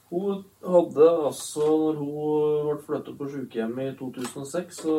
[0.10, 4.96] hun hadde altså Når hun ble flyttet på sykehjemmet i 2006, så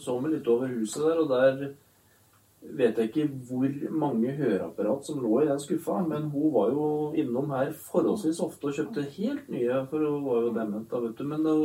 [0.00, 1.72] så vi litt over huset der, og der
[2.62, 6.84] vet jeg ikke hvor mange høreapparat som lå i den skuffa, men hun var jo
[7.18, 11.18] innom her forholdsvis ofte og kjøpte helt nye, for hun var jo dement da, vet
[11.18, 11.24] du.
[11.24, 11.56] Men det,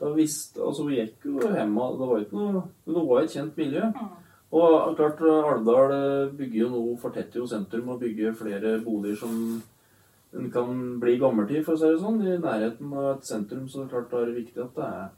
[0.00, 3.34] Da visste, altså hun gikk jo hjemme, Det var ikke noe Men det var et
[3.36, 3.90] kjent miljø.
[4.52, 9.62] Og klart, Alvdal eh, bygger jo nå, fortetter jo sentrum og bygger flere boliger som
[10.32, 12.20] en kan bli gammelt i, for å si det sånn.
[12.24, 15.08] I nærheten av et sentrum så klart da er det viktig at det er,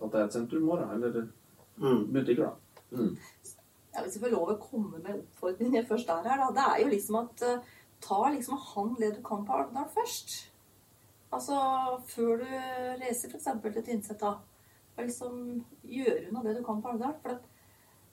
[0.00, 1.20] at det er et sentrum òg, eller
[1.80, 2.12] Mm.
[2.12, 2.54] butikker, da.
[2.92, 3.16] Mm.
[3.94, 6.50] Ja, hvis jeg får lov å komme med oppfordringen jeg først er her, da.
[6.52, 7.62] Det er jo liksom at eh,
[8.04, 10.34] ta liksom han det du kan på Alvdal først.
[11.32, 11.56] Altså
[12.10, 12.50] før du
[13.00, 13.48] reiser f.eks.
[13.62, 14.34] til Tynset, da.
[14.98, 17.16] Liksom gjøre unna det du kan på Alvdal.
[17.22, 17.48] For at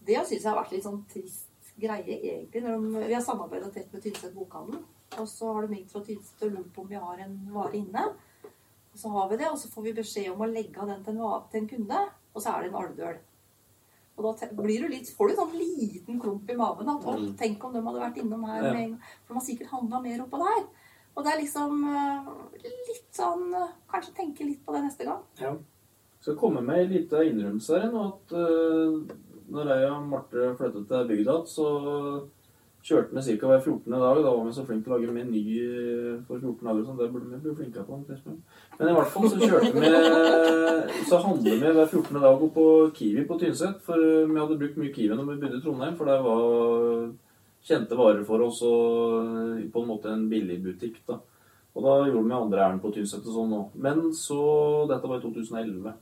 [0.07, 2.63] det syns jeg har vært litt sånn trist greie, egentlig.
[2.63, 4.81] Når de, vi har samarbeida tett med Tynset bokhandel.
[5.21, 7.77] Og så har de ringt fra Tynset og lurt på om vi har en vare
[7.77, 8.05] inne.
[8.93, 11.03] Og så har vi det, og så får vi beskjed om å legge av den
[11.05, 11.99] til en, til en kunde.
[12.33, 13.19] Og så er det en alvdøl.
[14.17, 16.89] Og da blir du litt, får du en sånn liten klump i maven.
[16.89, 17.35] At, Mm.
[17.37, 18.73] tenk om de hadde vært innom her Ja.
[18.73, 18.97] med.
[19.25, 20.63] For de har sikkert handla mer oppå der.
[21.15, 22.25] Og det er liksom eh,
[22.63, 25.21] litt sånn eh, Kanskje tenke litt på det neste gang.
[25.39, 25.55] Ja.
[26.19, 29.05] skal komme med en liten innrømmelse her nå at uh,
[29.51, 31.67] når jeg og Marte flyttet til bygda så
[32.87, 33.47] kjørte vi ca.
[33.49, 33.91] hver 14.
[33.91, 34.19] dag.
[34.23, 35.43] Da var vi så flinke til å lage meny
[36.27, 36.83] for 14 dager.
[36.85, 37.99] så Det burde vi bli flinkere på.
[38.79, 42.21] Men i hvert fall så kjørte vi Så handlet vi hver 14.
[42.21, 43.81] dag opp på Kiwi på Tynset.
[43.85, 47.09] For vi hadde brukt mye Kiwi når vi bodde i Trondheim, for det var
[47.67, 51.01] kjente varer for oss og på en måte en billigbutikk.
[51.07, 51.19] da.
[51.77, 53.73] Og da gjorde vi andre ærend på Tynset og sånn òg.
[53.75, 54.39] Men så
[54.89, 55.93] Dette var i 2011.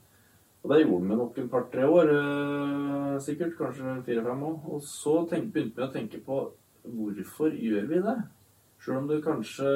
[0.66, 3.52] Og det gjorde vi nok et par-tre år, eh, sikkert.
[3.54, 4.64] Kanskje fire-fem òg.
[4.74, 6.38] Og så tenk, begynte vi å tenke på
[6.82, 8.16] hvorfor gjør vi det?
[8.82, 9.70] Sjøl om det kanskje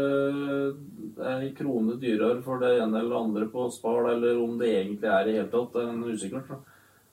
[1.22, 5.08] er en krone dyrere for det ene eller andre på Spar, eller om det egentlig
[5.08, 6.50] er i hele tatt, det er en usikkert.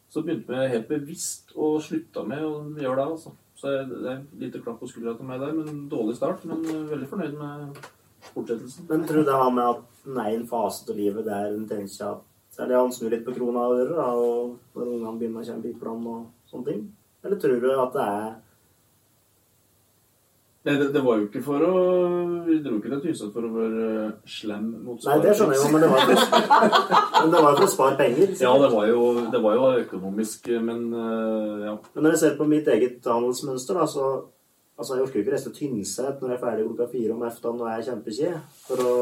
[0.09, 3.07] Så begynte vi helt bevisst å slutte med å gjøre det.
[3.11, 3.33] altså.
[3.57, 6.45] Så det er et lite klapp på skuldra til meg der, men dårlig start.
[6.49, 7.77] Men veldig fornøyd med
[8.33, 8.89] fortsettelsen.
[8.89, 11.53] Men tror du det har med at den er i en fase av livet der
[11.53, 12.26] en tenker at
[12.63, 15.47] er det han snur litt på krona og ører, da, og når ungene begynner å
[15.47, 16.84] kjenne i plan og sånne ting?
[17.25, 18.35] Eller tror du at det er
[20.67, 21.73] Nei, det, det var jo ikke for å
[22.43, 25.69] Vi dro ikke til Tynset for å være slem mot Nei, det skjønner jeg jo,
[25.71, 28.34] men det var var for å spare penger.
[28.41, 31.75] Ja, det var jo, det var jo økonomisk, men øh, ja.
[31.93, 34.09] Men når jeg ser på mitt eget handelsmønster, da, så
[34.77, 37.61] Altså, jeg orker ikke reise til Tynset når jeg er ferdig klokka fire om eftan
[37.61, 38.33] og jeg er kjempekje.
[38.67, 38.97] For å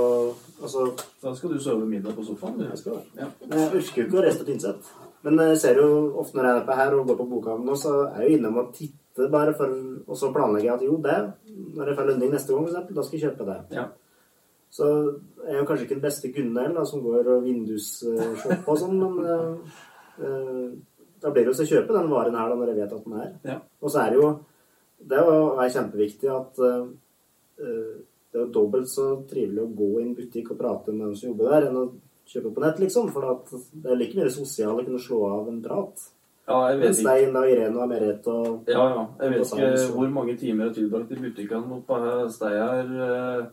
[0.63, 0.85] Altså
[1.21, 2.61] Da skal du sove middag på sofaen.
[2.61, 2.63] Du.
[2.69, 3.19] Jeg skal det.
[3.19, 3.27] Ja.
[3.43, 4.93] Men jeg orker jo ikke å reise til Tynset.
[5.25, 5.89] Men jeg ser jo
[6.21, 8.61] ofte når jeg er på her og går på bokhandelen så er jeg jo innom
[8.61, 9.75] og titter bare for
[10.05, 11.19] Og så planlegger jeg at jo, det
[11.75, 13.59] Når jeg får lønning neste gang, eksempel, da skal jeg kjøpe det.
[13.75, 13.85] Ja.
[14.75, 14.87] Så
[15.45, 19.13] jeg er jo kanskje ikke den beste Gunnhild, som går og vindusshopper og sånn, men
[19.23, 19.77] uh,
[20.19, 23.05] uh, da blir det jo så kjøpe den varen her da, når jeg vet at
[23.05, 23.29] den er.
[23.47, 23.55] Ja.
[23.79, 24.33] Og så er det jo
[24.99, 26.85] Det er kjempeviktig at eh,
[28.35, 31.15] det er jo dobbelt så trivelig å gå i en butikk og prate med dem
[31.15, 31.85] som jobber der, enn å
[32.27, 33.11] kjøpe på nett, liksom.
[33.15, 36.07] For at det er like mye sosialt å kunne slå av en prat.
[36.47, 36.99] ja, jeg vet Mens.
[36.99, 39.05] Stein og Irene og Merete og Ja, ja.
[39.21, 43.45] Jeg vet ikke hvor mange timer jeg har tilbrakt i butikkene her steg her øh,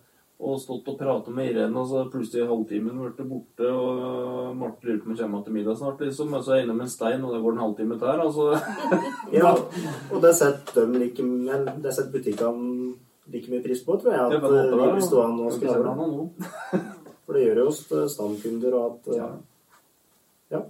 [0.43, 4.99] og stått og pratet med Irene, og så plutselig halvtimen ble borte, og Marte lurer
[4.99, 6.35] på om hun kommer til middag snart, liksom.
[6.35, 8.49] Og så er jeg innom en stein, og det går en halvtime til her, altså.
[9.39, 12.95] Ja, og det setter de like det setter butikkene
[13.33, 14.27] like mye pris på, tror jeg.
[14.27, 16.29] At Jeg vi blir stående og skravle.
[17.25, 19.29] For det gjør jo oss til standkunder, og at Ja.
[20.51, 20.63] ja.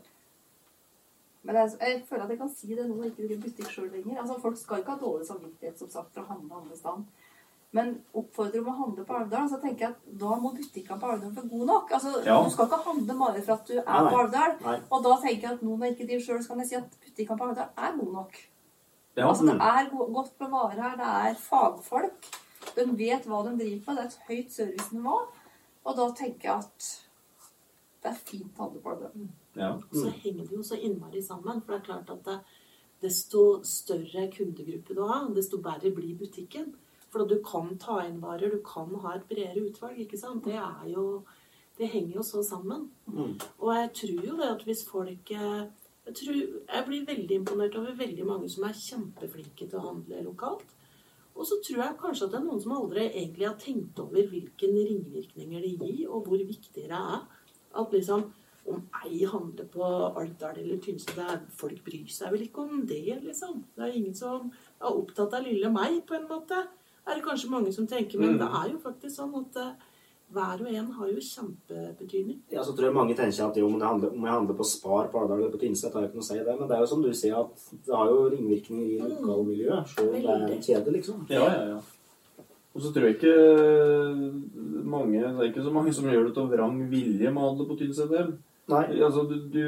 [1.42, 4.20] Men jeg, jeg føler at jeg kan si det nå, ikke driver butikk sjøl lenger.
[4.20, 7.02] Altså, Folk skal ikke ha dårlig samvittighet som sagt, for å handle andre sted.
[7.72, 11.08] Men oppfordrer om å handle på Alvdal, så tenker jeg at da må butikkene på
[11.08, 11.92] Alvdal være gode nok.
[11.96, 12.34] Altså, Ja.
[12.44, 14.10] Du skal ikke handle bare for at du er Nei, nei.
[14.12, 14.82] på Alvdal.
[14.92, 16.98] Og da tenker jeg at nå når ikke de sjøl, så kan jeg si at
[17.06, 18.36] butikkene på Alvdal er gode nok.
[19.16, 20.96] Ja, Altså, det er godt med varer her.
[20.96, 22.28] Det er fagfolk.
[22.76, 23.94] De vet hva de driver på.
[23.96, 25.16] Det er et høyt servicenivå.
[25.84, 26.90] Og da tenker jeg at
[28.02, 29.28] det er fint å handle på Alvdal.
[29.56, 29.72] ja.
[29.92, 31.62] Så henger det jo så innmari sammen.
[31.62, 32.38] For det er klart at det,
[33.02, 36.74] desto større kundegruppe du har, desto bedre blir butikken.
[37.12, 40.00] For du kan ta inn varer, du kan ha et bredere utvalg.
[40.00, 40.44] ikke sant?
[40.44, 41.24] Det er jo
[41.78, 42.90] Det henger jo så sammen.
[43.06, 43.40] Mm.
[43.58, 45.70] Og jeg tror jo det at hvis folk jeg,
[46.04, 46.34] tror,
[46.74, 50.68] jeg blir veldig imponert over veldig mange som er kjempeflinke til å handle lokalt.
[51.32, 54.28] Og så tror jeg kanskje at det er noen som aldri egentlig har tenkt over
[54.28, 57.24] hvilke ringvirkninger det gir, og hvor viktig det er.
[57.72, 58.28] At liksom
[58.68, 59.86] om ei handler på
[60.20, 63.64] Alvdal eller Tynset Folk bryr seg vel ikke om det, liksom.
[63.74, 66.60] Det er ingen som er opptatt av lille meg, på en måte.
[67.06, 68.38] Er det kanskje mange som tenker, men Mm.
[68.38, 69.72] det er jo faktisk sånn at eh,
[70.32, 72.38] hver og en har jo kjempebetydning.
[72.50, 74.64] Ja, så tror jeg mange tenker at jo, om jeg handler, om jeg handler på
[74.64, 76.54] Spar på Alvdal eller på Tynset, har jeg ikke noe å si det.
[76.58, 79.88] Men det er jo som du sier, at det har jo ringvirkninger i lokalmiljøet.
[79.92, 81.26] Selv om det er en kjede, liksom.
[81.28, 81.80] Ja, ja, ja.
[82.74, 83.34] Og så tror jeg ikke
[84.88, 87.66] mange Det er ikke så mange som gjør det til vrang vilje med å handle
[87.68, 88.08] på Tynset.
[88.08, 88.32] heller.
[88.72, 88.84] Nei.
[89.02, 89.60] Altså, du, du,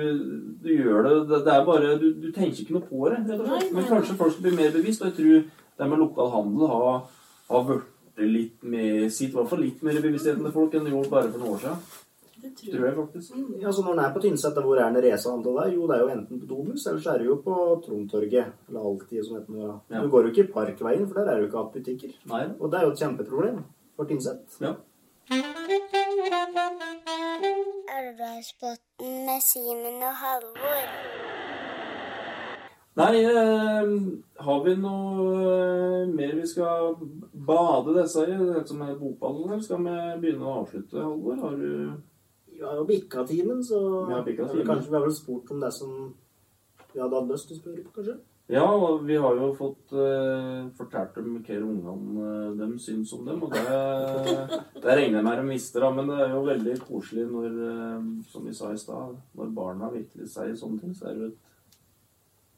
[0.62, 3.40] du gjør det det, det er bare du, du tenker ikke noe på det, rett
[3.40, 3.66] og slett.
[3.69, 5.02] Nei, Men kanskje folk skal bli mer bevisst.
[5.02, 5.44] Og jeg tror
[5.82, 7.02] det med lokal handel har,
[7.49, 10.87] har blitt litt mer Sitt i hvert fall litt mer i bevisstheten til folk enn
[10.87, 11.79] det gjorde bare for noen år siden.
[12.45, 13.37] Det tror Tror jeg faktisk.
[13.62, 15.69] Ja, så når den er på Tynset, hvor er den Reza der?
[15.73, 17.55] Jo, det er jo enten på Domus, eller så er det jo på
[17.87, 18.53] Trondtorget.
[18.69, 19.79] Eller Alltid, som heter noe.
[19.91, 20.03] Ja.
[20.03, 22.12] Du går jo ikke i Parkveien, for der er det jo ikke hatt butikker.
[22.35, 22.45] Nei.
[22.61, 23.65] Og det er jo et kjempeproblem
[23.97, 24.61] for Tynset.
[24.61, 24.75] Ja.
[27.97, 31.53] Alvdalsbotn med Simen og Halvor.
[32.95, 33.89] Nei, eh,
[34.47, 36.93] har vi noe eh, mer vi skal
[37.33, 38.37] bade disse i?
[38.39, 41.41] Det som er bokballen, eller skal vi begynne å avslutte, Halvor?
[41.43, 41.73] Har du
[42.55, 44.66] Vi har jo bikka timen, så Vi har bikka timen.
[44.66, 46.15] kanskje vi har vel spurt om det som
[46.93, 48.15] vi hadde hatt lyst til å spørre på, kanskje?
[48.47, 53.25] Ja, og vi har jo fått eh, fortalt dem hva ungene eh, dem syns om
[53.25, 56.75] dem, og det, det regner jeg med de visste, da, men det er jo veldig
[56.85, 61.09] koselig når, eh, som vi sa i stad, når barna virkelig sier sånne ting, så
[61.09, 61.41] er det jo et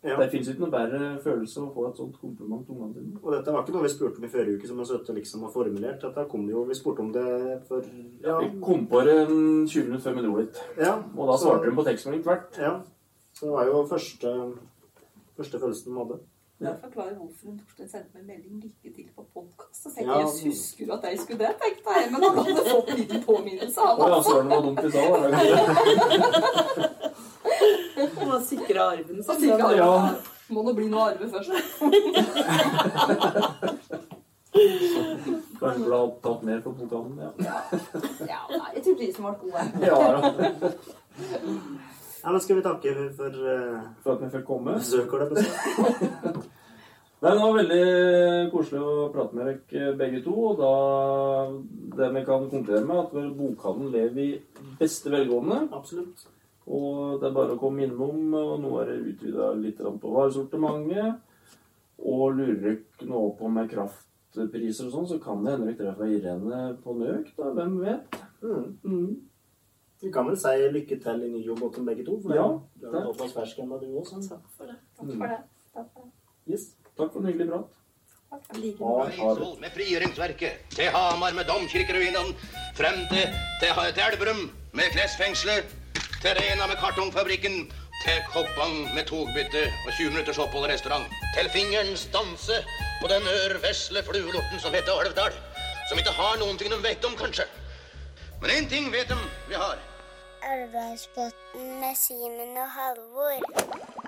[0.06, 0.16] Ja.
[0.20, 3.18] Det fins ikke noe bedre følelse å få et sånt kompliment til ungene sine.
[3.22, 5.42] Og dette var ikke noe vi spurte om i forrige uke, som vi søtte liksom
[5.42, 6.00] har formulert.
[6.02, 7.26] Dette kom jo, Vi spurte om det
[7.68, 7.82] for
[8.22, 8.38] Ja.
[8.40, 11.44] Vi kom på det en 20 minutter før vi dro dit, ja og da så-
[11.50, 12.58] svarte de på tekstmelding tvert.
[12.58, 12.80] Ja.
[13.34, 14.32] Så det var jo første,
[15.36, 16.20] første følelsen de hadde.
[16.60, 19.80] Jeg forklarer hvorfor hun Torstein sendte meg en melding 'lykke til på podkast'.
[19.82, 20.16] Så tenkte Ja.
[20.20, 22.04] jeg, jeg husker du at jeg skulle det, tenkte jeg.
[22.12, 24.86] Men han hadde fått en liten påminnelse, Han han ja, søren, det var dumt i
[24.96, 25.06] dag.
[25.10, 25.18] var?
[28.16, 29.40] Han har sikra arven Så sin.
[29.40, 30.14] sier han, Ja.
[30.48, 31.50] Må nå bli noe arve først.
[35.60, 37.18] Kanskje burde ha tatt mer for pokalen.
[37.18, 37.30] Ja.
[38.28, 39.60] Ja, nei, jeg tror de som ble gode.
[39.86, 40.18] ja, ja.
[42.22, 44.76] Ja, men Skal vi takke for uh, For at vi fikk komme.
[44.78, 45.10] besøk?
[45.34, 45.44] det?
[47.22, 47.82] Nei, Det var veldig
[48.52, 50.34] koselig å prate med dere begge to.
[50.50, 50.72] Og da
[51.96, 55.62] det vi kan konkludere med, at bokhandelen lever i beste velgående.
[55.72, 56.26] Absolutt.
[56.66, 58.34] Og det er bare å komme innom.
[58.36, 61.22] Og nå er det utvida litt på varesortimentet.
[62.04, 66.12] Og lurer dere nå på med kraftpriser og sånn, så kan det hende dere treffer
[66.12, 67.32] Irene på Nøk.
[67.38, 68.18] da, Hvem vet?
[68.42, 68.66] Mm.
[68.84, 69.08] Mm.
[70.06, 72.20] Vi kan vel si lykke til i ny jobb til begge to.
[72.22, 72.46] For Ja,
[72.82, 74.06] det, er såpass fersk ennå, du òg.
[74.28, 74.76] Takk for det.
[74.98, 75.38] Takk for det.
[75.74, 76.52] Takk for det.
[76.52, 76.66] Yes.
[76.98, 77.72] Takk for en hyggelig prat.
[78.56, 82.34] Eidsvoll med frigjøringsverket, til Hamar med domkirkeruinene,
[82.78, 83.26] frem til,
[83.62, 84.42] til, til Elverum
[84.78, 85.74] med klesfengselet,
[86.22, 87.56] til Rena med kartongfabrikken,
[88.04, 91.06] til Koppang med togbytte og 20 minutters opphold i restaurant,
[91.36, 92.56] til fingerens danse
[93.02, 95.34] på den ørvesle fluelorten som heter Alvdal,
[95.88, 97.46] som ikke har noen ting de vet om, kanskje.
[98.40, 99.18] Men én ting vet de
[99.50, 99.78] vi har.
[100.52, 101.36] Alvdalsbotn
[101.80, 104.05] med Simen og Halvor.